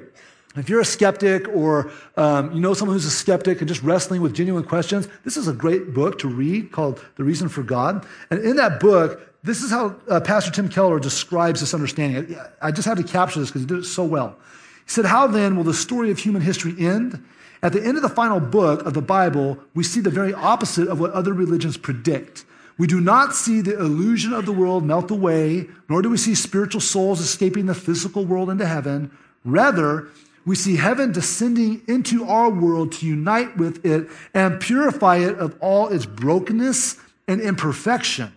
if 0.56 0.68
you're 0.68 0.80
a 0.80 0.84
skeptic 0.84 1.48
or 1.48 1.90
um, 2.18 2.52
you 2.52 2.60
know 2.60 2.74
someone 2.74 2.94
who's 2.94 3.06
a 3.06 3.10
skeptic 3.10 3.60
and 3.60 3.68
just 3.68 3.82
wrestling 3.82 4.20
with 4.20 4.34
genuine 4.34 4.64
questions, 4.64 5.08
this 5.24 5.38
is 5.38 5.48
a 5.48 5.52
great 5.54 5.94
book 5.94 6.18
to 6.18 6.28
read 6.28 6.72
called 6.72 7.02
The 7.16 7.24
Reason 7.24 7.48
for 7.48 7.62
God. 7.62 8.06
And 8.30 8.40
in 8.40 8.56
that 8.56 8.78
book, 8.78 9.26
this 9.42 9.62
is 9.62 9.70
how 9.70 9.96
uh, 10.08 10.20
Pastor 10.20 10.50
Tim 10.50 10.68
Keller 10.68 11.00
describes 11.00 11.60
this 11.60 11.72
understanding. 11.72 12.36
I 12.60 12.70
just 12.70 12.86
had 12.86 12.98
to 12.98 13.02
capture 13.02 13.40
this 13.40 13.48
because 13.48 13.62
he 13.62 13.66
did 13.66 13.78
it 13.78 13.84
so 13.84 14.04
well. 14.04 14.36
He 14.84 14.90
said, 14.90 15.06
How 15.06 15.26
then 15.26 15.56
will 15.56 15.64
the 15.64 15.72
story 15.72 16.10
of 16.10 16.18
human 16.18 16.42
history 16.42 16.74
end? 16.78 17.24
At 17.62 17.72
the 17.74 17.84
end 17.84 17.96
of 17.96 18.02
the 18.02 18.08
final 18.08 18.40
book 18.40 18.86
of 18.86 18.94
the 18.94 19.02
Bible, 19.02 19.58
we 19.74 19.84
see 19.84 20.00
the 20.00 20.10
very 20.10 20.32
opposite 20.32 20.88
of 20.88 20.98
what 20.98 21.12
other 21.12 21.34
religions 21.34 21.76
predict. 21.76 22.44
We 22.78 22.86
do 22.86 23.00
not 23.00 23.34
see 23.34 23.60
the 23.60 23.78
illusion 23.78 24.32
of 24.32 24.46
the 24.46 24.52
world 24.52 24.84
melt 24.84 25.10
away, 25.10 25.68
nor 25.88 26.00
do 26.00 26.08
we 26.08 26.16
see 26.16 26.34
spiritual 26.34 26.80
souls 26.80 27.20
escaping 27.20 27.66
the 27.66 27.74
physical 27.74 28.24
world 28.24 28.48
into 28.48 28.66
heaven. 28.66 29.10
Rather, 29.44 30.08
we 30.46 30.56
see 30.56 30.76
heaven 30.76 31.12
descending 31.12 31.82
into 31.86 32.24
our 32.24 32.48
world 32.48 32.92
to 32.92 33.06
unite 33.06 33.58
with 33.58 33.84
it 33.84 34.08
and 34.32 34.58
purify 34.58 35.16
it 35.18 35.36
of 35.38 35.54
all 35.60 35.88
its 35.88 36.06
brokenness 36.06 36.96
and 37.28 37.42
imperfection. 37.42 38.32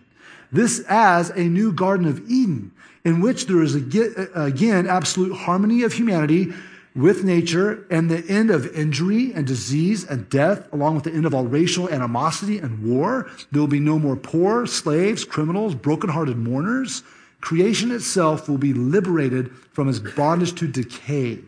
This 0.52 0.84
as 0.88 1.30
a 1.30 1.44
new 1.44 1.72
Garden 1.72 2.06
of 2.06 2.30
Eden, 2.30 2.72
in 3.04 3.22
which 3.22 3.46
there 3.46 3.62
is 3.62 3.74
again 3.74 4.86
absolute 4.86 5.34
harmony 5.34 5.82
of 5.82 5.94
humanity 5.94 6.52
with 6.94 7.24
nature 7.24 7.86
and 7.90 8.08
the 8.08 8.24
end 8.28 8.50
of 8.50 8.72
injury 8.74 9.32
and 9.34 9.46
disease 9.46 10.04
and 10.04 10.28
death, 10.28 10.72
along 10.72 10.94
with 10.94 11.04
the 11.04 11.12
end 11.12 11.26
of 11.26 11.34
all 11.34 11.44
racial 11.44 11.88
animosity 11.90 12.58
and 12.58 12.82
war. 12.84 13.28
There 13.50 13.60
will 13.60 13.68
be 13.68 13.80
no 13.80 13.98
more 13.98 14.16
poor, 14.16 14.66
slaves, 14.66 15.24
criminals, 15.24 15.74
brokenhearted 15.74 16.36
mourners. 16.36 17.02
Creation 17.40 17.90
itself 17.90 18.48
will 18.48 18.58
be 18.58 18.72
liberated 18.72 19.50
from 19.72 19.88
its 19.88 19.98
bondage 19.98 20.54
to 20.54 20.68
decay. 20.68 21.40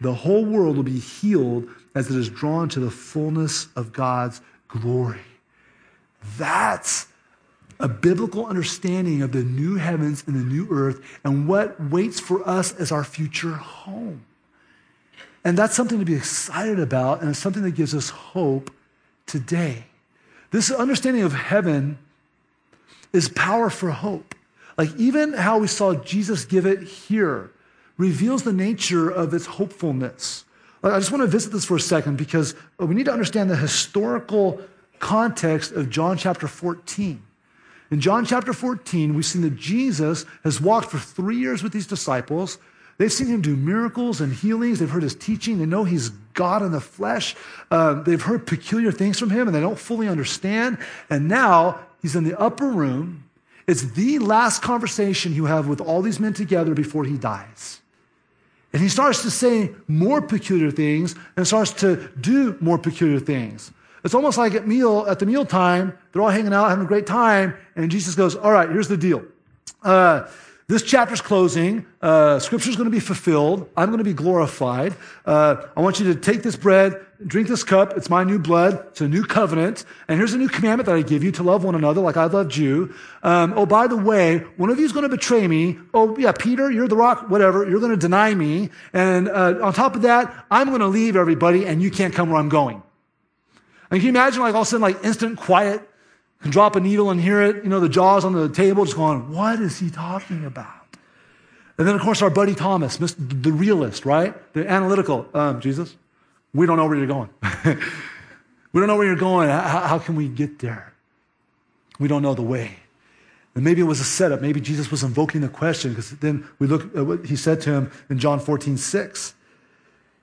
The 0.00 0.14
whole 0.14 0.44
world 0.44 0.76
will 0.76 0.84
be 0.84 0.98
healed 0.98 1.68
as 1.94 2.10
it 2.10 2.16
is 2.16 2.28
drawn 2.28 2.68
to 2.70 2.80
the 2.80 2.90
fullness 2.90 3.68
of 3.74 3.92
God's 3.92 4.40
glory. 4.68 5.20
That's 6.36 7.08
a 7.80 7.88
biblical 7.88 8.46
understanding 8.46 9.22
of 9.22 9.32
the 9.32 9.42
new 9.42 9.76
heavens 9.76 10.22
and 10.26 10.36
the 10.36 10.44
new 10.44 10.68
earth 10.70 11.00
and 11.24 11.48
what 11.48 11.82
waits 11.90 12.20
for 12.20 12.46
us 12.46 12.74
as 12.74 12.92
our 12.92 13.04
future 13.04 13.54
home. 13.54 14.24
And 15.44 15.56
that's 15.56 15.74
something 15.74 15.98
to 15.98 16.04
be 16.04 16.14
excited 16.14 16.78
about, 16.78 17.20
and 17.20 17.30
it's 17.30 17.38
something 17.38 17.62
that 17.62 17.72
gives 17.72 17.94
us 17.94 18.10
hope 18.10 18.70
today. 19.26 19.86
This 20.50 20.70
understanding 20.70 21.22
of 21.22 21.32
heaven 21.32 21.98
is 23.12 23.28
power 23.28 23.70
for 23.70 23.90
hope. 23.90 24.34
Like, 24.76 24.94
even 24.96 25.32
how 25.32 25.58
we 25.58 25.66
saw 25.66 25.94
Jesus 25.94 26.44
give 26.44 26.66
it 26.66 26.82
here 26.82 27.50
reveals 27.96 28.42
the 28.42 28.52
nature 28.52 29.10
of 29.10 29.32
its 29.34 29.46
hopefulness. 29.46 30.44
I 30.82 30.98
just 30.98 31.10
want 31.10 31.22
to 31.22 31.26
visit 31.26 31.52
this 31.52 31.66
for 31.66 31.76
a 31.76 31.80
second 31.80 32.16
because 32.16 32.54
we 32.78 32.94
need 32.94 33.04
to 33.04 33.12
understand 33.12 33.50
the 33.50 33.56
historical 33.56 34.60
context 34.98 35.72
of 35.72 35.90
John 35.90 36.16
chapter 36.16 36.48
14. 36.48 37.22
In 37.90 38.00
John 38.00 38.24
chapter 38.24 38.52
14, 38.52 39.14
we've 39.14 39.26
seen 39.26 39.42
that 39.42 39.56
Jesus 39.56 40.24
has 40.44 40.60
walked 40.60 40.90
for 40.90 40.98
three 40.98 41.36
years 41.36 41.62
with 41.62 41.72
these 41.72 41.86
disciples. 41.86 42.58
They've 43.00 43.10
seen 43.10 43.28
him 43.28 43.40
do 43.40 43.56
miracles 43.56 44.20
and 44.20 44.30
healings. 44.30 44.78
They've 44.78 44.90
heard 44.90 45.02
his 45.02 45.14
teaching. 45.14 45.58
They 45.58 45.64
know 45.64 45.84
he's 45.84 46.10
God 46.34 46.60
in 46.60 46.70
the 46.70 46.82
flesh. 46.82 47.34
Uh, 47.70 47.94
they've 47.94 48.20
heard 48.20 48.46
peculiar 48.46 48.92
things 48.92 49.18
from 49.18 49.30
him 49.30 49.48
and 49.48 49.56
they 49.56 49.60
don't 49.60 49.78
fully 49.78 50.06
understand. 50.06 50.76
And 51.08 51.26
now 51.26 51.80
he's 52.02 52.14
in 52.14 52.24
the 52.24 52.38
upper 52.38 52.68
room. 52.68 53.24
It's 53.66 53.92
the 53.92 54.18
last 54.18 54.60
conversation 54.60 55.32
you 55.32 55.46
have 55.46 55.66
with 55.66 55.80
all 55.80 56.02
these 56.02 56.20
men 56.20 56.34
together 56.34 56.74
before 56.74 57.04
he 57.04 57.16
dies. 57.16 57.80
And 58.74 58.82
he 58.82 58.90
starts 58.90 59.22
to 59.22 59.30
say 59.30 59.70
more 59.88 60.20
peculiar 60.20 60.70
things 60.70 61.14
and 61.38 61.46
starts 61.46 61.72
to 61.80 62.10
do 62.20 62.58
more 62.60 62.76
peculiar 62.76 63.18
things. 63.18 63.72
It's 64.04 64.14
almost 64.14 64.36
like 64.36 64.52
at 64.52 64.68
meal, 64.68 65.06
at 65.08 65.20
the 65.20 65.24
meal 65.24 65.46
time, 65.46 65.96
they're 66.12 66.20
all 66.20 66.28
hanging 66.28 66.52
out, 66.52 66.68
having 66.68 66.84
a 66.84 66.88
great 66.88 67.06
time, 67.06 67.56
and 67.76 67.90
Jesus 67.90 68.14
goes, 68.14 68.36
All 68.36 68.52
right, 68.52 68.68
here's 68.68 68.88
the 68.88 68.96
deal. 68.98 69.24
Uh, 69.82 70.26
this 70.70 70.84
chapter's 70.84 71.20
closing. 71.20 71.84
Uh, 72.00 72.38
scripture's 72.38 72.76
going 72.76 72.86
to 72.86 72.92
be 72.92 73.00
fulfilled. 73.00 73.68
I'm 73.76 73.88
going 73.88 73.98
to 73.98 74.04
be 74.04 74.14
glorified. 74.14 74.94
Uh, 75.26 75.66
I 75.76 75.80
want 75.80 75.98
you 75.98 76.14
to 76.14 76.14
take 76.14 76.44
this 76.44 76.54
bread, 76.54 77.04
drink 77.26 77.48
this 77.48 77.64
cup. 77.64 77.96
It's 77.96 78.08
my 78.08 78.22
new 78.22 78.38
blood. 78.38 78.86
It's 78.90 79.00
a 79.00 79.08
new 79.08 79.24
covenant. 79.24 79.84
And 80.06 80.16
here's 80.16 80.32
a 80.32 80.38
new 80.38 80.48
commandment 80.48 80.86
that 80.86 80.94
I 80.94 81.02
give 81.02 81.24
you 81.24 81.32
to 81.32 81.42
love 81.42 81.64
one 81.64 81.74
another 81.74 82.00
like 82.00 82.16
I 82.16 82.26
loved 82.26 82.54
you. 82.54 82.94
Um, 83.24 83.52
oh, 83.56 83.66
by 83.66 83.88
the 83.88 83.96
way, 83.96 84.38
one 84.58 84.70
of 84.70 84.78
you 84.78 84.84
is 84.84 84.92
going 84.92 85.02
to 85.02 85.08
betray 85.08 85.48
me. 85.48 85.76
Oh, 85.92 86.16
yeah, 86.16 86.30
Peter, 86.30 86.70
you're 86.70 86.86
the 86.86 86.96
rock, 86.96 87.28
whatever. 87.28 87.68
You're 87.68 87.80
going 87.80 87.90
to 87.90 87.98
deny 87.98 88.32
me. 88.32 88.70
And 88.92 89.28
uh, 89.28 89.58
on 89.60 89.72
top 89.72 89.96
of 89.96 90.02
that, 90.02 90.46
I'm 90.52 90.68
going 90.68 90.82
to 90.82 90.86
leave 90.86 91.16
everybody 91.16 91.66
and 91.66 91.82
you 91.82 91.90
can't 91.90 92.14
come 92.14 92.30
where 92.30 92.38
I'm 92.38 92.48
going. 92.48 92.80
And 93.90 93.98
can 93.98 94.02
you 94.02 94.10
imagine 94.10 94.40
like 94.40 94.54
all 94.54 94.62
of 94.62 94.68
a 94.68 94.70
sudden 94.70 94.82
like 94.82 95.04
instant 95.04 95.36
quiet? 95.36 95.89
Can 96.42 96.50
drop 96.50 96.76
a 96.76 96.80
needle 96.80 97.10
and 97.10 97.20
hear 97.20 97.42
it, 97.42 97.62
you 97.62 97.68
know, 97.68 97.80
the 97.80 97.88
jaws 97.88 98.24
on 98.24 98.32
the 98.32 98.48
table 98.48 98.84
just 98.84 98.96
going, 98.96 99.32
what 99.32 99.60
is 99.60 99.78
he 99.78 99.90
talking 99.90 100.44
about? 100.44 100.68
And 101.76 101.88
then, 101.88 101.94
of 101.94 102.02
course, 102.02 102.22
our 102.22 102.30
buddy 102.30 102.54
Thomas, 102.54 102.96
the 102.96 103.52
realist, 103.52 104.04
right? 104.04 104.34
The 104.52 104.68
analytical. 104.68 105.26
Um, 105.32 105.60
Jesus, 105.60 105.96
we 106.52 106.66
don't 106.66 106.76
know 106.76 106.86
where 106.86 106.96
you're 106.96 107.06
going. 107.06 107.30
we 108.72 108.80
don't 108.80 108.86
know 108.86 108.96
where 108.96 109.06
you're 109.06 109.16
going. 109.16 109.48
How, 109.48 109.80
how 109.80 109.98
can 109.98 110.14
we 110.14 110.28
get 110.28 110.58
there? 110.58 110.92
We 111.98 112.08
don't 112.08 112.22
know 112.22 112.34
the 112.34 112.42
way. 112.42 112.76
And 113.54 113.64
maybe 113.64 113.80
it 113.80 113.84
was 113.84 114.00
a 114.00 114.04
setup. 114.04 114.40
Maybe 114.40 114.60
Jesus 114.60 114.90
was 114.90 115.02
invoking 115.02 115.40
the 115.40 115.48
question 115.48 115.90
because 115.90 116.10
then 116.10 116.48
we 116.58 116.66
look 116.66 116.94
at 116.96 117.06
what 117.06 117.26
he 117.26 117.36
said 117.36 117.60
to 117.62 117.72
him 117.72 117.92
in 118.08 118.18
John 118.18 118.40
14, 118.40 118.76
6. 118.76 119.34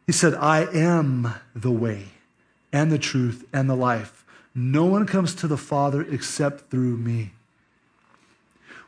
He 0.06 0.12
said, 0.12 0.34
I 0.36 0.62
am 0.74 1.34
the 1.54 1.72
way 1.72 2.06
and 2.72 2.92
the 2.92 2.98
truth 2.98 3.46
and 3.52 3.70
the 3.70 3.76
life. 3.76 4.17
No 4.60 4.86
one 4.86 5.06
comes 5.06 5.36
to 5.36 5.48
the 5.48 5.56
Father 5.56 6.02
except 6.02 6.72
through 6.72 6.98
me. 6.98 7.32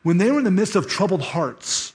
When 0.02 0.18
they 0.18 0.32
were 0.32 0.40
in 0.40 0.44
the 0.44 0.50
midst 0.50 0.76
of 0.76 0.88
troubled 0.88 1.22
hearts, 1.22 1.94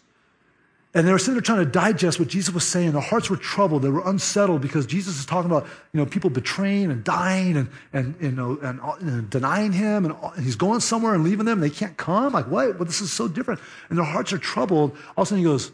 and 0.95 1.09
they 1.09 1.11
were 1.11 1.19
sitting 1.19 1.35
there 1.35 1.41
trying 1.41 1.65
to 1.65 1.71
digest 1.71 2.21
what 2.21 2.29
Jesus 2.29 2.55
was 2.55 2.65
saying. 2.65 2.93
Their 2.93 3.01
hearts 3.01 3.29
were 3.29 3.37
troubled. 3.37 3.83
They 3.83 3.91
were 3.91 4.09
unsettled 4.09 4.61
because 4.61 4.87
Jesus 4.87 5.19
is 5.19 5.27
talking 5.27 5.51
about, 5.51 5.67
you 5.93 5.99
know, 5.99 6.07
people 6.07 6.31
betraying 6.31 6.93
and 6.93 7.03
dying 7.03 7.57
and, 7.57 7.69
and, 7.93 8.15
you 8.21 8.31
know, 8.31 8.57
and, 8.63 8.79
and 9.01 9.29
denying 9.29 9.73
him. 9.73 10.05
And 10.05 10.15
he's 10.45 10.55
going 10.55 10.79
somewhere 10.79 11.13
and 11.13 11.25
leaving 11.25 11.47
them. 11.47 11.61
And 11.61 11.63
they 11.65 11.75
can't 11.75 11.97
come. 11.97 12.33
Like, 12.33 12.47
what? 12.47 12.79
Well, 12.79 12.85
this 12.85 13.01
is 13.01 13.13
so 13.13 13.27
different. 13.27 13.61
And 13.89 13.99
their 13.99 14.05
hearts 14.05 14.33
are 14.33 14.39
troubled. 14.39 14.93
All 15.17 15.23
of 15.23 15.27
a 15.27 15.31
sudden 15.31 15.39
he 15.39 15.45
goes, 15.45 15.73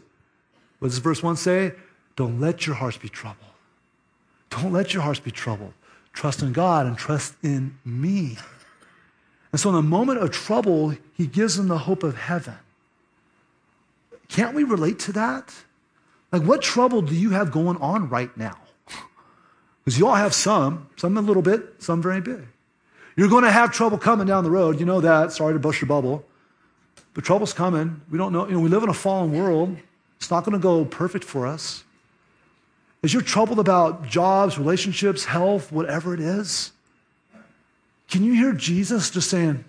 what 0.79 0.87
does 0.87 0.97
verse 0.97 1.21
1 1.21 1.35
say? 1.35 1.73
Don't 2.15 2.39
let 2.39 2.65
your 2.65 2.75
hearts 2.75 2.97
be 2.97 3.09
troubled. 3.09 3.45
Don't 4.49 4.73
let 4.73 4.95
your 4.95 5.03
hearts 5.03 5.19
be 5.19 5.29
troubled. 5.29 5.73
Trust 6.13 6.41
in 6.41 6.53
God 6.53 6.85
and 6.85 6.97
trust 6.97 7.35
in 7.41 7.77
me. 7.85 8.37
And 9.51 9.59
so, 9.59 9.69
in 9.69 9.75
the 9.75 9.81
moment 9.81 10.19
of 10.19 10.31
trouble, 10.31 10.95
he 11.13 11.27
gives 11.27 11.57
them 11.57 11.67
the 11.67 11.79
hope 11.79 12.03
of 12.03 12.15
heaven. 12.15 12.55
Can't 14.27 14.55
we 14.55 14.63
relate 14.63 14.99
to 14.99 15.11
that? 15.13 15.53
Like, 16.31 16.43
what 16.43 16.61
trouble 16.61 17.01
do 17.01 17.13
you 17.13 17.31
have 17.31 17.51
going 17.51 17.77
on 17.77 18.09
right 18.09 18.35
now? 18.37 18.57
Because 19.83 19.99
you 19.99 20.07
all 20.07 20.15
have 20.15 20.33
some, 20.33 20.87
some 20.95 21.17
a 21.17 21.21
little 21.21 21.41
bit, 21.41 21.75
some 21.79 22.01
very 22.01 22.21
big. 22.21 22.47
You're 23.17 23.27
going 23.27 23.43
to 23.43 23.51
have 23.51 23.71
trouble 23.71 23.97
coming 23.97 24.27
down 24.27 24.43
the 24.43 24.51
road. 24.51 24.79
You 24.79 24.85
know 24.85 25.01
that. 25.01 25.33
Sorry 25.33 25.53
to 25.53 25.59
bust 25.59 25.81
your 25.81 25.87
bubble. 25.87 26.23
But 27.13 27.25
trouble's 27.25 27.51
coming. 27.51 28.01
We 28.09 28.17
don't 28.17 28.31
know. 28.31 28.47
You 28.47 28.53
know, 28.53 28.59
we 28.61 28.69
live 28.69 28.83
in 28.83 28.89
a 28.89 28.93
fallen 28.93 29.33
world. 29.33 29.75
It's 30.17 30.31
not 30.31 30.45
going 30.45 30.53
to 30.53 30.59
go 30.59 30.85
perfect 30.85 31.25
for 31.25 31.45
us. 31.45 31.83
As 33.03 33.13
you're 33.13 33.23
troubled 33.23 33.59
about 33.59 34.05
jobs, 34.07 34.57
relationships, 34.57 35.25
health, 35.25 35.71
whatever 35.71 36.13
it 36.13 36.19
is, 36.19 36.71
can 38.09 38.23
you 38.23 38.33
hear 38.33 38.53
Jesus 38.53 39.09
just 39.09 39.29
saying, 39.29 39.63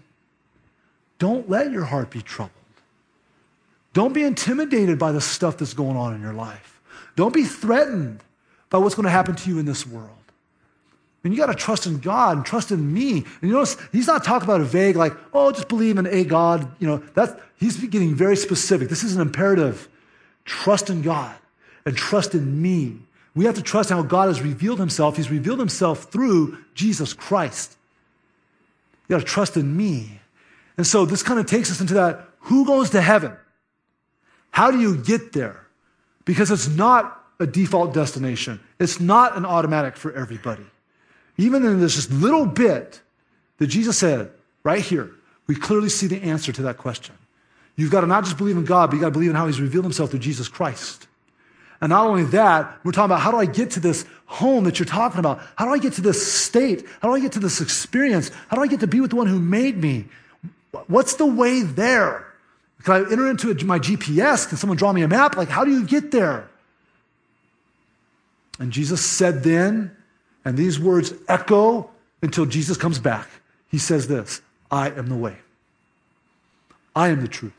Don't 1.18 1.48
let 1.48 1.70
your 1.70 1.84
heart 1.84 2.10
be 2.10 2.20
troubled. 2.20 2.52
Don't 3.92 4.12
be 4.12 4.22
intimidated 4.22 4.98
by 4.98 5.12
the 5.12 5.20
stuff 5.20 5.58
that's 5.58 5.74
going 5.74 5.96
on 5.96 6.14
in 6.14 6.20
your 6.20 6.32
life. 6.32 6.80
Don't 7.14 7.34
be 7.34 7.44
threatened 7.44 8.20
by 8.70 8.78
what's 8.78 8.94
going 8.94 9.04
to 9.04 9.10
happen 9.10 9.36
to 9.36 9.50
you 9.50 9.58
in 9.58 9.66
this 9.66 9.86
world. 9.86 10.10
And 11.24 11.32
you 11.32 11.38
got 11.38 11.46
to 11.46 11.54
trust 11.54 11.86
in 11.86 11.98
God 11.98 12.38
and 12.38 12.46
trust 12.46 12.72
in 12.72 12.92
me. 12.92 13.18
And 13.18 13.42
you 13.42 13.52
notice 13.52 13.76
he's 13.92 14.06
not 14.06 14.24
talking 14.24 14.48
about 14.48 14.60
a 14.60 14.64
vague, 14.64 14.96
like, 14.96 15.14
oh, 15.32 15.52
just 15.52 15.68
believe 15.68 15.98
in 15.98 16.06
a 16.06 16.24
God. 16.24 16.68
You 16.80 16.88
know, 16.88 16.96
that's, 17.14 17.32
he's 17.56 17.76
getting 17.76 18.14
very 18.14 18.36
specific. 18.36 18.88
This 18.88 19.04
is 19.04 19.14
an 19.14 19.22
imperative. 19.22 19.88
Trust 20.44 20.90
in 20.90 21.02
God 21.02 21.36
and 21.84 21.96
trust 21.96 22.34
in 22.34 22.60
me. 22.60 22.98
We 23.34 23.46
have 23.46 23.54
to 23.54 23.62
trust 23.62 23.90
how 23.90 24.02
God 24.02 24.28
has 24.28 24.42
revealed 24.42 24.78
himself. 24.78 25.16
He's 25.16 25.30
revealed 25.30 25.58
himself 25.58 26.04
through 26.04 26.58
Jesus 26.74 27.14
Christ. 27.14 27.76
You 29.08 29.16
got 29.16 29.20
to 29.20 29.26
trust 29.26 29.56
in 29.56 29.76
me. 29.76 30.20
And 30.76 30.86
so 30.86 31.04
this 31.04 31.22
kind 31.22 31.40
of 31.40 31.46
takes 31.46 31.70
us 31.70 31.80
into 31.80 31.94
that 31.94 32.28
who 32.40 32.66
goes 32.66 32.90
to 32.90 33.00
heaven? 33.00 33.36
How 34.50 34.70
do 34.70 34.80
you 34.80 34.96
get 34.96 35.32
there? 35.32 35.66
Because 36.24 36.50
it's 36.50 36.68
not 36.68 37.18
a 37.40 37.46
default 37.46 37.94
destination, 37.94 38.60
it's 38.78 39.00
not 39.00 39.36
an 39.36 39.44
automatic 39.44 39.96
for 39.96 40.12
everybody. 40.12 40.64
Even 41.38 41.64
in 41.64 41.80
this 41.80 42.10
little 42.10 42.46
bit 42.46 43.00
that 43.58 43.68
Jesus 43.68 43.98
said 43.98 44.30
right 44.62 44.82
here, 44.82 45.10
we 45.46 45.54
clearly 45.54 45.88
see 45.88 46.06
the 46.06 46.22
answer 46.22 46.52
to 46.52 46.62
that 46.62 46.78
question. 46.78 47.14
You've 47.74 47.90
got 47.90 48.02
to 48.02 48.06
not 48.06 48.24
just 48.24 48.36
believe 48.36 48.56
in 48.56 48.64
God, 48.64 48.90
but 48.90 48.94
you've 48.94 49.00
got 49.00 49.08
to 49.08 49.12
believe 49.12 49.30
in 49.30 49.36
how 49.36 49.46
He's 49.46 49.60
revealed 49.60 49.84
Himself 49.84 50.10
through 50.10 50.20
Jesus 50.20 50.48
Christ. 50.48 51.08
And 51.82 51.90
not 51.90 52.06
only 52.06 52.22
that, 52.26 52.78
we're 52.84 52.92
talking 52.92 53.06
about 53.06 53.20
how 53.20 53.32
do 53.32 53.38
I 53.38 53.44
get 53.44 53.72
to 53.72 53.80
this 53.80 54.06
home 54.26 54.62
that 54.64 54.78
you're 54.78 54.86
talking 54.86 55.18
about? 55.18 55.42
How 55.56 55.64
do 55.66 55.72
I 55.72 55.78
get 55.78 55.94
to 55.94 56.00
this 56.00 56.32
state? 56.32 56.86
How 57.00 57.08
do 57.08 57.14
I 57.14 57.18
get 57.20 57.32
to 57.32 57.40
this 57.40 57.60
experience? 57.60 58.30
How 58.48 58.56
do 58.56 58.62
I 58.62 58.68
get 58.68 58.78
to 58.80 58.86
be 58.86 59.00
with 59.00 59.10
the 59.10 59.16
one 59.16 59.26
who 59.26 59.40
made 59.40 59.76
me? 59.76 60.06
What's 60.86 61.16
the 61.16 61.26
way 61.26 61.62
there? 61.62 62.32
Can 62.84 62.94
I 62.94 63.10
enter 63.10 63.28
into 63.28 63.66
my 63.66 63.80
GPS? 63.80 64.48
Can 64.48 64.58
someone 64.58 64.76
draw 64.76 64.92
me 64.92 65.02
a 65.02 65.08
map? 65.08 65.36
Like, 65.36 65.48
how 65.48 65.64
do 65.64 65.72
you 65.72 65.84
get 65.84 66.12
there? 66.12 66.48
And 68.60 68.70
Jesus 68.70 69.04
said 69.04 69.42
then, 69.42 69.96
and 70.44 70.56
these 70.56 70.78
words 70.78 71.12
echo 71.26 71.90
until 72.22 72.46
Jesus 72.46 72.76
comes 72.76 73.00
back. 73.00 73.28
He 73.68 73.78
says 73.78 74.06
this 74.06 74.40
I 74.70 74.90
am 74.90 75.08
the 75.08 75.16
way, 75.16 75.36
I 76.94 77.08
am 77.08 77.22
the 77.22 77.28
truth, 77.28 77.56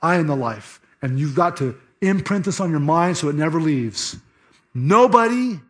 I 0.00 0.16
am 0.16 0.28
the 0.28 0.36
life. 0.36 0.80
And 1.02 1.18
you've 1.18 1.34
got 1.34 1.56
to 1.58 1.78
imprint 2.00 2.44
this 2.44 2.60
on 2.60 2.70
your 2.70 2.80
mind 2.80 3.16
so 3.16 3.28
it 3.28 3.34
never 3.34 3.60
leaves. 3.60 4.16
Nobody 4.74 5.60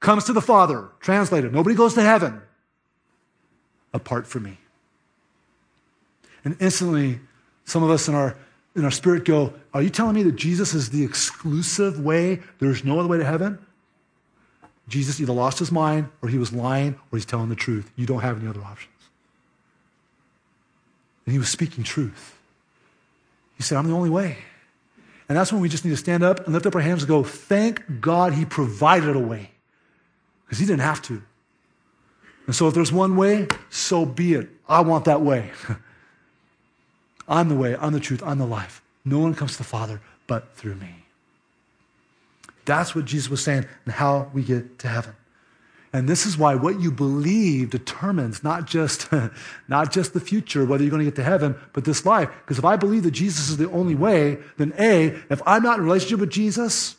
comes 0.00 0.24
to 0.24 0.32
the 0.32 0.42
Father, 0.42 0.88
translated, 1.00 1.52
nobody 1.52 1.76
goes 1.76 1.94
to 1.94 2.02
heaven 2.02 2.42
apart 3.94 4.26
from 4.26 4.44
me. 4.44 4.58
And 6.44 6.56
instantly, 6.60 7.20
some 7.64 7.82
of 7.82 7.90
us 7.90 8.08
in 8.08 8.14
our, 8.14 8.36
in 8.74 8.84
our 8.84 8.90
spirit 8.90 9.24
go, 9.24 9.54
Are 9.72 9.82
you 9.82 9.90
telling 9.90 10.14
me 10.14 10.22
that 10.24 10.36
Jesus 10.36 10.74
is 10.74 10.90
the 10.90 11.04
exclusive 11.04 12.00
way? 12.00 12.40
There's 12.58 12.84
no 12.84 12.98
other 12.98 13.08
way 13.08 13.18
to 13.18 13.24
heaven? 13.24 13.64
Jesus 14.88 15.20
either 15.20 15.32
lost 15.32 15.60
his 15.60 15.70
mind, 15.70 16.08
or 16.20 16.28
he 16.28 16.38
was 16.38 16.52
lying, 16.52 16.94
or 17.10 17.18
he's 17.18 17.24
telling 17.24 17.48
the 17.48 17.54
truth. 17.54 17.90
You 17.94 18.06
don't 18.06 18.20
have 18.20 18.38
any 18.38 18.48
other 18.48 18.62
options. 18.62 18.90
And 21.24 21.32
he 21.32 21.38
was 21.38 21.48
speaking 21.48 21.84
truth. 21.84 22.36
He 23.56 23.62
said, 23.62 23.78
I'm 23.78 23.86
the 23.86 23.94
only 23.94 24.10
way. 24.10 24.38
And 25.32 25.38
that's 25.38 25.50
when 25.50 25.62
we 25.62 25.70
just 25.70 25.82
need 25.82 25.92
to 25.92 25.96
stand 25.96 26.22
up 26.22 26.44
and 26.44 26.52
lift 26.52 26.66
up 26.66 26.74
our 26.74 26.82
hands 26.82 27.04
and 27.04 27.08
go, 27.08 27.24
thank 27.24 28.02
God 28.02 28.34
he 28.34 28.44
provided 28.44 29.16
a 29.16 29.18
way. 29.18 29.50
Because 30.44 30.58
he 30.58 30.66
didn't 30.66 30.82
have 30.82 31.00
to. 31.04 31.22
And 32.46 32.54
so 32.54 32.68
if 32.68 32.74
there's 32.74 32.92
one 32.92 33.16
way, 33.16 33.48
so 33.70 34.04
be 34.04 34.34
it. 34.34 34.50
I 34.68 34.82
want 34.82 35.06
that 35.06 35.22
way. 35.22 35.50
I'm 37.26 37.48
the 37.48 37.54
way, 37.54 37.74
I'm 37.74 37.94
the 37.94 37.98
truth, 37.98 38.22
I'm 38.22 38.36
the 38.36 38.46
life. 38.46 38.82
No 39.06 39.20
one 39.20 39.34
comes 39.34 39.52
to 39.52 39.58
the 39.58 39.64
Father 39.64 40.02
but 40.26 40.54
through 40.54 40.74
me. 40.74 41.06
That's 42.66 42.94
what 42.94 43.06
Jesus 43.06 43.30
was 43.30 43.42
saying 43.42 43.64
and 43.86 43.94
how 43.94 44.30
we 44.34 44.42
get 44.42 44.80
to 44.80 44.88
heaven. 44.88 45.14
And 45.92 46.08
this 46.08 46.24
is 46.24 46.38
why 46.38 46.54
what 46.54 46.80
you 46.80 46.90
believe 46.90 47.70
determines 47.70 48.42
not 48.42 48.66
just, 48.66 49.08
not 49.68 49.92
just 49.92 50.14
the 50.14 50.20
future, 50.20 50.64
whether 50.64 50.82
you're 50.82 50.90
going 50.90 51.04
to 51.04 51.10
get 51.10 51.16
to 51.16 51.24
heaven, 51.24 51.54
but 51.74 51.84
this 51.84 52.06
life. 52.06 52.30
Because 52.40 52.58
if 52.58 52.64
I 52.64 52.76
believe 52.76 53.02
that 53.02 53.10
Jesus 53.10 53.50
is 53.50 53.58
the 53.58 53.70
only 53.70 53.94
way, 53.94 54.38
then 54.56 54.72
A, 54.78 55.18
if 55.28 55.42
I'm 55.46 55.62
not 55.62 55.78
in 55.78 55.84
relationship 55.84 56.20
with 56.20 56.30
Jesus, 56.30 56.96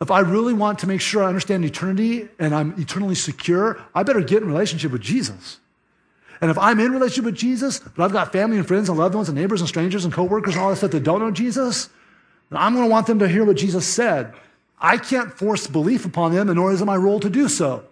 if 0.00 0.10
I 0.10 0.20
really 0.20 0.54
want 0.54 0.78
to 0.78 0.86
make 0.86 1.02
sure 1.02 1.22
I 1.22 1.28
understand 1.28 1.62
eternity 1.64 2.28
and 2.38 2.54
I'm 2.54 2.74
eternally 2.80 3.14
secure, 3.14 3.82
I 3.94 4.02
better 4.02 4.22
get 4.22 4.42
in 4.42 4.48
relationship 4.48 4.92
with 4.92 5.02
Jesus. 5.02 5.60
And 6.40 6.50
if 6.50 6.56
I'm 6.56 6.80
in 6.80 6.92
relationship 6.92 7.26
with 7.26 7.34
Jesus, 7.34 7.80
but 7.80 8.02
I've 8.02 8.12
got 8.12 8.32
family 8.32 8.56
and 8.56 8.66
friends 8.66 8.88
and 8.88 8.96
loved 8.96 9.14
ones 9.14 9.28
and 9.28 9.36
neighbors 9.36 9.60
and 9.60 9.68
strangers 9.68 10.06
and 10.06 10.14
coworkers 10.14 10.54
and 10.54 10.62
all 10.62 10.70
that 10.70 10.76
stuff 10.76 10.92
that 10.92 11.02
don't 11.02 11.20
know 11.20 11.30
Jesus, 11.30 11.90
then 12.48 12.58
I'm 12.58 12.72
going 12.72 12.86
to 12.86 12.90
want 12.90 13.06
them 13.06 13.18
to 13.18 13.28
hear 13.28 13.44
what 13.44 13.58
Jesus 13.58 13.86
said. 13.86 14.32
I 14.80 14.96
can't 14.96 15.30
force 15.30 15.66
belief 15.66 16.06
upon 16.06 16.32
them, 16.32 16.48
and 16.48 16.56
nor 16.56 16.72
is 16.72 16.80
it 16.80 16.86
my 16.86 16.96
role 16.96 17.20
to 17.20 17.28
do 17.28 17.46
so. 17.46 17.84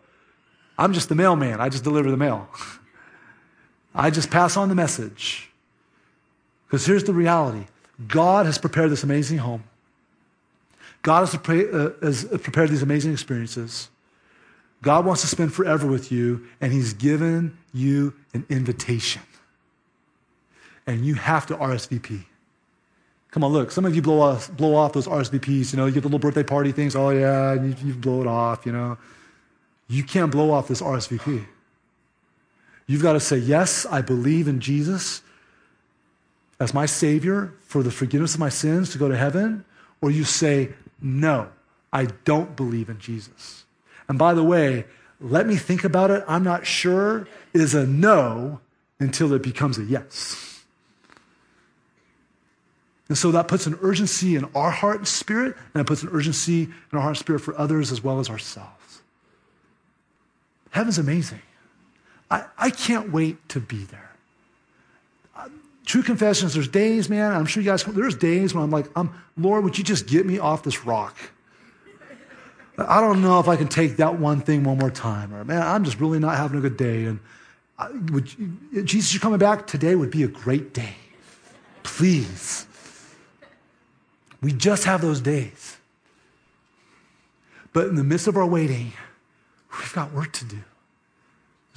I'm 0.78 0.92
just 0.92 1.08
the 1.08 1.16
mailman. 1.16 1.60
I 1.60 1.68
just 1.68 1.84
deliver 1.84 2.10
the 2.10 2.16
mail. 2.16 2.48
I 3.94 4.10
just 4.10 4.30
pass 4.30 4.56
on 4.56 4.68
the 4.68 4.74
message. 4.74 5.50
Because 6.66 6.86
here's 6.86 7.04
the 7.04 7.12
reality 7.12 7.66
God 8.06 8.46
has 8.46 8.58
prepared 8.58 8.90
this 8.90 9.02
amazing 9.02 9.38
home. 9.38 9.64
God 11.02 11.26
has, 11.26 11.34
uh, 11.34 11.92
has 12.02 12.24
prepared 12.42 12.70
these 12.70 12.82
amazing 12.82 13.12
experiences. 13.12 13.88
God 14.82 15.04
wants 15.04 15.22
to 15.22 15.26
spend 15.26 15.52
forever 15.52 15.86
with 15.86 16.12
you, 16.12 16.46
and 16.60 16.72
He's 16.72 16.92
given 16.92 17.58
you 17.72 18.14
an 18.34 18.46
invitation. 18.48 19.22
And 20.86 21.04
you 21.04 21.14
have 21.14 21.46
to 21.46 21.56
RSVP. 21.56 22.24
Come 23.30 23.44
on, 23.44 23.52
look. 23.52 23.70
Some 23.70 23.84
of 23.84 23.94
you 23.94 24.00
blow 24.00 24.20
off, 24.20 24.50
blow 24.56 24.74
off 24.74 24.92
those 24.92 25.06
RSVPs. 25.06 25.72
You 25.72 25.76
know, 25.76 25.86
you 25.86 25.92
get 25.92 26.00
the 26.00 26.08
little 26.08 26.18
birthday 26.18 26.42
party 26.42 26.72
things. 26.72 26.96
Oh 26.96 27.10
yeah, 27.10 27.54
you, 27.54 27.74
you 27.84 27.94
blow 27.94 28.20
it 28.20 28.26
off. 28.26 28.64
You 28.64 28.72
know, 28.72 28.98
you 29.88 30.04
can't 30.04 30.30
blow 30.30 30.50
off 30.50 30.68
this 30.68 30.82
RSVP. 30.82 31.46
You've 32.86 33.02
got 33.02 33.14
to 33.14 33.20
say 33.20 33.38
yes. 33.38 33.86
I 33.86 34.02
believe 34.02 34.48
in 34.48 34.60
Jesus 34.60 35.22
as 36.60 36.74
my 36.74 36.86
Savior 36.86 37.52
for 37.60 37.82
the 37.82 37.90
forgiveness 37.90 38.34
of 38.34 38.40
my 38.40 38.48
sins 38.48 38.90
to 38.90 38.98
go 38.98 39.08
to 39.08 39.16
heaven, 39.16 39.64
or 40.00 40.10
you 40.10 40.24
say 40.24 40.70
no. 41.00 41.48
I 41.92 42.06
don't 42.24 42.56
believe 42.56 42.88
in 42.88 42.98
Jesus. 42.98 43.64
And 44.08 44.18
by 44.18 44.34
the 44.34 44.42
way, 44.42 44.84
let 45.20 45.46
me 45.46 45.56
think 45.56 45.84
about 45.84 46.10
it. 46.10 46.24
I'm 46.28 46.44
not 46.44 46.66
sure 46.66 47.26
is 47.52 47.74
a 47.74 47.86
no 47.86 48.60
until 49.00 49.32
it 49.32 49.42
becomes 49.42 49.78
a 49.78 49.84
yes. 49.84 50.64
And 53.08 53.16
so 53.16 53.30
that 53.30 53.48
puts 53.48 53.66
an 53.66 53.78
urgency 53.80 54.36
in 54.36 54.44
our 54.54 54.70
heart 54.70 54.98
and 54.98 55.08
spirit, 55.08 55.56
and 55.72 55.80
it 55.80 55.86
puts 55.86 56.02
an 56.02 56.10
urgency 56.12 56.64
in 56.64 56.72
our 56.92 57.00
heart 57.00 57.12
and 57.12 57.18
spirit 57.18 57.40
for 57.40 57.58
others 57.58 57.90
as 57.90 58.04
well 58.04 58.20
as 58.20 58.28
ourselves. 58.28 58.77
Heaven's 60.70 60.98
amazing. 60.98 61.42
I, 62.30 62.44
I 62.58 62.70
can't 62.70 63.10
wait 63.10 63.48
to 63.50 63.60
be 63.60 63.84
there. 63.84 64.10
Uh, 65.36 65.48
true 65.86 66.02
confessions, 66.02 66.54
there's 66.54 66.68
days, 66.68 67.08
man, 67.08 67.32
I'm 67.32 67.46
sure 67.46 67.62
you 67.62 67.70
guys, 67.70 67.84
there's 67.84 68.16
days 68.16 68.54
when 68.54 68.62
I'm 68.62 68.70
like, 68.70 68.86
I'm, 68.94 69.10
Lord, 69.36 69.64
would 69.64 69.78
you 69.78 69.84
just 69.84 70.06
get 70.06 70.26
me 70.26 70.38
off 70.38 70.62
this 70.62 70.84
rock? 70.84 71.16
I 72.78 73.00
don't 73.00 73.22
know 73.22 73.40
if 73.40 73.48
I 73.48 73.56
can 73.56 73.68
take 73.68 73.96
that 73.96 74.18
one 74.20 74.40
thing 74.40 74.62
one 74.62 74.78
more 74.78 74.90
time. 74.90 75.34
Or, 75.34 75.44
man, 75.44 75.62
I'm 75.62 75.84
just 75.84 75.98
really 75.98 76.20
not 76.20 76.36
having 76.36 76.58
a 76.58 76.60
good 76.60 76.76
day. 76.76 77.06
And 77.06 77.18
I, 77.76 77.90
would 77.90 78.86
Jesus, 78.86 79.12
you're 79.12 79.20
coming 79.20 79.38
back. 79.38 79.66
Today 79.66 79.96
would 79.96 80.12
be 80.12 80.22
a 80.22 80.28
great 80.28 80.72
day. 80.72 80.94
Please. 81.82 82.66
We 84.40 84.52
just 84.52 84.84
have 84.84 85.00
those 85.00 85.20
days. 85.20 85.76
But 87.72 87.88
in 87.88 87.96
the 87.96 88.04
midst 88.04 88.28
of 88.28 88.36
our 88.36 88.46
waiting, 88.46 88.92
we've 89.78 89.92
got 89.92 90.12
work 90.12 90.32
to 90.32 90.44
do. 90.44 90.58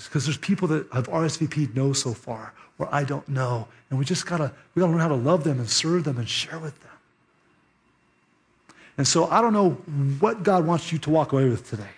Because 0.03 0.25
there's 0.25 0.37
people 0.37 0.67
that 0.69 0.87
have 0.93 1.07
RSVP'd 1.07 1.75
no 1.75 1.93
so 1.93 2.13
far, 2.13 2.53
or 2.79 2.89
I 2.91 3.03
don't 3.03 3.27
know. 3.29 3.67
And 3.89 3.99
we 3.99 4.05
just 4.05 4.25
gotta, 4.25 4.51
we 4.73 4.79
gotta 4.79 4.91
learn 4.91 5.01
how 5.01 5.07
to 5.07 5.15
love 5.15 5.43
them 5.43 5.59
and 5.59 5.69
serve 5.69 6.05
them 6.05 6.17
and 6.17 6.27
share 6.27 6.57
with 6.57 6.79
them. 6.81 6.91
And 8.97 9.07
so 9.07 9.27
I 9.27 9.41
don't 9.41 9.53
know 9.53 9.71
what 10.19 10.43
God 10.43 10.65
wants 10.65 10.91
you 10.91 10.97
to 10.99 11.09
walk 11.09 11.33
away 11.33 11.49
with 11.49 11.69
today. 11.69 11.89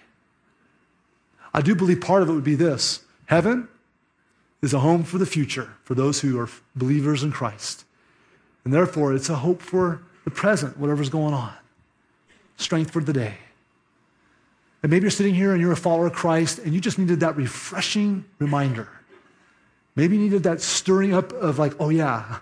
I 1.53 1.61
do 1.61 1.75
believe 1.75 2.01
part 2.01 2.23
of 2.23 2.29
it 2.29 2.33
would 2.33 2.43
be 2.43 2.55
this 2.55 3.03
heaven 3.25 3.67
is 4.61 4.73
a 4.73 4.79
home 4.79 5.03
for 5.03 5.17
the 5.17 5.25
future 5.25 5.73
for 5.83 5.95
those 5.95 6.21
who 6.21 6.39
are 6.39 6.49
believers 6.75 7.23
in 7.23 7.31
Christ. 7.31 7.85
And 8.63 8.73
therefore, 8.73 9.13
it's 9.13 9.29
a 9.29 9.35
hope 9.35 9.61
for 9.61 10.01
the 10.23 10.31
present, 10.31 10.77
whatever's 10.77 11.09
going 11.09 11.33
on, 11.33 11.53
strength 12.57 12.91
for 12.91 13.01
the 13.01 13.13
day. 13.13 13.35
And 14.83 14.91
maybe 14.91 15.03
you're 15.03 15.11
sitting 15.11 15.33
here 15.33 15.53
and 15.53 15.61
you're 15.61 15.71
a 15.71 15.77
follower 15.77 16.07
of 16.07 16.13
Christ 16.13 16.59
and 16.59 16.73
you 16.73 16.81
just 16.81 16.99
needed 16.99 17.21
that 17.21 17.37
refreshing 17.37 18.25
reminder. 18.37 18.89
Maybe 19.95 20.17
you 20.17 20.23
needed 20.23 20.43
that 20.43 20.59
stirring 20.61 21.13
up 21.13 21.31
of, 21.33 21.57
like, 21.59 21.73
oh, 21.79 21.89
yeah, 21.89 22.39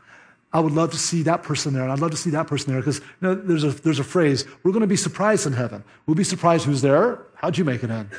I 0.54 0.60
would 0.60 0.74
love 0.74 0.92
to 0.92 0.98
see 0.98 1.22
that 1.24 1.44
person 1.44 1.74
there, 1.74 1.84
and 1.84 1.92
I'd 1.92 2.00
love 2.00 2.12
to 2.12 2.18
see 2.18 2.30
that 2.32 2.48
person 2.48 2.72
there. 2.72 2.82
Because 2.82 3.00
you 3.00 3.06
know, 3.22 3.36
there's, 3.36 3.64
a, 3.64 3.72
there's 3.72 4.00
a 4.00 4.04
phrase 4.04 4.46
we're 4.64 4.72
going 4.72 4.82
to 4.82 4.88
be 4.88 4.96
surprised 4.98 5.46
in 5.46 5.54
heaven. 5.54 5.84
We'll 6.06 6.16
be 6.16 6.24
surprised 6.24 6.66
who's 6.66 6.82
there. 6.82 7.20
How'd 7.36 7.58
you 7.58 7.66
make 7.66 7.84
it 7.84 7.89
in? 7.89 8.10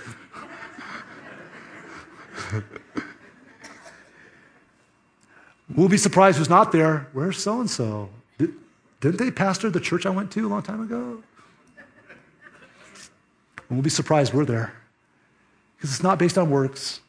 we'll 5.74 5.88
be 5.88 5.96
surprised 5.96 6.38
who's 6.38 6.50
not 6.50 6.72
there. 6.72 7.08
Where's 7.12 7.38
so 7.38 7.60
and 7.60 7.68
so? 7.70 8.08
Didn't 8.38 9.18
they 9.18 9.30
pastor 9.30 9.68
the 9.68 9.80
church 9.80 10.06
I 10.06 10.10
went 10.10 10.30
to 10.32 10.46
a 10.46 10.48
long 10.48 10.62
time 10.62 10.80
ago? 10.80 11.22
And 13.72 13.78
we'll 13.78 13.84
be 13.84 13.88
surprised 13.88 14.34
we're 14.34 14.44
there. 14.44 14.70
Because 15.74 15.92
it's 15.94 16.02
not 16.02 16.18
based 16.18 16.36
on 16.36 16.50
works, 16.50 17.00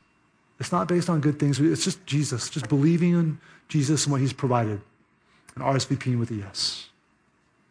it's 0.61 0.71
not 0.71 0.87
based 0.87 1.09
on 1.09 1.19
good 1.19 1.37
things. 1.37 1.59
It's 1.59 1.83
just 1.83 2.05
Jesus, 2.05 2.49
just 2.49 2.69
believing 2.69 3.11
in 3.11 3.37
Jesus 3.67 4.05
and 4.05 4.13
what 4.13 4.21
he's 4.21 4.31
provided, 4.31 4.79
and 5.55 5.63
RSVPing 5.65 6.17
with 6.17 6.31
a 6.31 6.35
yes. 6.35 6.87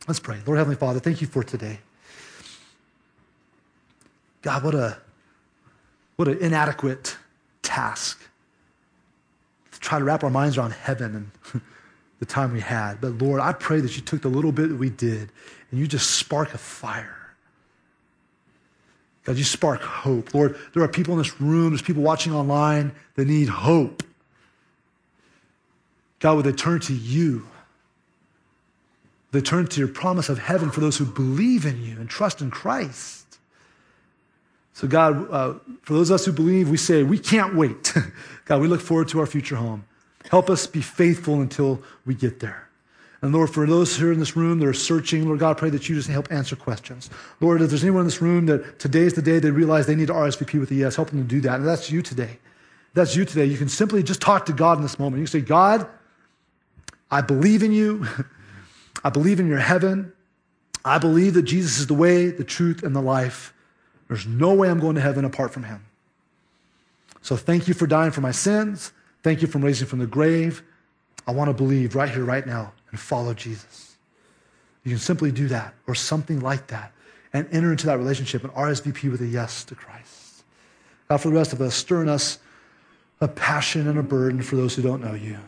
Let's 0.07 0.21
pray. 0.21 0.41
Lord 0.45 0.59
Heavenly 0.59 0.77
Father, 0.77 1.01
thank 1.01 1.23
you 1.23 1.27
for 1.27 1.43
today. 1.43 1.79
God, 4.43 4.63
what 4.63 4.75
a 4.75 4.99
what 6.17 6.29
an 6.29 6.37
inadequate 6.37 7.17
task 7.63 8.21
to 9.71 9.81
try 9.81 10.01
to 10.01 10.05
wrap 10.05 10.23
our 10.23 10.29
minds 10.29 10.59
around 10.59 10.73
heaven 10.73 11.33
and 11.55 11.63
the 12.19 12.27
time 12.27 12.53
we 12.53 12.61
had. 12.61 13.01
But 13.01 13.13
Lord, 13.13 13.41
I 13.41 13.55
pray 13.55 13.81
that 13.81 13.97
you 13.97 14.03
took 14.03 14.21
the 14.21 14.29
little 14.29 14.53
bit 14.53 14.69
that 14.69 14.77
we 14.77 14.91
did 14.91 15.33
and 15.71 15.81
you 15.81 15.87
just 15.87 16.11
spark 16.11 16.53
a 16.53 16.59
fire. 16.59 17.22
God, 19.25 19.37
you 19.37 19.45
spark 19.45 19.81
hope. 19.83 20.35
Lord, 20.35 20.57
there 20.75 20.83
are 20.83 20.89
people 20.89 21.15
in 21.15 21.19
this 21.19 21.41
room, 21.41 21.71
there's 21.71 21.83
people 21.83 22.03
watching 22.03 22.35
online 22.35 22.93
that 23.15 23.27
need 23.27 23.49
hope. 23.49 24.03
God, 26.19 26.37
would 26.37 26.47
they 26.47 26.53
turn 26.53 26.81
to 26.81 26.95
you? 26.95 27.47
They 29.33 29.41
turn 29.41 29.67
to 29.67 29.81
your 29.81 29.89
promise 29.89 30.29
of 30.29 30.39
heaven 30.39 30.71
for 30.71 30.81
those 30.81 30.97
who 30.97 31.05
believe 31.05 31.65
in 31.67 31.83
you 31.83 31.99
and 31.99 32.09
trust 32.09 32.41
in 32.41 32.51
Christ. 32.51 33.39
So, 34.75 34.89
God, 34.89 35.31
uh, 35.31 35.55
for 35.83 35.95
those 35.95 36.11
of 36.11 36.17
us 36.17 36.25
who 36.25 36.33
believe, 36.33 36.69
we 36.69 36.77
say, 36.77 37.03
we 37.03 37.19
can't 37.19 37.55
wait. 37.55 37.95
God, 38.45 38.61
we 38.61 38.69
look 38.69 38.81
forward 38.81 39.09
to 39.09 39.21
our 39.21 39.27
future 39.27 39.57
home. 39.57 39.85
Help 40.31 40.49
us 40.51 40.67
be 40.67 40.81
faithful 40.81 41.41
until 41.41 41.83
we 42.07 42.15
get 42.15 42.41
there. 42.41 42.69
And 43.23 43.33
Lord, 43.33 43.51
for 43.51 43.65
those 43.67 43.97
here 43.97 44.13
in 44.13 44.19
this 44.19 44.37
room 44.37 44.59
that 44.59 44.67
are 44.67 44.75
searching, 44.75 45.27
Lord 45.27 45.39
God, 45.39 45.53
I 45.53 45.55
pray 45.55 45.71
that 45.71 45.89
you 45.89 45.95
just 45.95 46.09
help 46.09 46.31
answer 46.33 46.57
questions. 46.57 47.09
Lord, 47.41 47.63
if 47.63 47.71
there's 47.71 47.85
anyone 47.85 48.01
in 48.01 48.07
this 48.07 48.21
room 48.21 48.47
that 48.47 48.81
today 48.81 49.03
is 49.03 49.15
the 49.15 49.23
day 49.23 49.39
they 49.39 49.53
realize 49.53 49.87
they 49.87 49.95
need 49.95 50.09
to 50.09 50.13
RSVP 50.13 50.59
with 50.59 50.69
the 50.69 50.75
yes, 50.75 50.97
help 50.97 51.11
them 51.11 51.23
to 51.23 51.29
do 51.29 51.41
that. 51.43 51.61
And 51.61 51.67
that's 51.67 51.91
you 51.91 52.03
today. 52.03 52.39
That's 52.95 53.15
you 53.15 53.25
today. 53.25 53.45
You 53.45 53.57
can 53.57 53.69
simply 53.69 54.03
just 54.03 54.21
talk 54.21 54.47
to 54.47 54.53
God 54.53 54.77
in 54.77 54.83
this 54.83 54.99
moment. 54.99 55.21
You 55.21 55.27
can 55.27 55.41
say, 55.41 55.47
God, 55.47 55.87
I 57.13 57.21
believe 57.21 57.63
in 57.63 57.73
you. 57.73 58.07
I 59.05 59.11
believe 59.11 59.39
in 59.39 59.47
your 59.47 59.59
heaven. 59.59 60.13
I 60.85 60.99
believe 60.99 61.35
that 61.35 61.43
Jesus 61.43 61.79
is 61.79 61.87
the 61.87 61.95
way, 61.95 62.31
the 62.31 62.45
truth, 62.45 62.83
and 62.83 62.95
the 62.95 63.01
life. 63.01 63.55
There's 64.09 64.27
no 64.27 64.53
way 64.53 64.69
I'm 64.69 64.81
going 64.81 64.97
to 64.97 65.01
heaven 65.01 65.25
apart 65.25 65.53
from 65.53 65.63
him. 65.63 65.87
So 67.23 67.37
thank 67.37 67.69
you 67.69 67.75
for 67.75 67.87
dying 67.87 68.11
for 68.11 68.21
my 68.21 68.33
sins. 68.33 68.93
Thank 69.23 69.43
you 69.43 69.49
for 69.49 69.59
raising 69.59 69.87
from 69.87 70.01
the 70.01 70.07
grave. 70.07 70.63
I 71.27 71.31
want 71.31 71.49
to 71.49 71.55
believe 71.55 71.95
right 71.95 72.11
here, 72.11 72.25
right 72.25 72.45
now, 72.45 72.73
and 72.93 73.01
follow 73.01 73.35
Jesus. 73.35 73.97
You 74.85 74.91
can 74.91 74.99
simply 74.99 75.33
do 75.33 75.49
that 75.49 75.75
or 75.89 75.95
something 75.95 76.41
like 76.41 76.69
that 76.69 76.93
and 77.33 77.49
enter 77.51 77.73
into 77.73 77.87
that 77.87 77.99
relationship 77.99 78.45
and 78.45 78.53
RSVP 78.53 79.11
with 79.11 79.21
a 79.23 79.27
yes 79.27 79.65
to 79.65 79.75
Christ. 79.75 80.45
God, 81.09 81.17
for 81.19 81.29
the 81.29 81.35
rest 81.35 81.53
of 81.53 81.61
us, 81.61 81.75
stir 81.75 82.03
in 82.03 82.09
us 82.09 82.39
a 83.21 83.29
passion 83.29 83.89
and 83.89 83.99
a 83.99 84.03
burden 84.03 84.43
for 84.43 84.57
those 84.57 84.75
who 84.75 84.83
don't 84.83 85.03
know 85.03 85.15
you. 85.15 85.39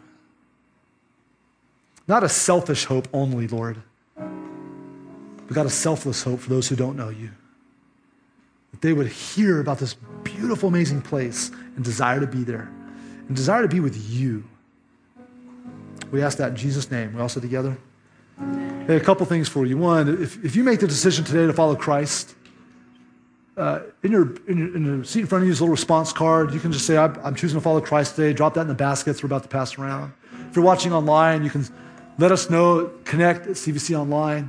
Not 2.06 2.22
a 2.22 2.28
selfish 2.28 2.84
hope 2.84 3.08
only, 3.12 3.48
Lord, 3.48 3.82
but 4.16 5.54
God, 5.54 5.66
a 5.66 5.70
selfless 5.70 6.22
hope 6.22 6.40
for 6.40 6.50
those 6.50 6.68
who 6.68 6.76
don't 6.76 6.96
know 6.96 7.08
you. 7.08 7.30
That 8.70 8.80
they 8.80 8.92
would 8.92 9.08
hear 9.08 9.60
about 9.60 9.78
this 9.78 9.94
beautiful, 10.22 10.68
amazing 10.68 11.02
place 11.02 11.50
and 11.76 11.84
desire 11.84 12.20
to 12.20 12.26
be 12.26 12.44
there 12.44 12.70
and 13.28 13.36
desire 13.36 13.62
to 13.62 13.68
be 13.68 13.80
with 13.80 13.96
you. 14.10 14.44
We 16.14 16.22
ask 16.22 16.38
that 16.38 16.50
in 16.50 16.56
Jesus' 16.56 16.92
name. 16.92 17.12
We 17.12 17.20
all 17.20 17.28
sit 17.28 17.40
together. 17.40 17.76
Hey, 18.86 18.94
a 18.94 19.00
couple 19.00 19.26
things 19.26 19.48
for 19.48 19.66
you. 19.66 19.76
One, 19.76 20.22
if, 20.22 20.44
if 20.44 20.54
you 20.54 20.62
make 20.62 20.78
the 20.78 20.86
decision 20.86 21.24
today 21.24 21.44
to 21.44 21.52
follow 21.52 21.74
Christ, 21.74 22.36
uh, 23.56 23.80
in, 24.04 24.12
your, 24.12 24.36
in, 24.46 24.58
your, 24.58 24.76
in 24.76 25.00
the 25.00 25.04
seat 25.04 25.22
in 25.22 25.26
front 25.26 25.42
of 25.42 25.48
you 25.48 25.52
is 25.52 25.58
a 25.58 25.64
little 25.64 25.72
response 25.72 26.12
card. 26.12 26.54
You 26.54 26.60
can 26.60 26.70
just 26.70 26.86
say, 26.86 26.96
I'm, 26.96 27.18
I'm 27.24 27.34
choosing 27.34 27.58
to 27.58 27.60
follow 27.60 27.80
Christ 27.80 28.14
today. 28.14 28.32
Drop 28.32 28.54
that 28.54 28.60
in 28.60 28.68
the 28.68 28.74
baskets 28.74 29.24
we're 29.24 29.26
about 29.26 29.42
to 29.42 29.48
pass 29.48 29.76
around. 29.76 30.12
If 30.48 30.54
you're 30.54 30.64
watching 30.64 30.92
online, 30.92 31.42
you 31.42 31.50
can 31.50 31.66
let 32.18 32.30
us 32.30 32.48
know. 32.48 32.92
Connect 33.02 33.48
at 33.48 33.54
CVC 33.54 33.98
Online. 33.98 34.48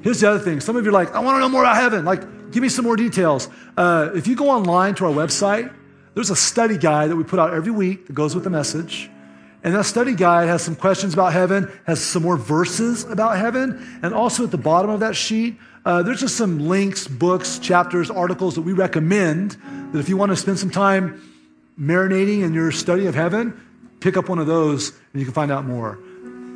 Here's 0.00 0.20
the 0.20 0.30
other 0.30 0.38
thing. 0.38 0.60
Some 0.60 0.76
of 0.76 0.84
you 0.84 0.88
are 0.88 0.94
like, 0.94 1.14
I 1.14 1.20
want 1.20 1.36
to 1.36 1.40
know 1.40 1.50
more 1.50 1.62
about 1.62 1.76
heaven. 1.76 2.06
Like, 2.06 2.52
give 2.52 2.62
me 2.62 2.70
some 2.70 2.86
more 2.86 2.96
details. 2.96 3.50
Uh, 3.76 4.12
if 4.14 4.26
you 4.26 4.34
go 4.34 4.48
online 4.48 4.94
to 4.94 5.04
our 5.04 5.12
website, 5.12 5.70
there's 6.14 6.30
a 6.30 6.36
study 6.36 6.78
guide 6.78 7.10
that 7.10 7.16
we 7.16 7.24
put 7.24 7.38
out 7.38 7.52
every 7.52 7.70
week 7.70 8.06
that 8.06 8.14
goes 8.14 8.34
with 8.34 8.44
the 8.44 8.50
message. 8.50 9.10
And 9.62 9.74
that 9.74 9.84
study 9.84 10.14
guide 10.14 10.48
has 10.48 10.62
some 10.62 10.74
questions 10.74 11.12
about 11.12 11.32
heaven, 11.32 11.70
has 11.86 12.02
some 12.02 12.22
more 12.22 12.36
verses 12.36 13.04
about 13.04 13.36
heaven. 13.36 14.00
And 14.02 14.14
also 14.14 14.44
at 14.44 14.50
the 14.50 14.58
bottom 14.58 14.90
of 14.90 15.00
that 15.00 15.14
sheet, 15.14 15.56
uh, 15.84 16.02
there's 16.02 16.20
just 16.20 16.36
some 16.36 16.68
links, 16.68 17.06
books, 17.06 17.58
chapters, 17.58 18.10
articles 18.10 18.54
that 18.54 18.62
we 18.62 18.72
recommend 18.72 19.56
that 19.92 19.98
if 19.98 20.08
you 20.08 20.16
want 20.16 20.30
to 20.30 20.36
spend 20.36 20.58
some 20.58 20.70
time 20.70 21.20
marinating 21.78 22.42
in 22.42 22.54
your 22.54 22.70
study 22.70 23.06
of 23.06 23.14
heaven, 23.14 23.58
pick 24.00 24.16
up 24.16 24.28
one 24.28 24.38
of 24.38 24.46
those 24.46 24.90
and 25.12 25.20
you 25.20 25.24
can 25.24 25.34
find 25.34 25.50
out 25.50 25.64
more. 25.64 25.98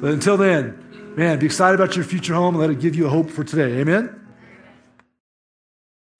But 0.00 0.12
until 0.12 0.36
then, 0.36 1.14
man, 1.16 1.38
be 1.38 1.46
excited 1.46 1.74
about 1.78 1.96
your 1.96 2.04
future 2.04 2.34
home 2.34 2.54
and 2.54 2.60
let 2.60 2.70
it 2.70 2.80
give 2.80 2.94
you 2.94 3.06
a 3.06 3.10
hope 3.10 3.30
for 3.30 3.44
today. 3.44 3.80
Amen? 3.80 4.23